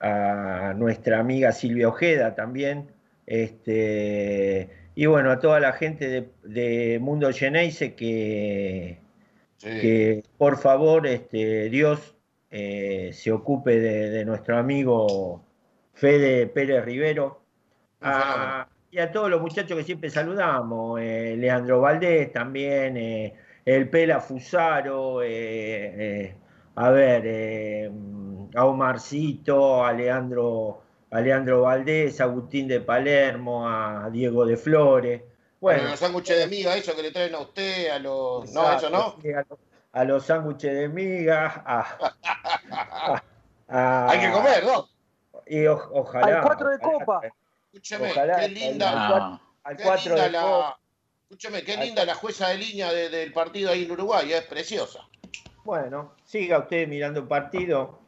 [0.01, 2.91] a nuestra amiga Silvia Ojeda también,
[3.27, 9.01] este, y bueno, a toda la gente de, de Mundo Geneise que,
[9.79, 12.17] que por favor este, Dios
[12.51, 15.45] eh, se ocupe de, de nuestro amigo
[15.95, 17.43] Fede Pérez Rivero.
[18.01, 23.91] A- y a todos los muchachos que siempre saludamos, eh, Leandro Valdés también, eh, el
[23.91, 25.21] Pela Fusaro,
[26.75, 27.91] a ver, eh,
[28.55, 30.83] a Omarcito, a Leandro,
[31.17, 35.23] a Leandro Valdés, a Agustín de Palermo, a Diego de Flores.
[35.59, 38.53] Bueno, Bueno, los sándwiches de miga, eso que le traen a usted, a los.
[38.53, 39.17] No, eso no.
[39.17, 39.59] a los-
[39.93, 42.13] A los sándwiches de migas, a,
[42.71, 43.23] a-
[43.69, 44.87] a- Hay que comer, ¿no?
[45.47, 46.37] Y o- ojalá.
[46.39, 46.99] Al cuatro de ojalá.
[46.99, 47.21] copa.
[47.73, 49.41] Escúcheme, Ojalá, qué linda.
[49.65, 50.79] al cuatro- qué linda de la- copa.
[51.23, 55.01] Escúcheme, qué linda la jueza de línea de- del partido ahí en Uruguay, es preciosa.
[55.65, 58.01] Bueno, siga usted mirando el partido.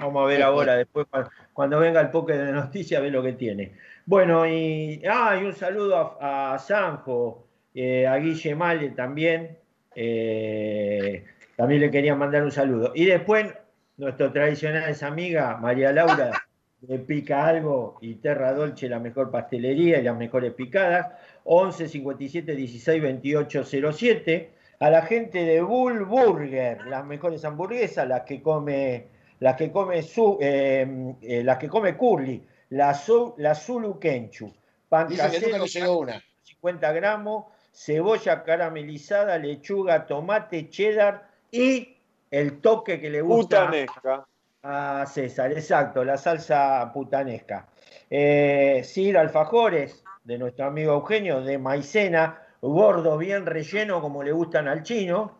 [0.00, 1.06] Vamos a ver ahora, después
[1.54, 3.72] cuando, venga el poke de noticias, ve lo que tiene.
[4.06, 9.58] Bueno, y, ah, y un saludo a, a Sanjo, eh, a Guille Male también.
[9.94, 11.24] eh,
[11.56, 12.92] también le quería mandar un saludo.
[12.94, 13.54] Y después,
[13.96, 16.32] nuestra tradicional amiga, María Laura,
[16.80, 21.08] de Pica Algo y Terra Dolce, la mejor pastelería y las mejores picadas.
[21.44, 24.50] 11 57 16 28 07
[24.80, 29.06] a la gente de Bull Burger, las mejores hamburguesas, las que come,
[29.40, 34.52] las que come su, eh, eh, las que come Curly, la, Zu- la Zulu Kenchu,
[34.88, 36.22] pan Dice casero, le llegó una.
[36.42, 41.96] 50 gramos, cebolla caramelizada, lechuga, tomate, cheddar y
[42.30, 44.26] el toque que le gusta Putanesca.
[44.62, 47.68] a César, exacto, la salsa putanesca.
[48.10, 54.68] Eh, Sir Alfajores, de nuestro amigo Eugenio, de maicena, gordo, bien relleno, como le gustan
[54.68, 55.38] al chino,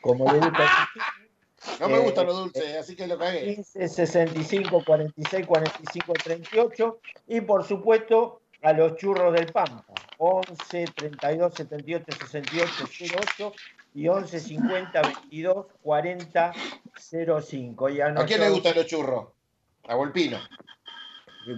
[0.00, 0.64] como le gusta
[1.80, 3.54] No me Eh, gustan los dulces, así que lo cagué.
[3.54, 9.84] 15, 65, 46, 45, 38 y por supuesto a los churros del Pampa
[10.18, 12.84] 11, 32, 78, 68,
[13.18, 13.52] 08
[13.94, 16.52] y 11, 50, 22, 40,
[16.94, 19.28] 05 y a, ¿A quién le gustan los churros?
[19.88, 20.38] A Volpino.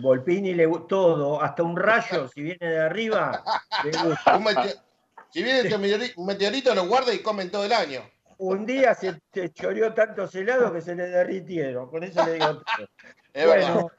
[0.01, 3.45] Volpini le gu- todo, hasta un rayo, si viene de arriba,
[3.85, 4.79] le gusta.
[5.31, 8.03] Si viene este un meteorito, lo guarda y comen todo el año.
[8.39, 12.47] Un día se, se choreó tantos helados que se le derritieron, con eso le digo
[12.57, 12.65] todo.
[13.35, 13.91] Es bueno,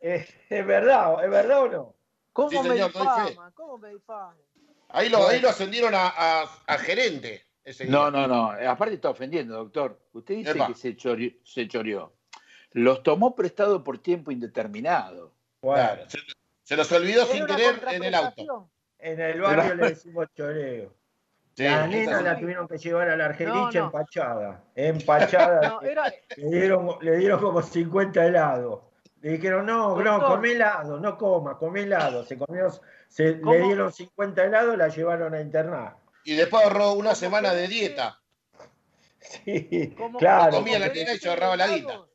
[0.00, 1.94] eh, es verdad, ¿es verdad o no?
[2.32, 3.50] ¿Cómo Sí, me señor, difama?
[3.54, 4.34] ¿Cómo me difama?
[4.88, 7.44] Ahí lo, ahí lo ascendieron a, a- a gerente.
[7.64, 7.92] Ese día.
[7.92, 8.50] No, no, no.
[8.50, 10.00] Aparte está ofendiendo, doctor.
[10.14, 10.68] Usted dice Epa.
[10.68, 12.14] que se choreó, se choreó.
[12.72, 15.34] Los tomó prestado por tiempo indeterminado.
[15.60, 16.18] Claro, se,
[16.62, 18.70] se los olvidó sin querer en el auto.
[18.98, 20.94] En el barrio le decimos choreo.
[21.58, 23.84] Sí, la nena la tuvieron que llevar a la Argeliche No, no.
[23.86, 24.62] empachada.
[24.76, 25.60] Empachada.
[25.68, 26.04] No, era,
[26.36, 28.82] le, dieron, le dieron como 50 helados.
[29.22, 30.36] Le dijeron, no, no, Doctor.
[30.36, 32.24] come helado, no coma, come helado.
[32.24, 32.70] Se comió,
[33.08, 35.96] se, le dieron 50 helados, la llevaron a internar.
[36.22, 38.20] Y después ahorró una semana de dieta.
[39.18, 40.52] Sí, como, claro.
[40.52, 41.92] No comía la nena y se de ahorraba la guita.
[41.92, 42.08] Como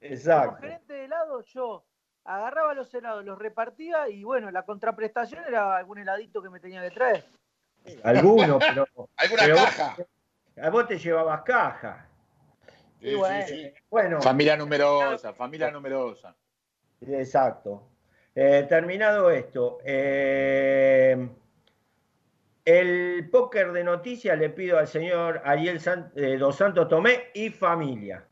[0.00, 0.56] Exacto.
[0.60, 1.84] gerente de helado, yo
[2.24, 6.82] agarraba los helados, los repartía y bueno, la contraprestación era algún heladito que me tenía
[6.82, 7.24] que traer.
[8.04, 8.86] Algunos, pero.
[9.16, 9.96] Alguna pero vos- caja.
[10.62, 12.08] a vos te llevabas caja.
[13.00, 13.46] Sí, Y bueno.
[13.46, 13.72] sí, sí.
[13.90, 16.34] Bueno, Familia numerosa, familia numerosa.
[17.00, 17.88] Exacto.
[18.34, 21.28] Eh, terminado esto, eh,
[22.64, 27.50] el póker de noticias le pido al señor Ariel San- eh, Dos Santos Tomé y
[27.50, 28.24] familia.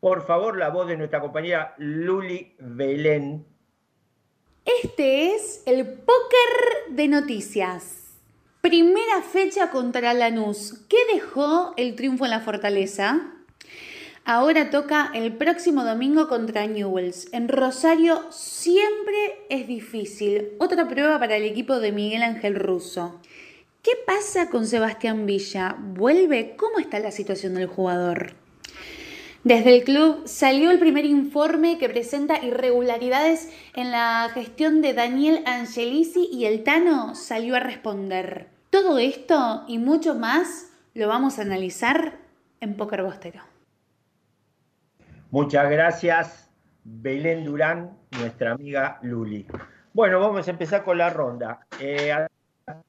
[0.00, 3.46] Por favor, la voz de nuestra compañera Luli Belén.
[4.64, 8.03] Este es el póker de noticias.
[8.64, 10.86] Primera fecha contra Lanús.
[10.88, 13.30] ¿Qué dejó el triunfo en la fortaleza?
[14.24, 17.28] Ahora toca el próximo domingo contra Newells.
[17.32, 20.52] En Rosario siempre es difícil.
[20.60, 23.20] Otra prueba para el equipo de Miguel Ángel Russo.
[23.82, 25.76] ¿Qué pasa con Sebastián Villa?
[25.78, 26.56] ¿Vuelve?
[26.56, 28.32] ¿Cómo está la situación del jugador?
[29.42, 35.42] Desde el club salió el primer informe que presenta irregularidades en la gestión de Daniel
[35.44, 38.53] Angelisi y el Tano salió a responder.
[38.74, 42.18] Todo esto y mucho más lo vamos a analizar
[42.58, 43.40] en Póker Bostero.
[45.30, 46.50] Muchas gracias,
[46.82, 49.46] Belén Durán, nuestra amiga Luli.
[49.92, 51.64] Bueno, vamos a empezar con la ronda.
[51.78, 52.26] Eh, a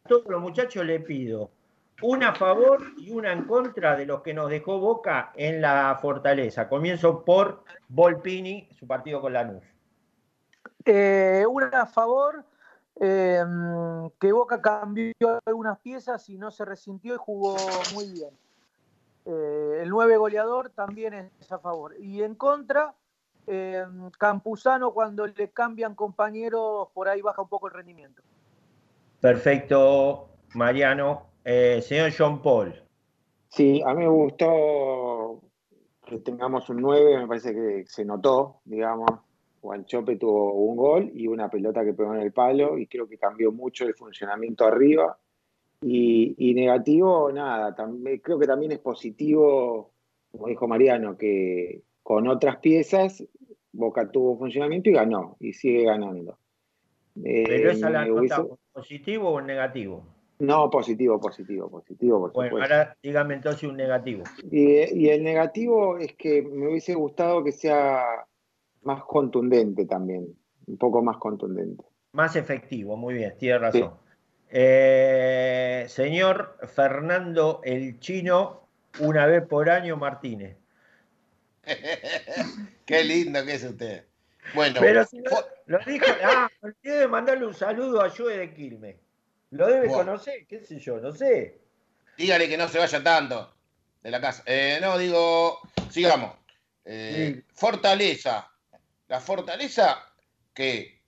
[0.07, 1.51] todos los muchachos le pido
[2.01, 5.99] una a favor y una en contra de los que nos dejó Boca en la
[6.01, 6.67] Fortaleza.
[6.67, 9.63] Comienzo por Volpini, su partido con Lanús.
[10.83, 12.43] Eh, una a favor,
[12.99, 13.43] eh,
[14.19, 15.13] que Boca cambió
[15.45, 17.55] algunas piezas y no se resintió y jugó
[17.93, 18.29] muy bien.
[19.25, 21.95] Eh, el 9 goleador también es a favor.
[21.99, 22.93] Y en contra,
[23.47, 23.85] eh,
[24.17, 28.21] Campuzano cuando le cambian compañeros, por ahí baja un poco el rendimiento.
[29.19, 31.27] Perfecto, Mariano.
[31.43, 32.81] Eh, señor John Paul.
[33.49, 35.41] Sí, a mí me gustó
[36.05, 39.09] que tengamos un 9, me parece que se notó, digamos.
[39.65, 43.17] Guanchope tuvo un gol y una pelota que pegó en el palo y creo que
[43.17, 45.17] cambió mucho el funcionamiento arriba.
[45.81, 49.91] Y, y negativo, nada, también, creo que también es positivo,
[50.31, 53.23] como dijo Mariano, que con otras piezas
[53.71, 56.37] Boca tuvo funcionamiento y ganó, y sigue ganando.
[57.23, 60.05] Eh, ¿Pero esa la nota positivo o negativo?
[60.39, 62.73] No, positivo, positivo, positivo, por Bueno, supuesto.
[62.73, 64.23] ahora dígame entonces un negativo.
[64.51, 68.25] Y, y el negativo es que me hubiese gustado que sea
[68.85, 70.27] más contundente también,
[70.67, 71.83] un poco más contundente.
[72.13, 73.93] Más efectivo, muy bien, tiene razón.
[74.49, 78.67] Eh, señor Fernando el Chino,
[78.99, 80.55] una vez por año Martínez.
[82.85, 84.05] Qué lindo que es usted.
[84.53, 85.31] Bueno, Pero si lo,
[85.65, 88.95] lo dijo, ah, me olvidé de mandarle un saludo a Joe de Quilmes.
[89.49, 90.05] Lo debe Bueno.
[90.11, 91.59] conocer, qué sé yo, no sé.
[92.17, 93.51] dígale que no se vaya tanto
[94.03, 94.43] de la casa.
[94.45, 95.57] Eh, no, digo,
[95.89, 96.35] sigamos.
[96.85, 98.51] Eh, Fortaleza.
[99.07, 100.03] La Fortaleza
[100.53, 101.01] que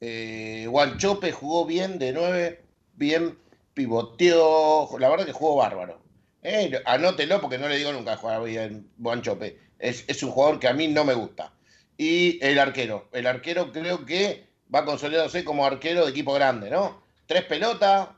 [0.00, 2.64] eh, Guanchope jugó bien de 9,
[2.94, 3.38] bien
[3.74, 4.88] pivoteó.
[4.98, 6.00] La verdad que jugó bárbaro.
[6.42, 9.58] Eh, anótelo porque no le digo nunca jugar bien Guanchope.
[9.78, 11.52] Es, es un jugador que a mí no me gusta.
[11.96, 13.08] Y el arquero.
[13.12, 17.02] El arquero creo que va consolidándose como arquero de equipo grande, ¿no?
[17.26, 18.08] Tres pelotas,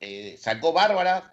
[0.00, 1.24] eh, sacó bárbaras.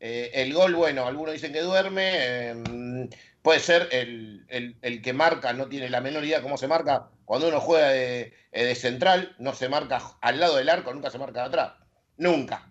[0.00, 2.10] Eh, el gol, bueno, algunos dicen que duerme.
[2.14, 3.08] eh,
[3.42, 7.08] puede ser el, el- el que marca, no tiene la menor idea cómo se marca.
[7.24, 11.10] Cuando uno juega de, eh, de central, no se marca al lado del arco, nunca
[11.10, 11.72] se marca de atrás.
[12.16, 12.66] Nunca.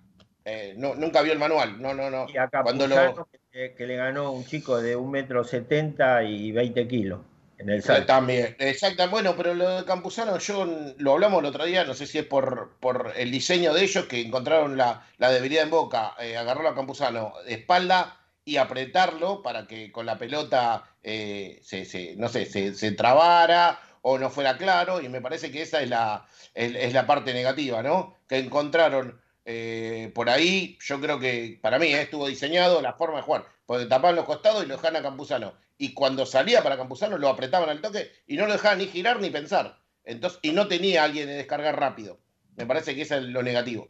[0.45, 1.81] Eh, no, nunca vio el manual.
[1.81, 2.27] No, no, no.
[2.33, 6.51] Y a Cuando lo, que, que le ganó un chico de un metro setenta y
[6.51, 7.21] 20 kilos
[7.59, 8.15] en el salto.
[8.15, 9.07] También, exacto.
[9.09, 10.65] Bueno, pero lo de Campuzano, yo
[10.97, 14.05] lo hablamos el otro día, no sé si es por, por el diseño de ellos
[14.05, 19.43] que encontraron la, la debilidad en boca, eh, agarrarlo a Campuzano de espalda y apretarlo
[19.43, 24.29] para que con la pelota eh, se, se- no sé, se, se trabara o no
[24.29, 26.25] fuera claro, y me parece que esa es la,
[26.55, 28.15] es, es la parte negativa, ¿no?
[28.27, 33.17] Que encontraron eh, por ahí, yo creo que para mí eh, estuvo diseñado la forma
[33.17, 35.53] de jugar, porque tapaban los costados y lo dejaban a Campuzano.
[35.79, 39.19] Y cuando salía para Campuzano lo apretaban al toque y no lo dejaban ni girar
[39.19, 39.79] ni pensar.
[40.03, 42.19] Entonces, y no tenía alguien de descargar rápido.
[42.57, 43.87] Me parece que eso es lo negativo.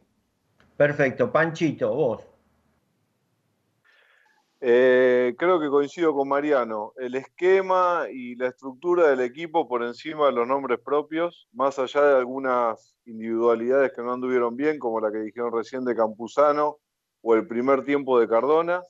[0.77, 2.28] Perfecto, Panchito, vos.
[4.61, 6.93] Eh, creo que coincido con Mariano.
[6.97, 12.01] El esquema y la estructura del equipo por encima de los nombres propios, más allá
[12.03, 16.77] de algunas individualidades que no anduvieron bien, como la que dijeron recién de Campuzano
[17.21, 18.81] o el primer tiempo de Cardona.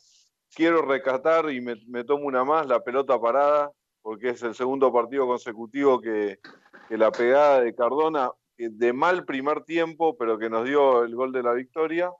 [0.55, 3.71] Quiero rescatar y me, tomo una más, la pelota parada,
[4.01, 6.39] porque es el segundo partido consecutivo que,
[6.87, 11.13] que la pegada de Cardona, eh, de mal primer tiempo, pero que nos dio el
[11.15, 12.11] gol de la victoria,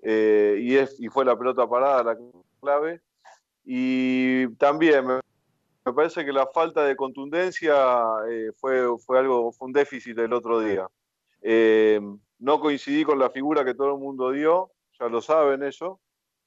[0.00, 2.16] eh, y, es, y fue la pelota parada la
[2.64, 3.02] clave.
[3.64, 5.20] Y también me,
[5.84, 7.74] me parece que la falta de contundencia
[8.28, 10.88] eh, fue, fue algo, fue un déficit el otro día.
[11.42, 12.00] Eh,
[12.38, 16.00] no coincidí con la figura que todo el mundo dio, ya lo saben eso.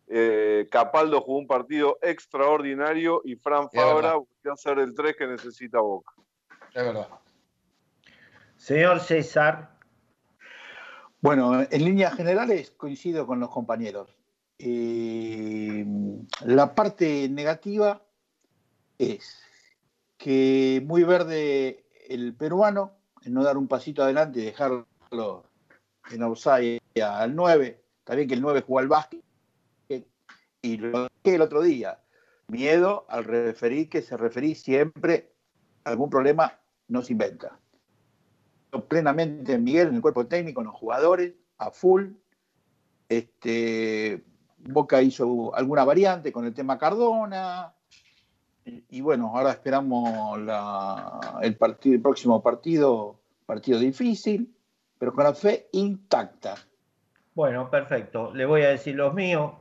[0.08, 5.28] Eh, Capaldo jugó un partido extraordinario y Fran Fabra volvió a ser el 3 que
[5.28, 6.14] necesita Boca.
[6.74, 7.08] Es verdad.
[8.56, 9.78] Señor César.
[11.22, 14.17] Bueno, en líneas generales coincido con los compañeros.
[14.60, 15.86] Eh,
[16.46, 18.04] la parte negativa
[18.98, 19.40] es
[20.18, 22.94] que muy verde el peruano,
[23.24, 24.88] en no dar un pasito adelante y dejarlo
[26.12, 27.84] en offside al 9.
[28.00, 29.24] Está bien que el 9 jugó al básquet
[30.62, 32.02] y lo dije el otro día.
[32.48, 35.34] miedo al referir que se referí siempre
[35.84, 37.60] algún problema no se inventa.
[38.88, 42.12] Plenamente Miguel en el cuerpo técnico, en los jugadores, a full.
[43.10, 44.24] Este,
[44.58, 47.74] Boca hizo alguna variante con el tema Cardona.
[48.90, 50.40] Y, bueno, ahora esperamos
[51.42, 54.54] el próximo partido, partido difícil,
[55.00, 56.56] pero con la fe intacta.
[57.34, 58.34] Bueno, perfecto.
[58.34, 59.54] Le voy a decir los míos.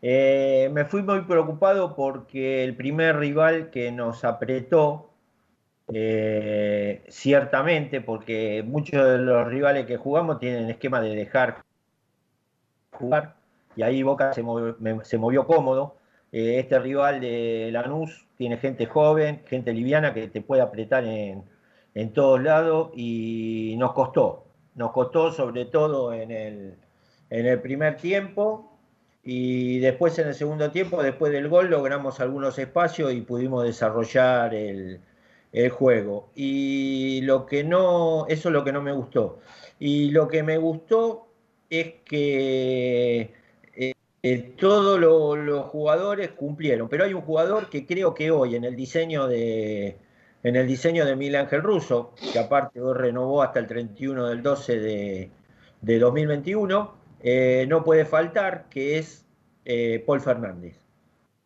[0.00, 5.10] Eh, me fui muy preocupado porque el primer rival que nos apretó,
[5.92, 11.62] eh, ciertamente, porque muchos de los rivales que jugamos tienen esquema de dejar
[12.92, 13.36] jugar,
[13.76, 15.96] y ahí Boca se movió, se movió cómodo.
[16.32, 21.44] Eh, este rival de Lanús tiene gente joven, gente liviana que te puede apretar en,
[21.94, 24.44] en todos lados y nos costó.
[24.74, 26.74] Nos costó sobre todo en el,
[27.30, 28.78] en el primer tiempo
[29.22, 34.54] y después en el segundo tiempo, después del gol, logramos algunos espacios y pudimos desarrollar
[34.54, 35.00] el,
[35.52, 36.30] el juego.
[36.34, 39.38] Y lo que no, eso es lo que no me gustó.
[39.78, 41.28] Y lo que me gustó
[41.70, 43.32] es que
[44.58, 48.76] todos lo- los jugadores cumplieron, pero hay un jugador que creo que hoy en el
[48.76, 49.98] diseño de
[50.44, 54.42] en el diseño de Miguel Ángel Russo, que aparte hoy renovó hasta el 31 del
[54.42, 55.30] 12 de,
[55.80, 59.24] de 2021, eh, no puede faltar, que es
[59.64, 60.80] eh, Paul Fernández.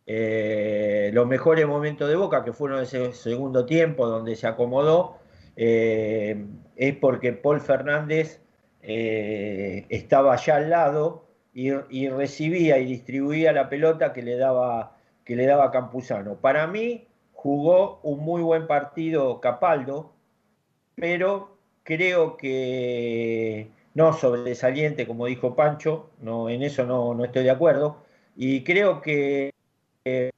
[0.07, 5.19] Eh, los mejores momentos de Boca, que fueron ese segundo tiempo donde se acomodó,
[5.57, 8.41] es porque Paul Fernández
[8.83, 11.26] estaba allá al lado
[11.57, 16.37] y, recibía y distribuía la pelota que le daba, que le daba Campuzano.
[16.37, 20.13] Para mí jugó un muy buen partido Capaldo,
[20.97, 27.51] pero creo que no sobresaliente, como dijo Pancho, no, en eso no, no estoy de
[27.51, 28.05] acuerdo,
[28.37, 29.55] y creo que
[30.05, 30.31] eh,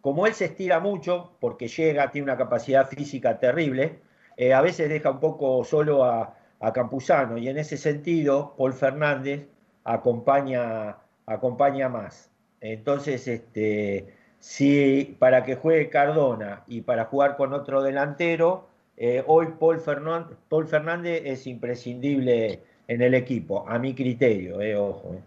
[0.00, 3.98] como él se estira mucho, porque llega, tiene una capacidad física terrible,
[4.38, 8.72] eh, a veces deja un poco solo a, a Campuzano, y en ese sentido, Paul
[8.72, 9.48] Fernández
[9.84, 10.96] acompaña,
[11.26, 12.30] acompaña más.
[12.60, 18.66] Entonces, este, si para que juegue Cardona y para jugar con otro delantero,
[18.96, 24.76] eh, hoy Paul Fernández, Paul Fernández es imprescindible en el equipo, a mi criterio, eh,
[24.76, 25.14] ojo.
[25.14, 25.22] eh.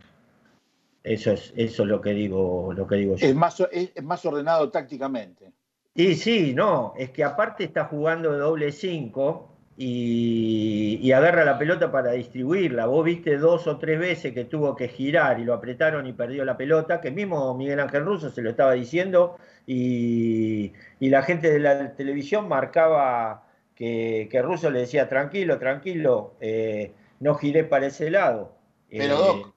[1.04, 3.28] Eso es, eso es lo que digo, lo que digo yo.
[3.28, 5.54] Es más, es, es más ordenado tácticamente.
[5.96, 11.58] Y sí, no, es que aparte está jugando de doble 5 y, y agarra la
[11.60, 12.88] pelota para distribuirla.
[12.88, 16.44] Vos viste dos o tres veces que tuvo que girar y lo apretaron y perdió
[16.46, 19.38] la pelota, que mismo Miguel Ángel Russo se lo estaba diciendo
[19.68, 23.44] y, y la gente de la televisión marcaba
[23.76, 28.56] que, que Russo le decía tranquilo, tranquilo, eh, no giré para ese lado.
[28.90, 29.54] Pero, Eh, Doc,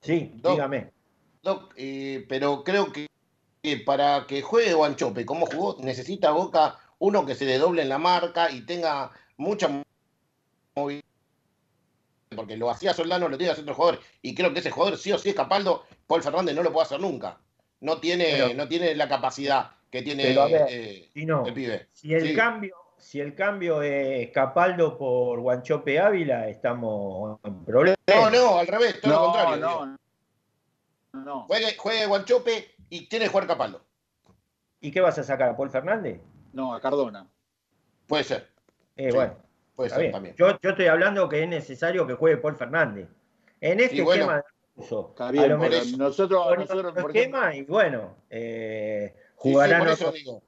[0.00, 0.92] Sí, Doc, dígame.
[1.42, 3.06] Doc, eh, pero creo que,
[3.62, 7.88] que para que juegue Guanchope como jugó, necesita Boca uno que se le doble en
[7.88, 9.68] la marca y tenga mucha
[10.74, 11.04] movilidad.
[12.34, 14.00] Porque lo hacía Soldano, lo tiene que hacer otro jugador.
[14.22, 16.86] Y creo que ese jugador sí o sí es Capaldo, Paul Fernández no lo puede
[16.86, 17.38] hacer nunca.
[17.80, 21.46] No tiene, Pero- no tiene la capacidad que tiene Pero a ver, eh, si no,
[21.46, 21.86] el pibe.
[21.92, 22.34] Si el Sí.
[22.34, 27.98] cambio, si el cambio es Capaldo por Guanchope Ávila, estamos en problemas.
[28.08, 29.56] No, no, al revés, todo No, lo contrario.
[29.58, 29.98] no.
[31.24, 31.44] No.
[31.46, 33.84] Juegue, juegue Guanchope y tiene que jugar Capaldo.
[34.80, 35.50] ¿Y qué vas a sacar?
[35.50, 36.20] ¿A Paul Fernández?
[36.52, 37.28] No, a Cardona.
[38.08, 38.50] Puede ser.
[38.96, 39.36] Eh, Sí, bueno,
[39.74, 40.12] puede ser bien.
[40.12, 40.34] también.
[40.36, 43.08] Yo, yo estoy hablando que es necesario que juegue Paul Fernández.
[43.60, 44.42] En este bueno, esquema de
[44.76, 49.14] uso, Está a bien, mejor nosotros, con nosotros otro por esquema ejemplo, y bueno, eh,
[49.14, 50.42] Sí, sí, jugarán por eso otros- digo.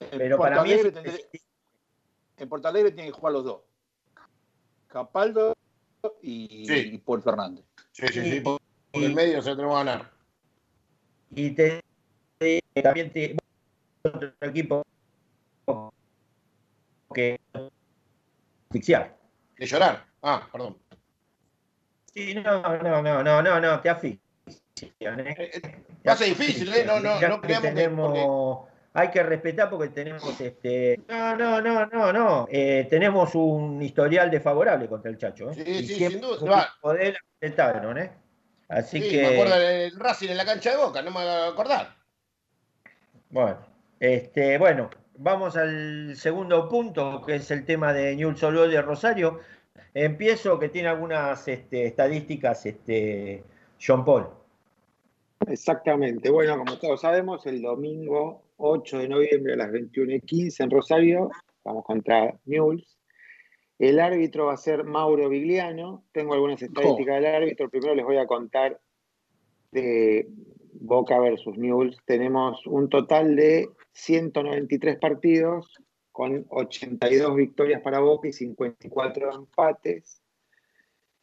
[0.00, 1.28] en pero para mí es tendré-
[2.38, 3.60] en Porto Alegre tienen que jugar los dos.
[4.88, 5.54] Capaldo
[6.22, 6.90] y, Sí.
[6.94, 7.64] y Paul Fernández.
[7.92, 8.40] Sí, sí, sí.
[8.40, 8.60] Por,
[8.92, 10.10] por el medio se lo tenemos que ganar.
[11.30, 11.80] y te,
[12.38, 13.36] te- también te,
[14.04, 14.82] otro equipo
[17.16, 17.40] que
[18.68, 19.16] asfixiar.
[19.58, 20.04] De llorar.
[20.22, 20.76] Ah, perdón.
[22.12, 24.20] Sí, no, no, no, no, no, no, te asfixian.
[25.20, 25.72] ¿eh?
[26.06, 26.84] Va a ser difícil, ¿eh?
[26.86, 31.60] No, no, no que creamos que- tenemos, hay que respetar porque tenemos este, no, no,
[31.62, 35.54] no, no, no, eh, tenemos un historial desfavorable contra el Chacho, ¿eh?
[35.54, 36.74] Sí, Y sí, siempre sin duda.
[37.00, 38.10] él apretaron, ¿eh?
[38.68, 41.28] Así Sí, que, me acuerdo del Racing en la cancha de Boca, no me voy
[41.28, 41.94] a acordar.
[43.30, 43.58] bueno,
[44.00, 49.40] este, bueno, vamos al segundo punto, que es el tema de Newell's Old de Rosario.
[49.94, 53.44] Empiezo que tiene algunas este, estadísticas, este,
[53.84, 54.28] John Paul.
[55.46, 56.30] Exactamente.
[56.30, 60.70] Bueno, como todos sabemos, el domingo 8 de noviembre a las 21 y 15 en
[60.70, 61.30] Rosario,
[61.64, 62.96] vamos contra Newell's.
[63.78, 66.04] El árbitro va a ser Mauro Vigliano.
[66.12, 67.68] Tengo algunas estadísticas del árbitro.
[67.68, 68.80] Primero les voy a contar
[69.70, 70.26] de,
[70.80, 75.82] Boca versus Newell's, tenemos un total de 193 partidos
[76.12, 80.22] con 82 victorias para Boca y 54 empates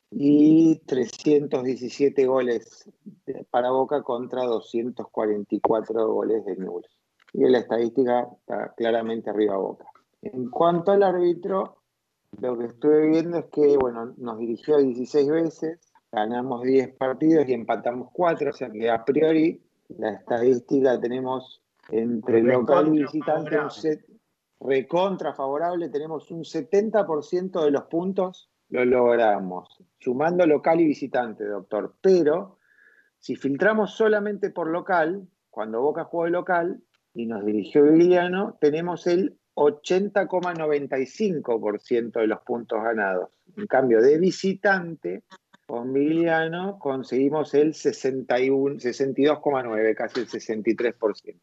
[0.10, 2.90] y 317 goles
[3.52, 6.98] para Boca contra 244 goles de Newell's.
[7.34, 9.86] Y la estadística está claramente arriba Boca.
[10.24, 11.78] En cuanto al árbitro,
[12.42, 17.54] lo que estuve viendo es que, bueno, nos dirigió 16 veces, ganamos 10 partidos y
[17.54, 23.70] empatamos 4, o sea que a priori la estadística tenemos entre local y visitante un
[23.70, 24.06] set
[24.60, 31.94] recontra favorable, tenemos un 70% de los puntos lo logramos, sumando local y visitante, doctor.
[32.02, 32.58] Pero
[33.20, 36.82] si filtramos solamente por local, cuando Boca jugó de local
[37.14, 43.30] y nos dirigió Viliano, tenemos el 80,95% de los puntos ganados.
[43.56, 45.22] En cambio, de visitante,
[45.68, 51.36] con Viliano conseguimos el 61, 62,9, casi el 63%.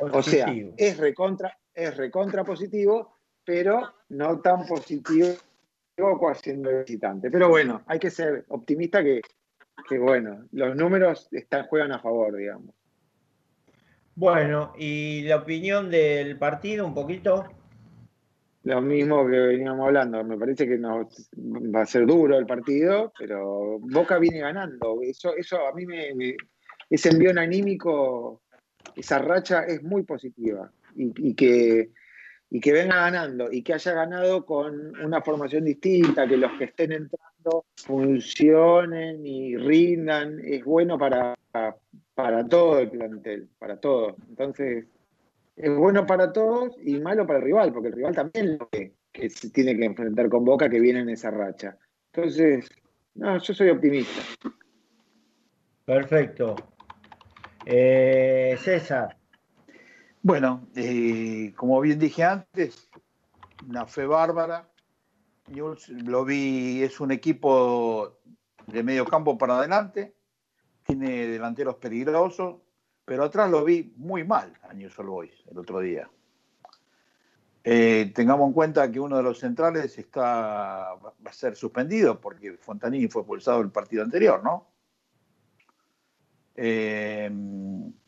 [0.00, 5.28] O sea, es recontra, es recontra positivo, pero no tan positivo
[5.96, 7.30] de visitante.
[7.30, 9.20] Pero bueno, hay que ser optimista que,
[9.88, 12.74] que bueno, los números están, juegan a favor, digamos.
[14.14, 17.44] Bueno, y la opinión del partido un poquito.
[18.64, 23.12] Lo mismo que veníamos hablando, me parece que nos, va a ser duro el partido,
[23.18, 24.98] pero Boca viene ganando.
[25.02, 26.36] Eso, eso a mí me, me-
[26.90, 28.42] ese envión anímico,
[28.96, 30.70] esa racha es muy positiva.
[30.94, 31.90] Y, que,
[32.50, 36.64] y que venga ganando, y que haya ganado con una formación distinta, que los que
[36.64, 41.36] estén entrando funcionen y rindan, es bueno para,
[42.14, 44.16] para todo el plantel, para todos.
[44.28, 44.86] Entonces,
[45.54, 48.92] es bueno para todos y malo para el rival, porque el rival también lo que,
[49.12, 51.76] que se tiene que enfrentar con Boca que viene en esa racha.
[52.12, 52.68] Entonces,
[53.14, 54.22] no, yo soy optimista.
[55.84, 56.56] Perfecto.
[57.70, 59.18] Eh, César.
[60.22, 62.88] Bueno, eh, como bien dije antes,
[63.68, 64.70] una fe bárbara.
[65.48, 68.20] Newell's lo vi, es un equipo
[68.66, 70.16] de medio campo para adelante,
[70.82, 72.56] tiene delanteros peligrosos,
[73.04, 76.08] pero atrás lo vi muy mal a Newell's Old Boys el otro día.
[77.64, 82.56] Eh, tengamos en cuenta que uno de los centrales está, va a ser suspendido porque
[82.56, 84.67] Fontanini fue expulsado el partido anterior, ¿no?
[86.60, 87.30] Eh,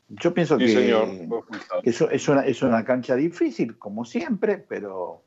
[0.09, 1.83] yo pienso Sí, que, señor, fue expulsado.
[1.83, 5.23] que eso es, una, es una cancha difícil, como siempre, pero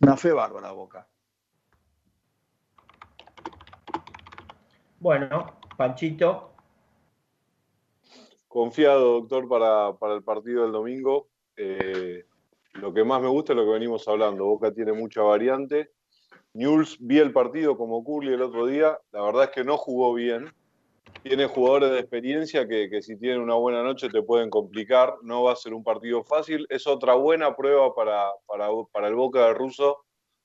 [0.00, 1.06] una fe bárbara Boca.
[4.98, 6.54] Bueno, Panchito.
[8.48, 11.28] Confiado, doctor, para, para el partido del domingo.
[11.56, 12.24] Eh,
[12.74, 14.46] lo que más me gusta es lo que venimos hablando.
[14.46, 15.90] Boca tiene mucha variante.
[16.54, 18.98] Newell's vi el partido como Curly el otro día.
[19.12, 20.50] La verdad es que no jugó bien.
[21.22, 25.14] Tiene jugadores de experiencia que, que si tienen una buena noche te pueden complicar.
[25.22, 26.66] No va a ser un partido fácil.
[26.68, 30.04] Es otra buena prueba para, para, para el Boca de Russo,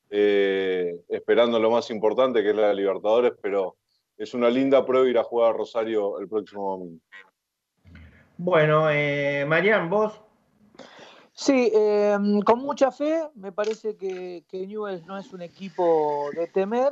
[0.10, 3.76] eh, esperando lo más importante que es la de Libertadores, pero
[4.18, 7.02] es una linda prueba ir a jugar a Rosario el próximo domingo.
[8.38, 10.22] Bueno, eh, Marian, vos.
[11.34, 16.48] Sí, eh, con mucha fe, me parece que, que Newell's no es un equipo de
[16.48, 16.92] temer.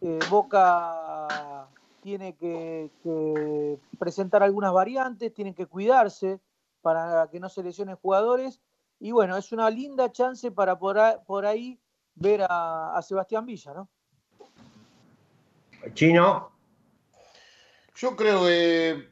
[0.00, 1.68] Eh, Boca
[2.02, 6.40] tiene que, que presentar algunas variantes, tienen que cuidarse
[6.82, 8.60] para que no se lesionen jugadores.
[9.00, 11.78] Y bueno, es una linda chance para por ahí, por ahí
[12.14, 13.88] ver a, a Sebastián Villa, ¿no?
[15.94, 16.50] Chino.
[17.94, 19.08] Yo creo que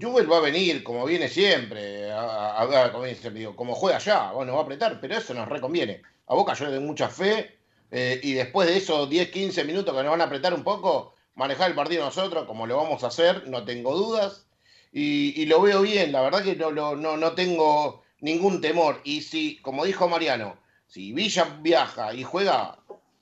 [0.00, 2.20] Jubel va a venir como viene siempre, a,
[2.58, 5.48] a- a- como, dice, digo, como juega ya, bueno, va a apretar, pero eso nos
[5.48, 6.02] reconviene.
[6.26, 7.58] A Boca yo le doy mucha fe
[7.90, 11.14] eh, y después de esos 10, 15 minutos que nos van a apretar un poco,
[11.38, 14.44] manejar el partido nosotros, como lo vamos a hacer, no tengo dudas.
[14.92, 19.00] Y, lo veo bien, la verdad que no, no, no, tengo ningún temor.
[19.04, 20.58] Y si, como dijo Mariano,
[20.88, 22.78] si Villa viaja y juega,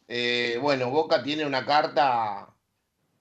[0.08, 2.48] eh, bueno, Boca tiene una carta,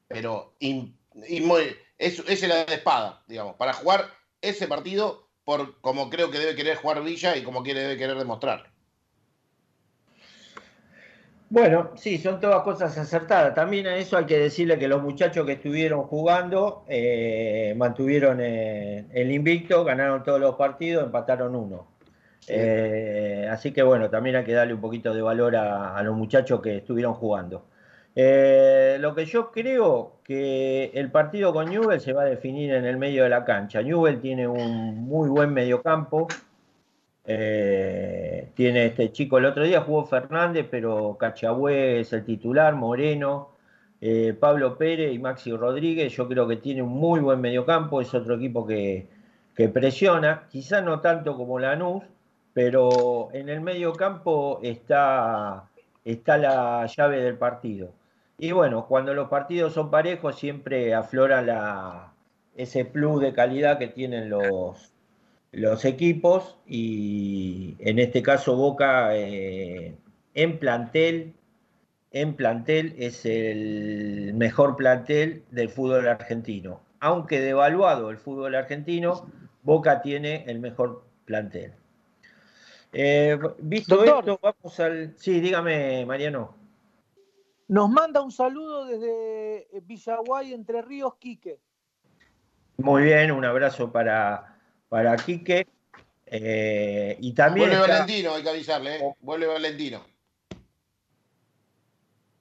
[0.08, 4.10] pero es, es la de espada, digamos, para jugar
[4.42, 8.18] ese partido por como creo que debe querer jugar Villa y como quiere debe querer
[8.18, 8.72] demostrar.
[11.50, 13.54] Bueno, sí, son todas cosas acertadas.
[13.54, 19.08] También a eso hay que decirle que los muchachos que estuvieron jugando eh, mantuvieron eh,
[19.14, 21.88] el invicto, ganaron todos los partidos, empataron uno.
[22.48, 26.16] Eh, así que bueno, también hay que darle un poquito de valor a, a los
[26.16, 27.68] muchachos que estuvieron jugando.
[28.16, 32.86] Eh, lo que yo creo que el partido con Newell se va a definir en
[32.86, 33.82] el medio de la cancha.
[33.82, 36.28] Newell tiene un muy buen mediocampo.
[37.28, 43.50] Eh, tiene este chico, el otro día jugó Fernández, pero Cachabue es el titular, Moreno,
[44.02, 46.14] eh, Pablo Pérez y Maxi Rodríguez.
[46.14, 48.02] Yo creo que tiene un muy buen mediocampo.
[48.02, 49.08] Es otro equipo que
[49.56, 52.04] que presiona, quizá no tanto como Lanús,
[52.54, 55.70] pero en el medio campo está,
[56.04, 57.94] está la llave del partido.
[58.38, 62.14] Y bueno, cuando los partidos son parejos siempre aflora la,
[62.56, 64.92] ese plus de calidad que tienen los,
[65.56, 69.96] los equipos y en este caso Boca eh,
[70.34, 71.34] en plantel,
[72.12, 76.82] en plantel es el mejor plantel del fútbol argentino.
[77.00, 79.30] Aunque devaluado el fútbol argentino,
[79.64, 81.74] Boca tiene el mejor plantel.
[82.92, 85.14] Eh, visto esto, vamos al...
[85.18, 86.54] Sí, dígame, Mariano.
[87.70, 91.60] Nos manda un saludo desde Villaguay, Entre Ríos, Quique.
[92.78, 94.55] Muy bien, un abrazo para,
[94.96, 95.68] para Quique.
[96.26, 99.14] Eh, y también Vuelve está- Valentino, hay que avisarle, ¿eh?
[99.20, 100.06] Vuelve Valentino.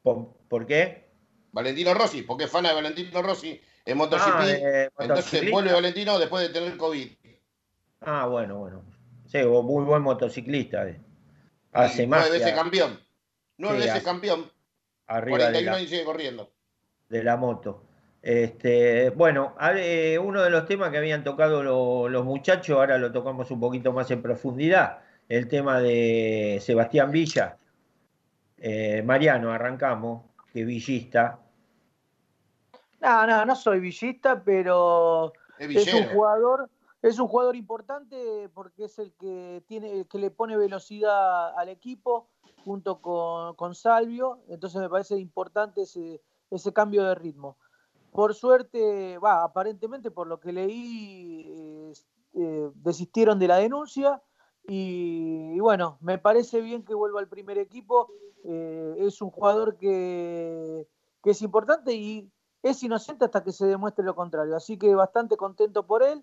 [0.02, 1.10] ¿Por, por qué?
[1.50, 4.22] Valentino Rossi, porque es fan de Valentino Rossi en MotoGP.
[4.24, 7.08] Ah, eh, Entonces vuelve Valentino después de tener COVID.
[8.02, 8.84] Ah, bueno, bueno.
[9.26, 10.88] Sí, muy buen motociclista.
[10.88, 11.00] eh.
[11.72, 12.20] Hace más.
[12.20, 13.00] nueve veces campeón.
[13.58, 14.48] Nueve Sí, veces campeón.
[15.08, 16.52] Arriba de 41 la, y sigue corriendo.
[17.08, 17.82] de la moto.
[18.26, 19.54] Este, bueno,
[20.22, 23.92] uno de los temas que habían tocado lo- los muchachos, ahora lo tocamos un poquito
[23.92, 27.58] más en profundidad, el tema de Sebastián Villa.
[28.56, 30.22] Eh, Mariano, arrancamos,
[30.54, 31.38] que villista.
[33.02, 36.70] No, no, no soy villista, pero Es es un jugador,
[37.02, 41.68] es un jugador importante porque es el que tiene, el que le pone velocidad al
[41.68, 42.28] equipo
[42.64, 47.58] junto con, con Salvio, entonces me parece importante ese, ese cambio de ritmo.
[48.14, 51.92] Por suerte, va, aparentemente por lo que leí,
[52.32, 54.22] eh, desistieron de la denuncia
[54.68, 58.08] y, y bueno, me parece bien que vuelva al primer equipo.
[58.44, 60.86] eh, es un jugador que,
[61.24, 62.30] que es importante y
[62.62, 64.54] es inocente hasta que se demuestre lo contrario.
[64.54, 66.22] Así que bastante contento por él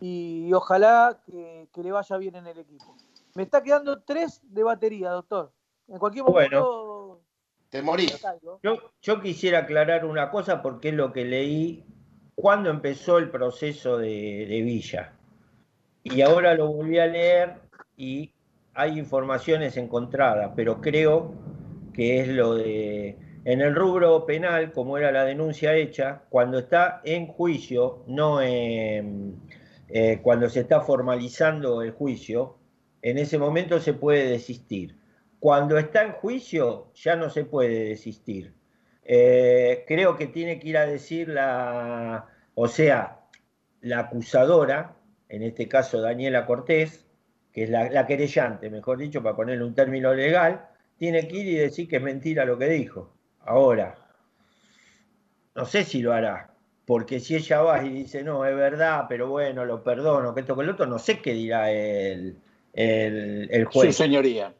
[0.00, 2.96] y, ojalá que, que le vaya bien en el equipo.
[3.34, 5.52] Me está quedando tres de batería, doctor.
[5.86, 6.89] En cualquier momento.
[7.70, 8.20] Te morís.
[8.62, 11.84] Yo, yo quisiera aclarar una cosa porque es lo que leí
[12.34, 15.12] cuando empezó el proceso de, de Villa.
[16.02, 17.54] Y ahora lo volví a leer
[17.96, 18.32] y
[18.74, 21.34] hay informaciones encontradas, pero creo
[21.92, 23.16] que es lo de...
[23.44, 29.36] En el rubro penal, como era la denuncia hecha, cuando está en juicio, no en-
[29.88, 32.58] eh, cuando se está formalizando el juicio,
[33.02, 34.99] en ese momento se puede desistir.
[35.40, 38.52] Cuando está en juicio, ya no se puede desistir.
[39.02, 43.22] Eh, creo que tiene que ir a decir la, o sea,
[43.80, 44.94] la acusadora,
[45.28, 47.06] en este caso Daniela Cortés,
[47.52, 50.68] que es la, la querellante, mejor dicho, para ponerle un término legal,
[50.98, 53.16] tiene que ir y decir que es mentira lo que dijo.
[53.40, 53.96] Ahora,
[55.54, 56.54] no sé si lo hará,
[56.84, 60.54] porque si ella va y dice, no, es verdad, pero bueno, lo perdono, que esto
[60.54, 62.36] que el otro, no sé qué dirá el,
[62.74, 63.96] el, el juez.
[63.96, 64.54] Su señoría.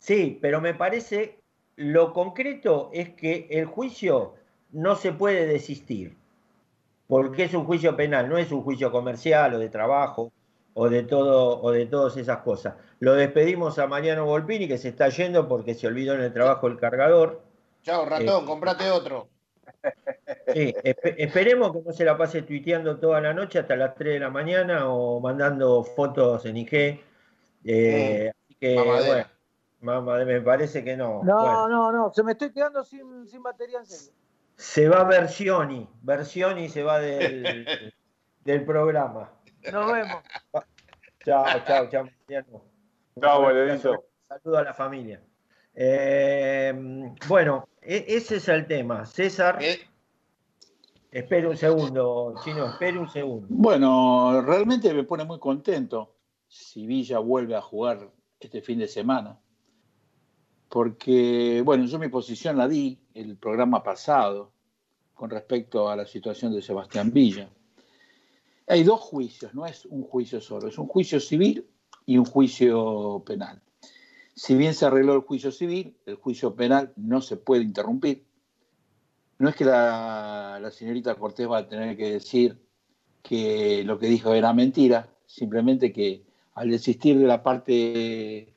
[0.00, 1.38] Sí, pero me parece
[1.76, 4.34] lo concreto es que el juicio
[4.72, 6.16] no se puede desistir,
[7.06, 10.32] porque es un juicio penal, no es un juicio comercial o de trabajo
[10.74, 12.74] o de todo o de todas esas cosas.
[12.98, 16.66] Lo despedimos a Mariano Volpini que se está yendo porque se olvidó en el trabajo
[16.66, 17.42] el cargador.
[17.82, 19.28] Chao, ratón, Eh, comprate otro.
[20.52, 24.14] Sí, espe- esperemos que no se la pase tuiteando toda la noche hasta las 3
[24.14, 27.00] de la mañana o mandando fotos en IG.
[27.64, 28.74] Eh, así que,
[29.80, 31.22] mamá, me parece que no.
[31.24, 31.68] No, Bueno.
[31.68, 34.12] no, no, se me estoy quedando sin, sin batería en serio.
[34.56, 37.66] Se va Versioni, Versioni se va del,
[38.44, 39.32] del programa.
[39.72, 40.22] Nos vemos.
[41.24, 42.04] Chao, chao, chao.
[42.26, 42.62] Mariano.
[43.20, 44.04] Chao, Valerito.
[44.28, 45.22] Saludo a la familia.
[45.74, 46.72] Eh,
[47.28, 49.06] bueno, e- ese es el tema.
[49.06, 49.58] César,
[51.10, 53.46] espere un segundo, Chino, espere un segundo.
[53.50, 56.16] Bueno, realmente me pone muy contento
[56.48, 59.38] si Villa vuelve a jugar este fin de semana.
[60.70, 64.52] Porque, bueno, yo mi posición la di el programa pasado
[65.14, 67.50] con respecto a la situación de Sebastián Villa.
[68.68, 71.66] Hay dos juicios, no es un juicio solo, es un juicio civil
[72.06, 73.60] y un juicio penal.
[74.36, 78.24] Si bien se arregló el juicio civil, el juicio penal no se puede interrumpir.
[79.38, 82.64] No es que la, señorita Cortés va a tener que decir
[83.22, 86.24] que lo que dijo era mentira, simplemente que
[86.54, 88.54] al desistir de la parte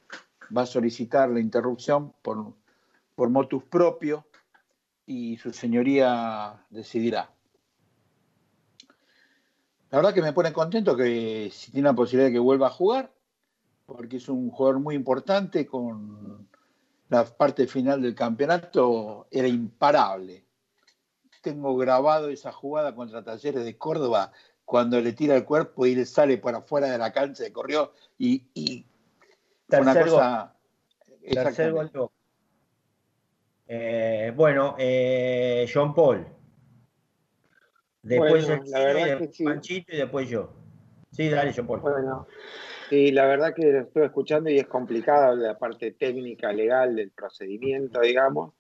[0.56, 2.54] va a solicitar la interrupción por,
[3.16, 4.26] por motus propio
[5.06, 7.34] y su señoría decidirá.
[9.90, 12.72] La verdad que me pone contento que si tiene la posibilidad de que vuelva a
[12.72, 13.14] jugar,
[13.86, 16.48] porque es un jugador muy importante con
[17.10, 20.46] la parte final del campeonato, era imparable.
[21.42, 24.32] Tengo grabado esa jugada contra Talleres de Córdoba
[24.66, 28.48] cuando le tira el cuerpo y le sale por afuera de la cancha, corrió y,
[28.54, 28.88] y
[29.82, 30.56] una cosa.
[31.72, 32.14] Gol Boca.
[33.68, 36.26] Eh, bueno, eh, John Paul.
[38.02, 39.44] Después Bueno, la Chino y verdad después que sí.
[39.46, 40.54] Panchito y después yo.
[41.12, 41.80] Sí, dale, John Paul.
[41.80, 42.28] Bueno,
[42.90, 47.12] sí, la verdad que lo estoy escuchando y es complicada la parte técnica, legal del
[47.12, 48.54] procedimiento, digamos.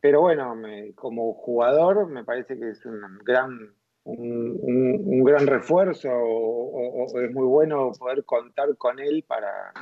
[0.00, 3.74] Pero bueno, me- como jugador me parece que es un gran,
[4.04, 9.24] un, un- un gran refuerzo o, o- o es muy bueno poder contar con él
[9.26, 9.72] para,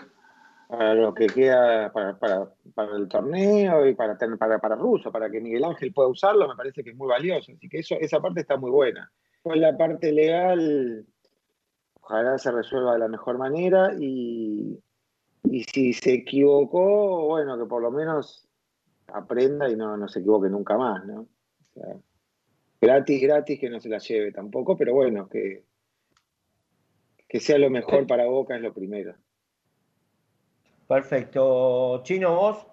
[0.68, 5.10] para lo que queda para, para- para el torneo y para, tener- para, para Russo,
[5.10, 7.52] para que Miguel Ángel pueda usarlo, me parece que es muy valioso.
[7.52, 9.10] Así que eso, esa parte está muy buena.
[9.42, 11.06] Pues la parte legal,
[12.00, 14.78] ojalá se resuelva de la mejor manera y,
[15.44, 18.46] y si se equivocó, bueno, que por lo menos
[19.06, 21.20] aprenda y no, no se equivoque nunca más, ¿no?
[21.22, 21.96] O sea,
[22.80, 25.64] gratis, gratis, que no se la lleve tampoco, pero bueno, que,
[27.26, 29.14] que sea lo mejor para Boca es lo primero.
[30.88, 32.02] Perfecto.
[32.02, 32.66] Chino, vos.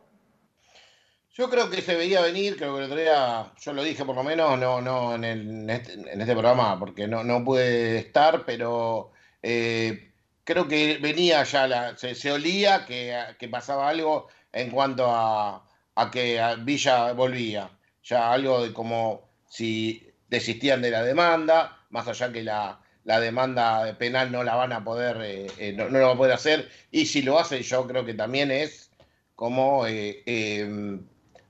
[1.33, 4.23] Yo creo que se veía venir, creo que el otro yo lo dije por lo
[4.23, 9.11] menos, no, no en, el- en este, este programa, porque no, no pude estar, pero
[9.41, 10.13] eh,
[10.45, 15.65] creo que venía ya, la, se, olía que, que pasaba algo en cuanto a,
[15.95, 17.69] a que Villa volvía.
[18.03, 23.97] Ya algo de como si desistían de la demanda, más allá que la, la demanda
[23.97, 26.69] penal no la van a poder, eh, eh, no, no lo va a poder hacer,
[26.91, 28.91] y si lo hacen yo creo que también es
[29.35, 30.97] como eh, eh,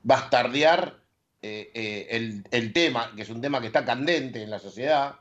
[0.02, 1.00] bastardear
[1.42, 5.16] eh, el, el tema, que es un tema que está candente en la sociedad.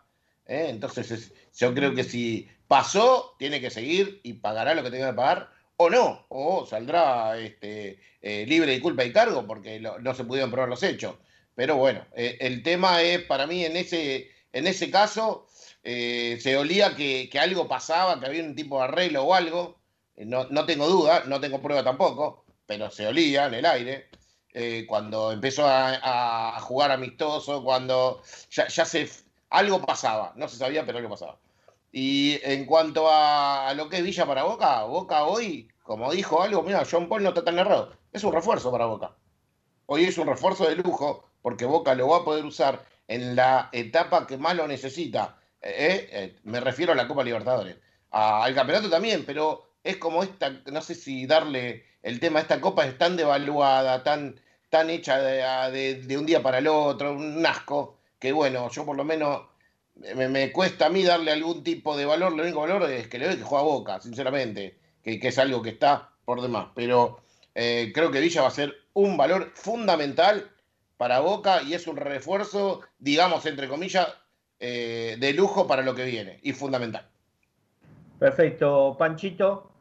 [0.47, 5.09] Entonces, es- yo creo que si pasó, tiene que seguir y pagará lo que tenga
[5.11, 10.13] que pagar, o no, o saldrá este, libre de culpa y cargo porque lo- no
[10.13, 11.15] se pudieron probar los hechos.
[11.55, 15.47] Pero bueno, el tema es, para mí, en ese, en ese caso,
[15.85, 19.81] eh, se olía que, algo pasaba, que había un tipo de arreglo o algo.
[20.15, 24.09] Eh, No, no tengo duda, no tengo prueba tampoco, pero se olía en el aire.
[24.53, 28.21] Eh, cuando empezó a, a jugar amistoso, cuando
[28.51, 29.09] ya, ya se
[29.49, 31.39] algo pasaba, no se sabía, pero algo pasaba.
[31.91, 36.41] Y en cuanto a, a lo que es Villa para Boca, Boca hoy, como dijo
[36.41, 39.15] algo, mira, John Paul no está tan errado, es un refuerzo para Boca.
[39.87, 43.69] Hoy es un refuerzo de lujo, porque Boca lo va a poder usar en la
[43.71, 45.37] etapa que más lo necesita.
[45.67, 47.75] Eh, eh, me refiero a la Copa Libertadores.
[48.11, 52.85] Al campeonato también, pero es como esta, no sé si darle el tema esta copa
[52.85, 54.39] es tan devaluada, tan,
[54.69, 59.03] tan hecha de, un día para el otro, un asco, que bueno, yo por lo
[59.03, 59.41] menos
[59.95, 63.17] me, me cuesta a mí darle algún tipo de valor, lo único valor es que
[63.17, 67.21] le doy que juega a Boca, sinceramente, que, es algo que está por demás, pero
[67.55, 70.51] eh, creo que Villa va a ser un valor fundamental
[70.97, 74.07] para Boca y es un refuerzo, digamos, entre comillas,
[74.59, 77.07] eh, de lujo para lo que viene y fundamental.
[78.19, 78.95] Perfecto.
[78.97, 79.71] Panchito.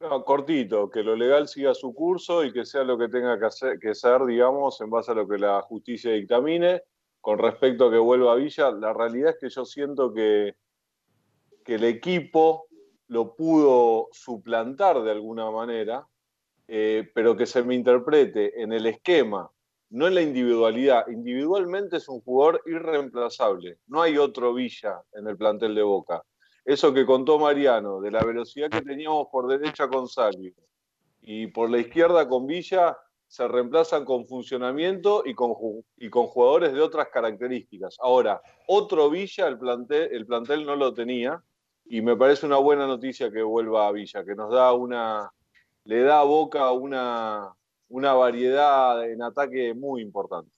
[0.00, 3.46] No, cortito, que lo legal siga su curso y que sea lo que tenga que,
[3.46, 6.82] hacer, que ser, digamos, en base a lo que la justicia dictamine.
[7.20, 10.56] Con respecto a que vuelva a Villa, la realidad es que yo siento que,
[11.64, 12.66] que el equipo
[13.08, 16.06] lo pudo suplantar de alguna manera,
[16.68, 19.50] eh, pero que se me interprete en el esquema,
[19.94, 21.06] no en la individualidad.
[21.06, 23.78] Individualmente es un jugador irreemplazable.
[23.86, 26.22] No hay otro Villa en el plantel de Boca.
[26.64, 30.52] Eso que contó Mariano, de la velocidad que teníamos por derecha con Salvio
[31.20, 32.96] y por la izquierda con Villa,
[33.28, 37.96] se reemplazan con funcionamiento y con, ju- y con jugadores de otras características.
[38.00, 41.40] Ahora, otro Villa, el plantel, el plantel no lo tenía,
[41.84, 45.30] y me parece una buena noticia que vuelva a Villa, que nos da una,
[45.84, 47.54] le da a Boca una,
[47.94, 50.50] una variedad en ataque muy importante.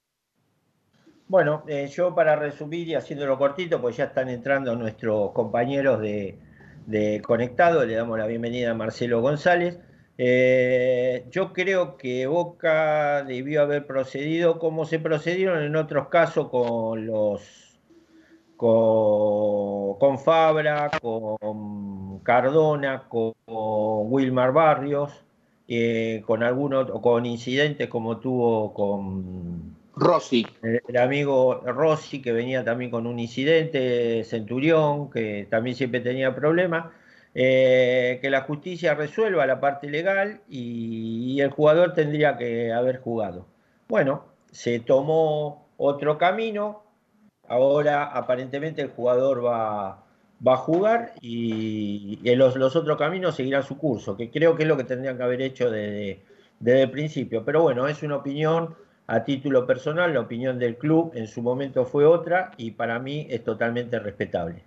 [1.29, 6.39] Bueno, eh, yo para resumir y haciéndolo cortito, pues ya están entrando nuestros compañeros de,
[7.23, 9.79] Conectado, le damos la bienvenida a Marcelo González.
[10.17, 17.07] Eh, yo creo que Boca debió haber procedido como se procedieron en otros casos con
[17.07, 17.79] los
[18.57, 25.26] con, con Fabra, con Cardona, con, Wilmar Barrios,
[25.68, 30.47] eh, con algunos, con incidentes como tuvo con Rossi.
[30.62, 36.34] el, el amigo Rossi, que venía también con un incidente, Centurión, que también siempre tenía
[36.34, 36.93] problemas,
[37.34, 43.01] eh, que la justicia resuelva la parte legal y, y el jugador tendría que haber
[43.01, 43.47] jugado.
[43.88, 46.82] Bueno, se tomó otro camino,
[47.48, 50.06] ahora aparentemente el jugador va,
[50.47, 54.77] va a jugar y, los, otros caminos seguirán su curso, que creo que es lo
[54.77, 56.21] que tendrían que haber hecho desde,
[56.61, 57.45] desde el principio.
[57.45, 58.75] Pero bueno, es una opinión
[59.07, 63.27] a título personal, la opinión del club en su momento fue otra y para mí
[63.31, 64.63] es totalmente respetable.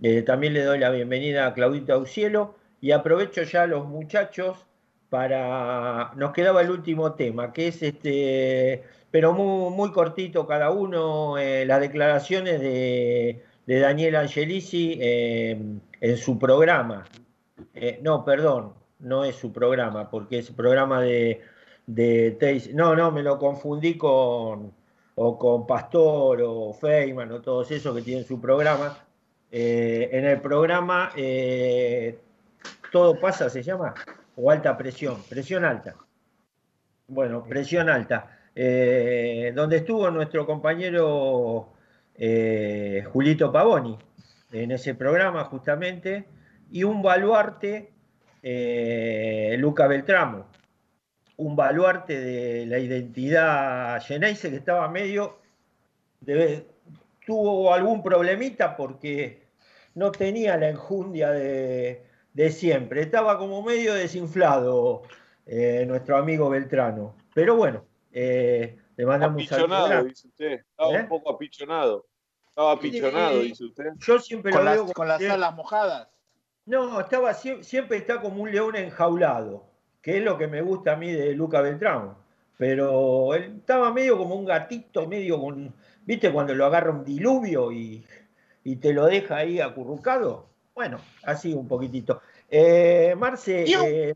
[0.00, 4.66] Eh, también le doy la bienvenida a Claudita Aucielo y aprovecho ya a los muchachos
[5.10, 6.12] para...
[6.16, 11.64] Nos quedaba el último tema, que es este, pero muy, muy cortito cada uno, eh,
[11.66, 15.60] las declaraciones de, de Daniel Angelici eh,
[16.00, 17.04] en su programa.
[17.74, 21.42] Eh, no, perdón, no es su programa, porque es el programa de,
[21.86, 24.72] de Teis- No, no, me lo confundí con,
[25.16, 29.04] o con Pastor o Feynman o todos esos que tienen su programa.
[29.52, 31.12] Eh, en el programa
[32.90, 33.92] Todo pasa, se llama,
[34.34, 35.94] o alta presión, presión alta.
[37.06, 38.34] Bueno, presión alta.
[38.54, 41.74] Donde estuvo nuestro compañero
[42.18, 43.96] eh, Julito Pavoni
[44.52, 46.24] en ese programa justamente,
[46.70, 47.90] y un baluarte,
[48.42, 50.46] eh, Luca Beltramo,
[51.36, 55.38] un baluarte de la identidad Geneise que estaba medio,
[56.20, 56.66] de-
[57.24, 59.46] tuvo algún problemita porque
[59.94, 62.04] no tenía la enjundia de,
[62.50, 65.02] siempre, estaba como medio desinflado
[65.46, 67.84] eh, nuestro amigo Beltrano, pero bueno,
[68.98, 70.52] le mandamos un saludo Apichonado, dice usted.
[70.70, 71.00] Estaba ¿Eh?
[71.02, 72.06] un poco apichonado.
[72.48, 73.84] Estaba apichonado, dice usted.
[73.98, 76.08] Yo siempre Con lo las, veo como con las alas mojadas.
[76.66, 79.64] No, estaba sie- siempre está como un león enjaulado,
[80.02, 82.18] que es lo que me gusta a mí de Luca Beltramo.
[82.58, 85.72] Pero él estaba medio como un gatito, medio con,
[86.04, 86.32] ¿viste?
[86.32, 88.04] Cuando lo agarra un diluvio y,
[88.64, 90.48] y te lo deja ahí acurrucado.
[90.74, 92.20] Bueno, así un poquitito.
[92.50, 93.64] Eh, Marce.
[93.64, 94.14] Eh,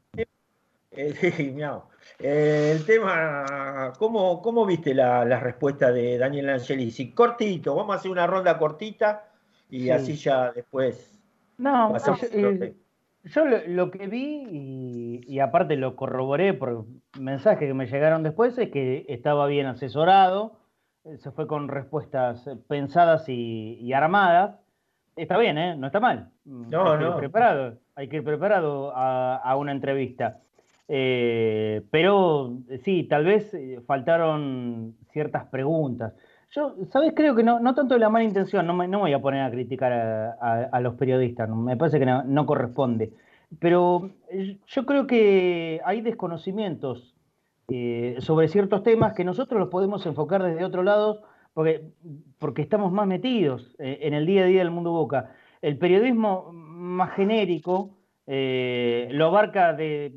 [2.19, 7.13] el tema, ¿cómo, cómo viste la, la respuesta de Daniel Angelici?
[7.13, 9.25] Cortito, vamos a hacer una ronda cortita
[9.71, 9.91] y Sí.
[9.91, 11.19] así ya después
[11.59, 12.75] No, otro eh,
[13.25, 16.85] yo lo, lo que vi y, y aparte lo corroboré por
[17.19, 20.57] mensajes que me llegaron después es que estaba bien asesorado,
[21.05, 24.57] eh, se fue con respuestas eh, pensadas y, y armadas.
[25.15, 25.77] Está bien, ¿eh?
[25.77, 26.31] No está mal.
[26.45, 27.17] No, hay que ir no.
[27.17, 30.41] preparado, hay que ir preparado a, a una entrevista.
[30.95, 36.13] Eh, pero eh, sí, tal vez eh, faltaron ciertas preguntas.
[36.51, 37.15] Yo, ¿sabes?
[37.17, 39.41] Creo que no, no tanto de la mala intención, no me, no voy a poner
[39.41, 43.15] a criticar a, los periodistas, me parece que no, corresponde.
[43.59, 44.11] Pero
[44.67, 47.15] yo creo que hay desconocimientos
[48.19, 51.23] sobre ciertos temas que nosotros los podemos enfocar desde otro lado
[51.55, 51.91] porque,
[52.39, 55.31] porque estamos más metidos en el día a día del mundo Boca.
[55.63, 57.97] El periodismo más genérico
[58.27, 60.13] lo abarca de-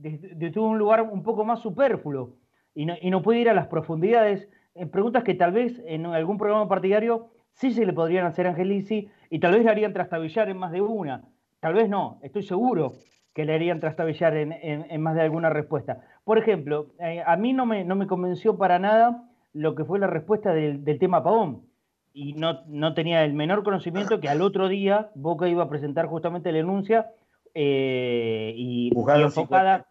[0.00, 2.36] desde un lugar un poco más superfluo
[2.74, 6.06] y no, y no puede ir a las profundidades en preguntas que tal vez en
[6.06, 9.92] algún programa partidario sí se le podrían hacer a Angelici y tal vez le harían
[9.92, 11.24] trastabillar en más de una.
[11.60, 12.92] Tal vez no, estoy seguro
[13.34, 16.00] que le harían trastabillar en, en- en más de alguna respuesta.
[16.24, 19.98] Por ejemplo, eh, a mí no me, no me convenció para nada lo que fue
[19.98, 21.62] la respuesta del, del tema Pavón.
[22.12, 26.06] Y no, no tenía el menor conocimiento que al otro día Boca iba a presentar
[26.06, 27.10] justamente la denuncia
[27.54, 28.90] eh, y,
[29.24, 29.86] enfocada,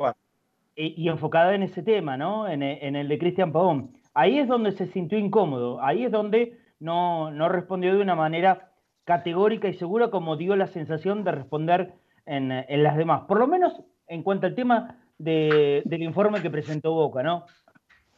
[0.75, 2.47] y, y enfocada en ese tema, ¿no?
[2.47, 3.91] En, e- en el de Cristian Pavón.
[4.13, 8.71] Ahí es donde se sintió incómodo, ahí es donde no, no respondió de una manera
[9.03, 11.93] categórica y segura como dio la sensación de responder
[12.25, 13.21] en, en las demás.
[13.27, 13.73] Por lo menos
[14.07, 17.45] en cuanto al tema de- del informe que presentó Boca, ¿no?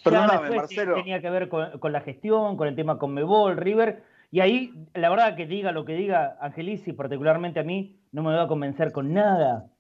[0.04, 0.96] Perdóname, Marcelo.
[0.96, 4.74] tenía que ver con, con la gestión, con el tema con Mebol, River, y ahí,
[4.94, 8.48] la verdad que diga lo que diga Angelici, particularmente a mí, no me va a
[8.48, 9.72] convencer con nada,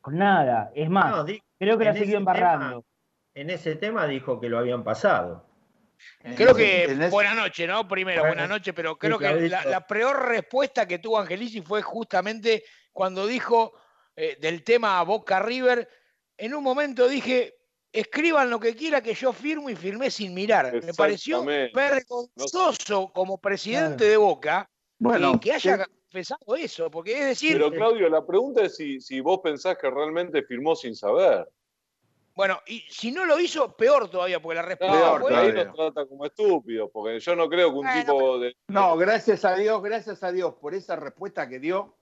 [0.00, 0.70] con nada.
[0.74, 2.84] Es más, No, creo que la siguió embarrando.
[3.34, 5.46] En ese tema dijo que lo habían pasado.
[6.36, 7.86] Creo que ese- buenas noches, ¿no?
[7.88, 11.82] Primero, Bueno, buenas noches, pero sí, creo que la, peor respuesta que tuvo Angelici fue
[11.82, 13.72] justamente cuando dijo
[14.14, 15.88] eh, del tema Boca River.
[16.36, 17.55] En un momento dije,
[18.00, 20.72] escriban lo que quiera que yo firmo y firmé sin mirar.
[20.84, 24.68] Me pareció vergonzoso como presidente de Boca
[24.98, 29.00] Bueno, que, haya que- confesado eso, porque es decir, Pero Claudio, la pregunta es si,
[29.00, 31.48] si vos pensás que realmente firmó sin saber.
[32.34, 35.34] bueno, y si no lo hizo, peor todavía, porque la respuesta No, fue...
[35.36, 38.54] ahí nos trata como estúpidos, porque yo no creo que un tipo de...
[38.68, 41.96] No, gracias a Dios, gracias a Dios por esa respuesta que dio.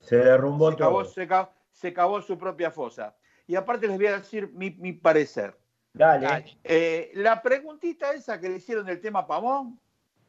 [0.00, 1.04] Se derrumbó se todo.
[1.04, 3.16] se, ca- se cavó su propia fosa.
[3.46, 5.56] Y aparte les voy a decir mi, mi parecer.
[5.92, 6.56] Dale.
[6.64, 9.78] Eh, la preguntita esa que le hicieron del tema Pavón,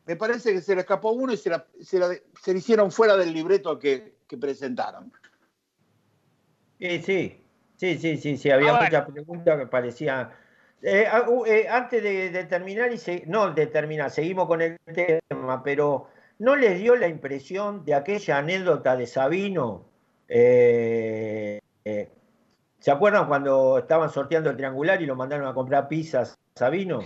[0.06, 2.92] me parece que se le escapó uno y se la, se la- se le hicieron
[2.92, 5.12] fuera del libreto que, que presentaron.
[6.80, 7.42] Sí, sí,
[7.78, 10.30] sí, sí, sí, sí, había Ah, muchas preguntas que parecían...
[10.82, 14.78] Eh, ah, eh, antes de, de terminar, y se- no de terminar, seguimos con el
[14.94, 19.90] tema, pero ¿no les dio la impresión de aquella anécdota de Sabino?
[20.28, 22.10] Eh, eh,
[22.86, 27.00] ¿Se acuerdan cuando estaban sorteando el triangular y lo mandaron a comprar pizzas Sabino?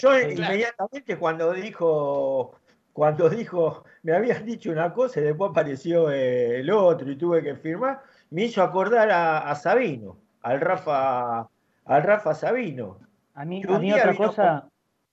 [0.00, 2.54] Yo inmediatamente cuando dijo,
[2.92, 7.42] cuando dijo, me habían dicho una cosa y después apareció eh, el otro y tuve
[7.42, 11.48] que firmar, me hizo acordar a, a Sabino, al Rafa,
[11.86, 13.00] al Rafa Sabino.
[13.34, 14.68] A mí, a un mí día otra cosa,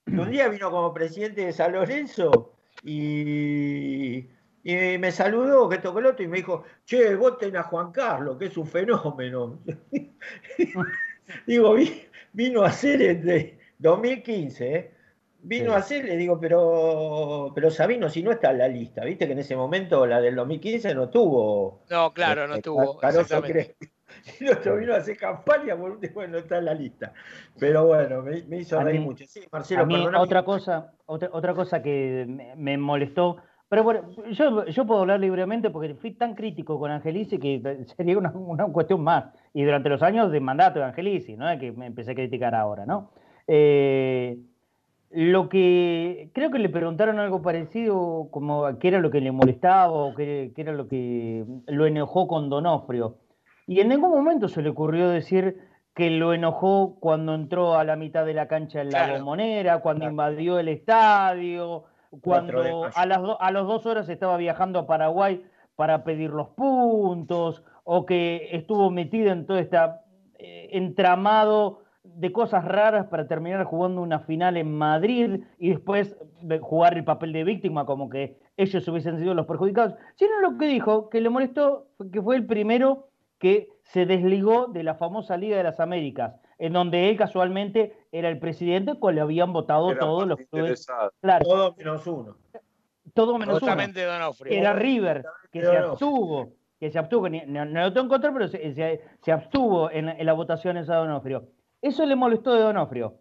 [0.05, 2.53] un día vino como presidente de San Lorenzo
[2.83, 4.29] y,
[4.73, 7.91] y me saludó, que esto que el otro, y me dijo, che, voten a Juan
[7.91, 9.59] Carlos, que es un fenómeno.
[11.45, 12.03] digo, vi-
[12.33, 14.91] vino a ser entre 2015, ¿eh?
[15.39, 15.77] Vino Sí.
[15.77, 19.33] a ser, le digo, pero, pero Sabino, si no está en la lista, viste que
[19.33, 21.83] en ese momento la del 2015 no tuvo.
[21.89, 22.61] No, claro, no eh.
[23.51, 23.87] Crespi.
[24.39, 27.13] Y el otro vino a hacer campaña, por último, no está en la lista.
[27.59, 29.25] Pero bueno, me, me hizo A reír mí- mucho.
[29.27, 30.23] Sí, Marcelo, a mí perdóname.
[30.23, 33.37] otra cosa, otra, otra cosa que me, me molestó,
[33.69, 37.61] pero bueno, yo, yo puedo hablar libremente porque fui tan crítico con Angelici que
[37.97, 39.25] sería una, una cuestión más.
[39.53, 42.85] Y durante los años de mandato de Angelici, no que me empecé a criticar ahora,
[42.85, 43.11] ¿no?
[43.47, 44.37] Eh,
[45.09, 49.91] lo que creo que le preguntaron algo parecido, como qué era lo que le molestaba
[49.91, 53.15] o qué, qué era lo que lo enojó con Donofrio.
[53.67, 55.59] Y en ningún momento se le ocurrió decir
[55.93, 59.13] que lo enojó cuando entró a la mitad de la cancha en la Claro.
[59.15, 61.85] bombonera, cuando invadió el estadio,
[62.21, 62.61] cuando
[62.95, 65.43] a las, do- a las dos horas estaba viajando a Paraguay
[65.75, 69.77] para pedir los puntos, o que estuvo metido en todo este
[70.39, 76.97] entramado de cosas raras para terminar jugando una final en Madrid y después de jugar
[76.97, 81.09] el papel de víctima como que ellos hubiesen sido los perjudicados, sino lo que dijo,
[81.09, 83.09] que le molestó, fue que fue el primero
[83.39, 88.29] que se desligó de la famosa Liga de las Américas, en donde él casualmente era
[88.29, 90.87] el presidente, cual le habían votado Era todos los clubes.
[91.21, 92.37] Claro, Todo menos uno.
[93.13, 93.59] todo menos uno.
[93.59, 94.53] Justamente Donofrio.
[94.59, 98.47] Era River, que se abstuvo, que se abstuvo, no, no lo tengo en contra, pero
[98.47, 101.47] se, se- se abstuvo en, en la votación esa de Donofrio.
[101.81, 103.15] Eso le molestó de Donofrio,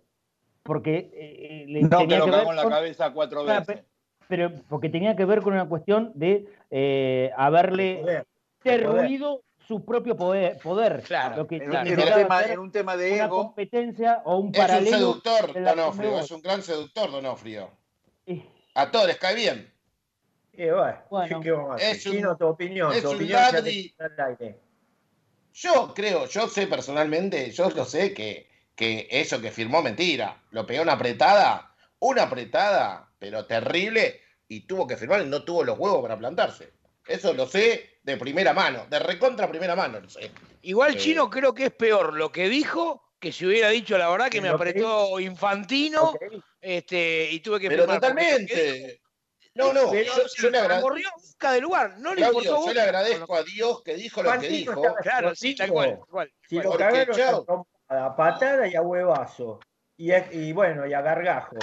[0.62, 3.44] porque eh, le No, que tenía lo que ver cagó en la con- cabeza cuatro
[3.44, 3.84] Claro, veces.
[4.28, 8.26] pero porque tenía que ver con una cuestión de eh, haberle Poder,
[8.64, 8.80] de poder.
[8.80, 12.18] derruido su propio poder, poder Claro, lo que En, un- que en un llegaba a
[12.22, 15.64] tema, ser en un tema de una ego, competencia o un Es un paralelo seductor,
[15.64, 17.70] Donofrio, es un gran seductor, Donofrio.
[18.74, 19.72] A todos les cae bien.
[20.52, 21.40] Y bueno, Bueno.
[21.40, 21.96] ¿qué vamos a hacer?
[21.96, 24.60] Es un- Chino, tu opinión, es tu aire.
[25.52, 30.42] Yo creo, yo sé personalmente, yo lo sé que, que eso que firmó mentira.
[30.50, 35.64] Lo pegó una apretada, una apretada, pero terrible, y tuvo que firmar y no tuvo
[35.64, 36.72] los huevos para plantarse.
[37.06, 40.30] Eso lo sé de primera mano, de recontra primera mano, lo sé.
[40.62, 44.08] Igual Eh, Chino creo que es peor lo que dijo que si hubiera dicho la
[44.08, 46.14] verdad que me apretó Infantino
[46.60, 49.00] este, y tuve que Pero firmar, totalmente.
[49.54, 50.88] No, no, pero, yo, yo le agradezco.
[50.88, 53.94] corrió a Boca del lugar, no le Claudio, importó yo le agradezco a Dios que
[53.94, 54.82] dijo lo que dijo.
[55.02, 56.32] Claro, sí, tal cual.
[56.48, 59.58] Si lo Porque, cagaron a patada y a huevazo.
[59.96, 61.56] Y, y bueno, y a gargajo.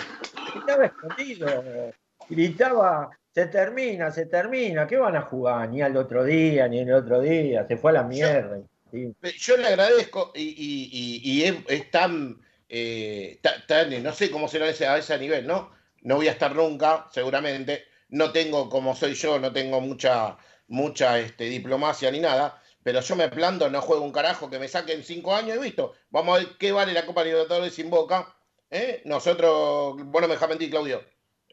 [0.57, 1.93] Estaba escondido.
[2.29, 4.87] Gritaba, se termina, se termina.
[4.87, 5.69] ¿Qué van a jugar?
[5.69, 7.65] Ni al otro día, ni el otro día.
[7.67, 8.59] Se fue a la mierda.
[8.91, 9.13] Sí.
[9.39, 12.39] Yo le agradezco y, y- y- y es, es tan,
[12.69, 15.71] eh, ta- tan- no sé cómo será ese, a ese nivel, ¿no?
[16.01, 17.85] No voy a estar nunca, seguramente.
[18.09, 20.37] No tengo, como soy yo, no tengo mucha,
[20.67, 24.67] mucha este, diplomacia ni nada, pero yo me planto, no juego un carajo, que me
[24.67, 25.93] saquen cinco años y visto.
[26.11, 28.35] Vamos a ver qué vale la Copa Libertadores sin Boca.
[28.69, 29.01] ¿eh?
[29.05, 31.01] Nosotros, bueno, me deja mentir, Claudio.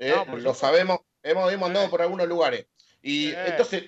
[0.00, 0.12] ¿Eh?
[0.26, 2.66] No, Lo sabemos, hemos, hemos andado por algunos lugares.
[3.02, 3.84] Y entonces,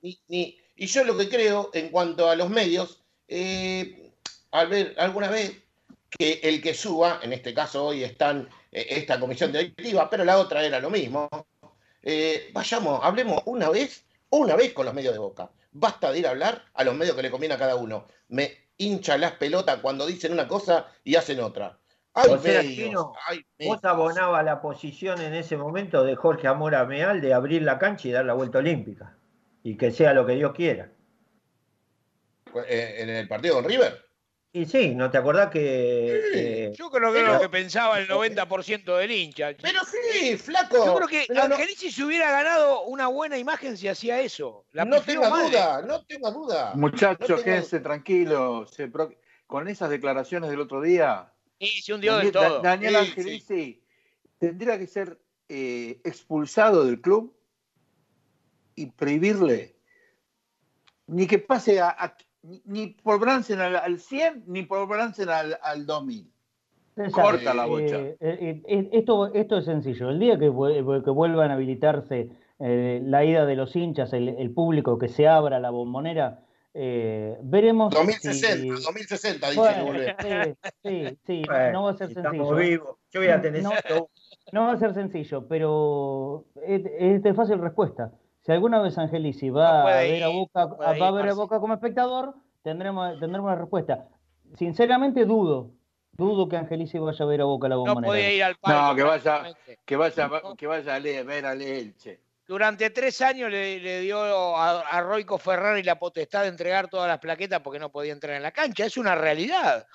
[0.00, 4.12] y yo lo que creo en cuanto a los medios, eh,
[4.50, 5.62] al ver alguna vez
[6.10, 10.38] que el que suba, en este caso hoy están eh, esta comisión directiva, pero la
[10.38, 11.28] otra era lo mismo,
[12.02, 15.50] eh, vayamos, hablemos una vez, una vez con los medios de boca.
[15.72, 18.06] Basta de ir a hablar a los medios que le conviene a cada uno.
[18.28, 21.78] Me hincha las pelotas cuando dicen una cosa y hacen otra.
[22.18, 26.84] Hay O sea, Chino, hay Vos abonabas la posición en ese momento de Jorge Amora
[26.86, 29.16] Meal de abrir la cancha y dar la vuelta olímpica.
[29.62, 30.90] Y que sea lo que Dios quiera.
[32.66, 34.02] Eh, en el partido con River.
[34.52, 36.22] Y sí, ¿no te acordás que...
[36.32, 39.50] eh, Yo creo que Pero- lo que pensaba el 90% del hincha.
[39.60, 40.86] Pero sí, flaco.
[40.86, 44.64] Yo creo que pero no- Angelici se hubiera ganado una buena imagen si hacía eso.
[44.72, 46.72] La no tenga duda, no tenga duda.
[46.74, 48.70] muchachos, No tengo- quédense tranquilos.
[48.70, 49.12] se pro-
[49.46, 52.62] Con esas declaraciones del otro día, Sí, se hundió Daniel, del todo.
[52.62, 53.82] Da- Daniel Sí, Angelici
[54.38, 55.18] tendría que ser
[55.48, 57.34] eh, expulsado del club
[58.74, 59.76] y prohibirle
[61.06, 62.16] ni que pase a, a-
[62.64, 66.30] ni- por Bransen al, al 100 ni por Bransen al, al 2000.
[66.94, 67.98] César, Corta la bocha.
[67.98, 70.08] eh, eh, eh, esto, esto es sencillo.
[70.10, 74.30] El día que, vu- que vuelvan a habilitarse eh, la ida de los hinchas, el,
[74.30, 76.42] el público que se abra la bombonera,
[76.78, 77.90] Eh, veremos.
[77.94, 82.54] 2060, si- 2060 dice Bueno, sí, sí, sí, Bueno, no va a ser estamos sencillo.
[82.56, 82.96] vivos.
[83.10, 83.70] Yo voy a tener no,
[84.52, 88.12] no va a ser sencillo, pero es, es de fácil respuesta.
[88.42, 91.34] Si alguna vez Angelici va a ver a Boca, no va a ver a.
[91.34, 94.08] Boca como espectador, tendremos, tendremos la respuesta.
[94.58, 95.70] Sinceramente dudo,
[96.12, 98.06] dudo que Angelici vaya a ver a Boca a la No bombonera.
[98.12, 98.82] podía ir al palco.
[98.82, 99.42] No, que vaya,
[99.86, 102.20] que vaya, que vaya a leer, ver al Elche.
[102.46, 104.20] Durante tres años le, le dio
[104.56, 108.36] a, a Roico Ferrari la potestad de entregar todas las plaquetas porque no podía entrar
[108.36, 108.86] en la cancha.
[108.86, 109.86] Es una realidad.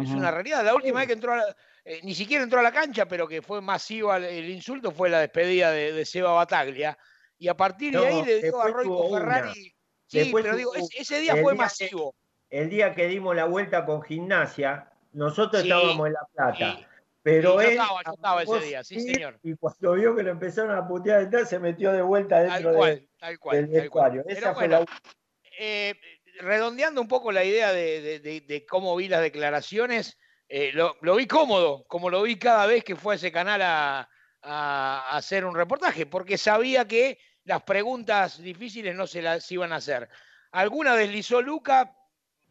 [0.00, 0.64] Es una realidad.
[0.64, 3.26] La última vez que entró, a la- eh, ni siquiera entró a la cancha, pero
[3.26, 6.96] que fue masivo el, el insulto, fue la despedida de, de Seba Bataglia.
[7.38, 9.10] Y a partir de No, ahí le dio a Roico.
[9.12, 9.74] Ferrari.
[10.06, 12.14] Sí, Después pero digo, ese, día fue día que- masivo.
[12.48, 16.76] El día que dimos la vuelta con gimnasia, nosotros Sí, estábamos en La Plata.
[16.78, 16.84] sí.
[17.22, 19.38] Pero Sí, yo él estaba, yo estaba ese día, sí, señor.
[19.42, 22.74] Y cuando vio que lo empezaron a putear detrás, se metió de vuelta Tal dentro
[22.74, 23.56] cual, de- tal cual.
[23.56, 23.82] del tal cual.
[24.12, 24.22] vestuario.
[24.26, 25.00] Pero Esa fue bueno, la
[25.58, 25.94] eh,
[26.40, 30.16] redondeando un poco la idea de, de- de- de cómo vi las declaraciones,
[30.48, 33.60] eh, lo, lo vi cómodo, como lo vi cada vez que fue a ese canal
[33.62, 34.08] a,
[34.42, 39.72] a- a hacer un reportaje, porque sabía que las preguntas difíciles no se las iban
[39.72, 40.08] a hacer.
[40.52, 41.94] Alguna deslizó Luca,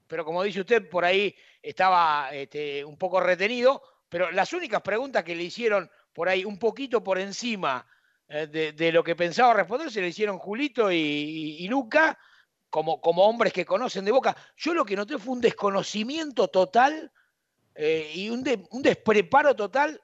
[0.08, 5.24] pero como dice usted, por ahí estaba este, un poco retenido, pero las únicas preguntas
[5.24, 7.86] que le hicieron por ahí un poquito por encima
[8.30, 12.18] eh, de, lo que pensaba responder se le hicieron Julito y, Luca
[12.70, 14.36] como, como hombres que conocen de Boca.
[14.58, 17.12] Yo lo que noté fue un desconocimiento total
[17.76, 20.02] eh, y un, un despreparo total.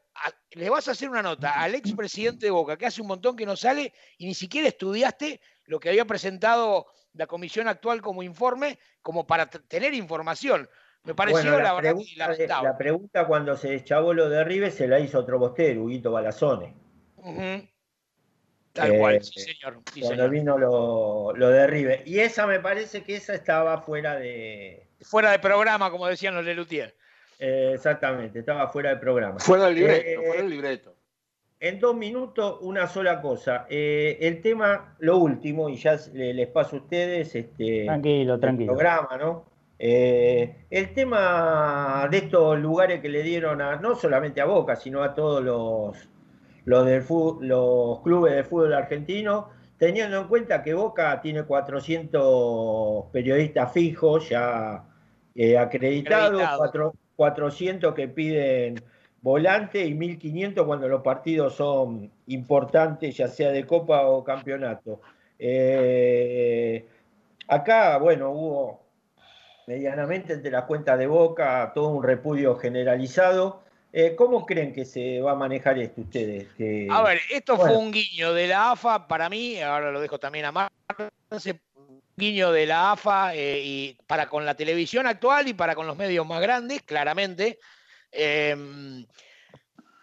[0.52, 3.46] Le vas a hacer una nota al expresidente de Boca, que hace un montón que
[3.46, 8.80] no sale y ni siquiera estudiaste lo que había presentado la comisión actual como informe,
[9.02, 10.70] como para tener información.
[11.06, 12.70] Me pareció, Bueno, la, verdad, que pregunta lamentable.
[12.70, 16.74] la pregunta cuando se deschavó lo de River se la hizo otro bostero, Huguito Balazone.
[17.18, 17.68] Ujú.
[18.72, 19.82] Tal Eh, cual, sí, señor.
[19.94, 20.30] sí, cuando señor.
[20.30, 22.04] vino lo, lo de River.
[22.08, 24.88] Y esa me parece que esa estaba fuera de.
[25.02, 26.96] Fuera de programa, como decían los Lelutier.
[27.40, 29.38] eh, exactamente, estaba fuera de programa.
[29.40, 30.96] Fuera del libreto, Eh, fuera del libreto.
[31.60, 33.66] En dos minutos, una sola cosa.
[33.70, 38.40] Eh, el tema, lo último, y ya le- les paso a ustedes este, Tranquilo, el
[38.40, 38.72] tranquilo.
[38.74, 39.46] programa, ¿no?
[39.80, 45.04] Eh, el tema de estos lugares que le dieron a, no solamente a Boca, sino
[45.04, 46.10] a todos los,
[46.66, 47.04] los, del
[47.48, 54.86] los clubes de fútbol argentino, teniendo en cuenta que Boca tiene 400 periodistas fijos ya
[55.36, 56.58] eh, acreditados, Acreditado.
[56.58, 58.76] cuatro- 400 que piden
[59.22, 65.02] volante y 1500 cuando los partidos son importantes, ya sea de copa o campeonato.
[65.38, 66.86] Eh,
[67.48, 68.83] acá, bueno, hubo
[69.68, 73.64] medianamente entre las cuentas de Boca todo un repudio generalizado.
[73.91, 76.48] Eh, ¿Cómo creen que se va a manejar esto ustedes?
[76.57, 77.73] Que- A ver, esto Bueno.
[77.73, 82.02] fue un guiño de la AFA para mí, ahora lo dejo también a Marce, un
[82.18, 85.95] guiño de la AFA eh, y para con la televisión actual y para con los
[85.95, 87.60] medios más grandes, claramente.
[88.11, 89.06] Eh,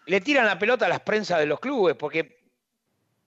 [0.06, 2.38] le tiran la pelota a las prensas de los clubes, porque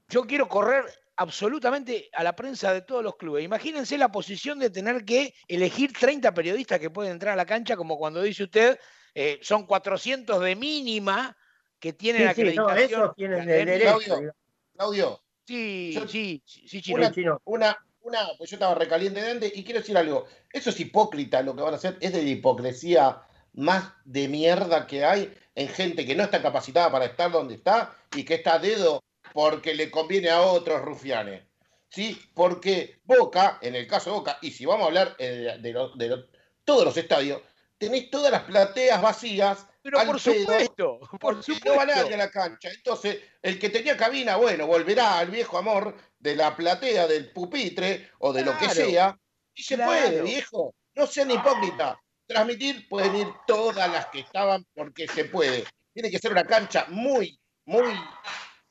[0.09, 0.83] yo quiero correr
[1.15, 3.43] absolutamente a la prensa de todos los clubes.
[3.43, 7.75] Imagínense la posición de tener que elegir 30 periodistas que pueden entrar a la cancha,
[7.75, 8.79] como cuando dice usted,
[9.13, 11.35] eh, son 400 de mínima
[11.79, 13.01] que tienen Sí, sí, no, acreditación.
[13.01, 13.97] esos tienen el derecho.
[13.99, 14.35] Claudio,
[14.75, 16.97] Claudio, Sí, Yo- sí, sí, Chino.
[16.99, 17.41] una, Chino.
[17.43, 20.25] una, una, pues yo estaba recaliente de antes y quiero decir algo.
[20.53, 23.21] Eso es hipócrita lo que van a hacer, es de la hipocresía
[23.51, 27.93] más de mierda que hay en gente que no está capacitada para estar donde está
[28.15, 29.03] y que está a dedo
[29.33, 31.43] porque le conviene a otros rufianes.
[31.89, 32.19] ¿Sí?
[32.33, 35.89] Porque Boca, en el caso de Boca, y si vamos a hablar eh, de, lo-
[35.95, 36.25] de lo-
[36.63, 37.41] todos los estadios,
[37.77, 39.67] tenéis todas las plateas vacías.
[39.81, 41.69] Pero al por pedo, supuesto, por supuesto.
[41.69, 42.69] no va nadie a la cancha.
[42.71, 48.09] Entonces, el que tenía cabina, bueno, volverá al viejo amor de la platea, del pupitre
[48.19, 49.15] o de lo que sea.
[49.53, 49.91] Y se claro.
[49.91, 50.73] puede, viejo.
[50.95, 51.97] No sean hipócritas.
[52.25, 55.65] Transmitir pueden ir todas las que estaban porque se puede.
[55.93, 57.93] Tiene que ser una cancha muy, muy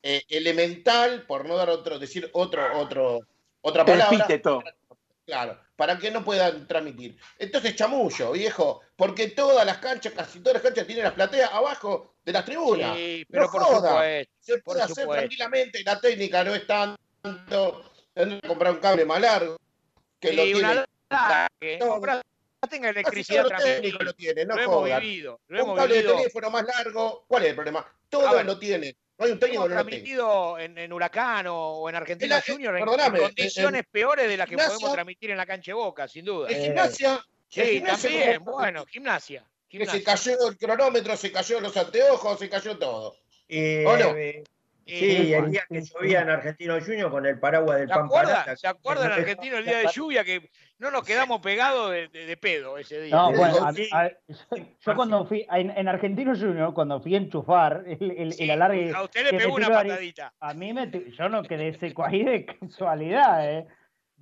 [0.03, 3.20] eh, elemental, por no dar otro, decir otro, otro,
[3.61, 4.16] otra palabra.
[4.16, 4.62] Epíteto.
[5.24, 7.16] Claro, para que no puedan transmitir.
[7.39, 12.15] Entonces, chamullo, viejo, porque todas las canchas, casi todas las canchas tienen las plateas abajo
[12.24, 12.97] de las tribunas.
[12.97, 13.89] Sí, pero no por joda.
[13.91, 15.12] supuesto, Se por puede hacer supuesto.
[15.15, 19.57] tranquilamente, la técnica no es tanto, tener que comprar un cable más largo,
[20.19, 20.87] que lo Sí, una tiene.
[21.11, 22.23] larga, que No, comprar-
[22.69, 23.99] tenga electricidad transmitida.
[24.05, 26.16] lo tienen, no lo hemos vivido, lo Un hemos cable de vivido.
[26.19, 27.87] teléfono más largo, ¿cuál es el problema?
[28.09, 28.95] Todos ver, lo tienen.
[29.18, 29.89] No hay un técnico que no lo tenga.
[29.90, 33.86] transmitido en, en Huracán o, o en Argentina En la- Junior en, en- condiciones en
[33.90, 36.48] peores de las que gimnasia- podemos transmitir en la cancha de Boca, sin duda.
[36.51, 37.20] En gimnasia, en
[37.66, 39.44] Sí, gimnasia también, como- bueno, gimnasia.
[39.68, 39.98] que gimnasia.
[40.01, 43.16] se cayó el cronómetro, se cayó los anteojos, se cayó todo.
[43.48, 44.16] Eh, ¿O no?
[44.16, 44.44] eh, Eh,
[44.87, 48.33] Sí, el día que llovía en Argentino Junior con el paraguas del ¿Se Pamparata.
[48.41, 48.57] acuerdan?
[48.57, 52.37] ¿Se acuerdan argentino el día de lluvia que no nos quedamos pegados de, de- de
[52.37, 53.15] pedo ese día?
[53.15, 53.69] No, bueno, a-
[54.03, 54.11] a-
[54.85, 58.93] yo, cuando fui en, en Argentino Junior, cuando fui a enchufar el, el, el alargue.
[58.95, 60.33] a usted le pegó una patadita.
[60.41, 63.67] A mí me, yo no quedé seco ahí de casualidad, ¿eh?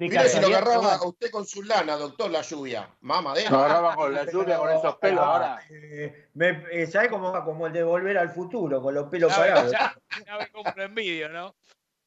[0.00, 2.88] De Mire si lo agarraba a usted con su lana, doctor, la lluvia.
[3.02, 3.50] Mamadera.
[3.50, 5.60] Lo agarraba con la lluvia, con esos pelos ahora.
[5.68, 7.44] Eh, me, eh, ¿Sabes cómo va?
[7.44, 9.72] Como el de volver al futuro, con los pelos Ya, parados.
[9.72, 9.94] ya,
[10.26, 11.54] ya me compro en vídeo, ¿no?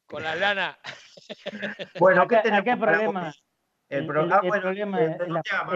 [0.06, 0.76] Con la lana.
[2.00, 3.32] Bueno, acá, ¿qué acá el problema,
[3.88, 5.28] el, El pro- el- ah, el bueno, problema eh, es,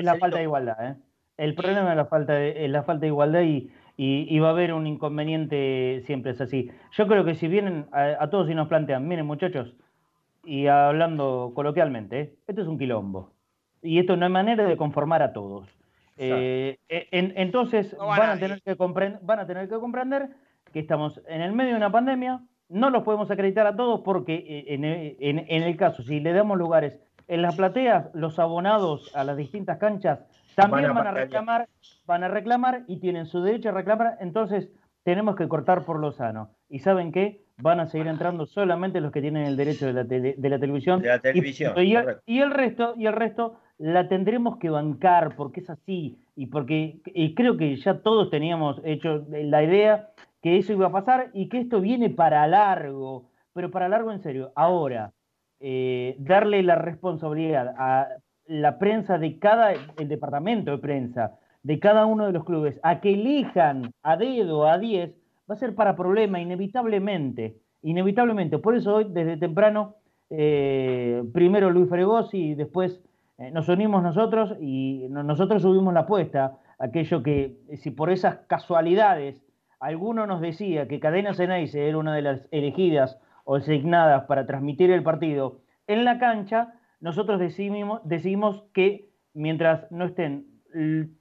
[0.04, 0.86] la, es falta de igualdad.
[0.90, 0.96] ¿eh?
[1.36, 4.48] El problema es la falta de, es la falta de igualdad y, y- y va
[4.48, 6.68] a haber un inconveniente siempre es así.
[6.90, 9.72] Yo creo que si vienen a, a todos y nos plantean, miren muchachos,
[10.48, 12.34] y hablando coloquialmente, ¿eh?
[12.46, 13.32] esto es un quilombo.
[13.82, 15.68] Y esto no hay manera de conformar a todos.
[16.16, 18.40] Eh, en- entonces No van, a nadie.
[18.40, 18.74] tener que
[19.22, 20.28] van a tener que comprender
[20.72, 24.34] que estamos en el medio de una pandemia, no los podemos acreditar a todos porque
[24.34, 26.98] eh, en, en- en el caso, si le damos lugares
[27.28, 30.20] en las plateas, los abonados a las distintas canchas
[30.56, 31.68] también Van a van a, reclamar,
[32.06, 34.70] van a reclamar y tienen su derecho a reclamar, entonces
[35.08, 36.50] tenemos que cortar por lo sano.
[36.68, 37.40] ¿Y saben qué?
[37.62, 40.58] Van a seguir entrando solamente los que tienen el derecho de la, tele- de la
[40.58, 41.00] televisión.
[41.00, 42.22] De la televisión, y, el, correcto.
[42.26, 47.00] y el resto, y el resto la tendremos que bancar porque es así y porque
[47.06, 50.10] y creo que ya todos teníamos hecho la idea
[50.42, 54.20] que eso iba a pasar y que esto viene para largo, pero para largo en
[54.20, 54.52] serio.
[54.54, 55.12] Ahora,
[55.58, 58.08] eh, darle la responsabilidad a
[58.46, 63.00] la prensa de cada, el departamento de prensa, de cada uno de los clubes, a
[63.00, 65.10] que elijan a dedo, a 10,
[65.50, 68.58] va a ser para problema, inevitablemente, inevitablemente.
[68.58, 69.96] Por eso hoy, desde temprano,
[70.30, 73.00] eh, primero Luis Fregosi y después
[73.38, 78.10] eh, nos unimos nosotros y no- nosotros subimos la apuesta, aquello que eh, si por
[78.10, 79.42] esas casualidades
[79.80, 84.90] alguno nos decía que Cadena Ceneice era una de las elegidas o designadas para transmitir
[84.90, 90.46] el partido en la cancha, nosotros decidimos, decidimos que mientras no estén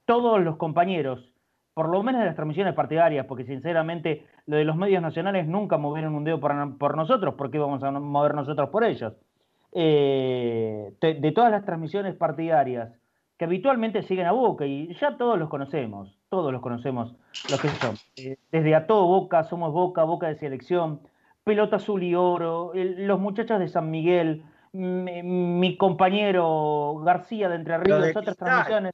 [0.04, 1.32] todos los compañeros,
[1.74, 5.78] por lo menos de las transmisiones partidarias, porque sinceramente lo de los medios nacionales nunca
[5.78, 9.14] movieron un dedo por, por nosotros, ¿por qué vamos a mover nosotros por ellos?
[9.72, 12.90] Eh, de, de todas las transmisiones partidarias
[13.36, 17.14] que habitualmente siguen a Boca y ya todos los conocemos, todos los conocemos
[17.48, 17.94] los que son.
[18.16, 21.00] Eh, desde a todo Boca, somos Boca, Boca de selección,
[21.44, 24.42] Pelota Azul y Oro, el- los muchachos de San Miguel,
[24.72, 28.46] mi, mi compañero García de Entre Ríos, de otras Cristal.
[28.48, 28.92] transmisiones,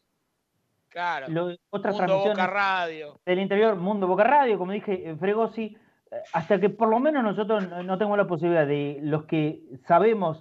[0.94, 1.26] Claro.
[1.28, 3.20] lo- otras Mundo Boca Radio.
[3.26, 5.76] del interior, Mundo Boca Radio, como dije, eh, Fregosi,
[6.10, 9.60] eh, hasta que por lo menos nosotros no- no tenemos la posibilidad de los que
[9.88, 10.38] sabemos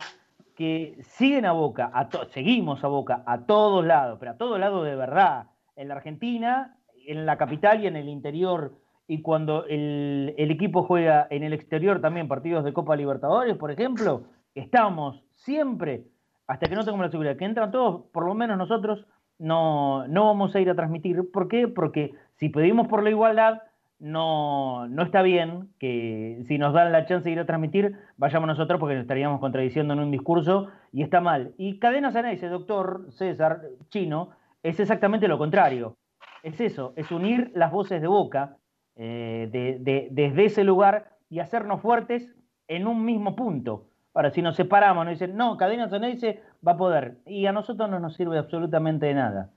[0.55, 4.85] que siguen a Boca, a seguimos a Boca a todos lados, pero a todos lados
[4.85, 6.77] de verdad, en la Argentina,
[7.07, 8.75] en la capital y en el interior,
[9.07, 13.71] y cuando el, el equipo juega en el exterior también partidos de Copa Libertadores, por
[13.71, 16.03] ejemplo, estamos siempre,
[16.45, 19.07] hasta que no tengamos la seguridad, que entran todos, por lo menos nosotros,
[19.43, 21.29] no, no vamos a ir a transmitir.
[21.31, 21.67] ¿Por qué?
[21.67, 23.61] Porque si pedimos por la igualdad,
[23.99, 28.47] no, no está bien que si nos dan la chance de ir a transmitir, vayamos
[28.47, 31.53] nosotros porque nos estaríamos contradiciendo en un discurso y está mal.
[31.57, 34.29] Y Cadena ese doctor César Chino,
[34.63, 35.95] es exactamente lo contrario.
[36.41, 38.57] Es eso, es unir las voces de boca
[38.95, 42.35] eh, de- desde ese lugar y hacernos fuertes
[42.67, 43.87] en un mismo punto.
[44.13, 47.17] Ahora, si nos separamos, nos dicen, no, Cadena Ceneice va a poder.
[47.25, 49.49] Y a nosotros no nos sirve absolutamente de nada.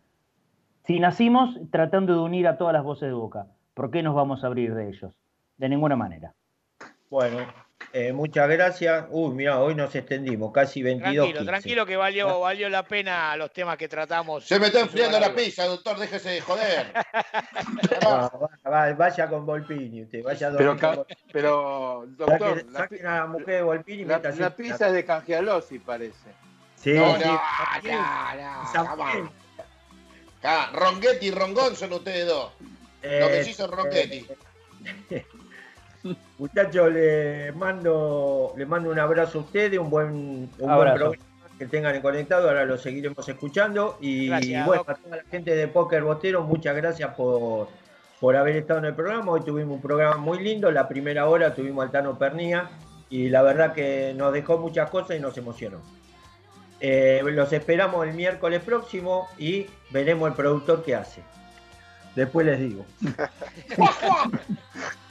[0.85, 4.45] Si nacimos tratando de unir a todas las voces de boca, ¿por qué nos vamos
[4.45, 5.15] a abrir de ellos?
[5.59, 6.35] De ninguna manera.
[7.11, 7.39] Bueno,
[7.93, 9.07] eh, muchas gracias.
[9.11, 11.27] Uy, mira, hoy nos extendimos, casi 22.
[11.27, 14.45] Tranquilo, tranquilo que valió, valió la pena los temas que tratamos.
[14.45, 16.93] Se me está enfriando la pizza, doctor, déjese de joder.
[18.99, 23.27] vaya con Volpini, usted, vaya a Pero, dormir con pero doctor, la, saquen a la
[23.27, 26.31] mujer de Volpini la- se- pizza es de Cangialosi, parece.
[26.77, 27.23] Sí, No, sí.
[27.25, 29.29] no, no, San no, Miguel.
[30.43, 32.53] Ah, Ronchetti y Rongón son ustedes dos.
[33.03, 34.27] Lo que Eh, sí son Ronchetti.
[36.39, 41.17] Muchachos, le mando, le mando un abrazo a ustedes, un buen, un buen programa
[41.59, 43.97] que tengan conectado, ahora lo seguiremos escuchando.
[44.01, 44.91] Y Gracias, bueno, Doc.
[44.91, 47.69] a toda la gente de Poker Botero, muchas gracias por,
[48.21, 49.33] por haber estado en el programa.
[49.33, 52.71] Hoy tuvimos un programa muy lindo, la primera hora tuvimos al Tano Pernía
[53.09, 55.81] y la verdad que nos dejó muchas cosas y nos emocionó.
[56.81, 61.23] Eh, los esperamos el miércoles próximo y veremos el productor que hace.
[62.15, 62.85] Después les digo.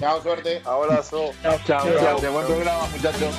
[0.00, 0.60] Chao, suerte.
[0.64, 1.32] Abrazo.
[1.42, 2.20] Chao, chao.
[2.20, 3.34] De buen programa, muchachos.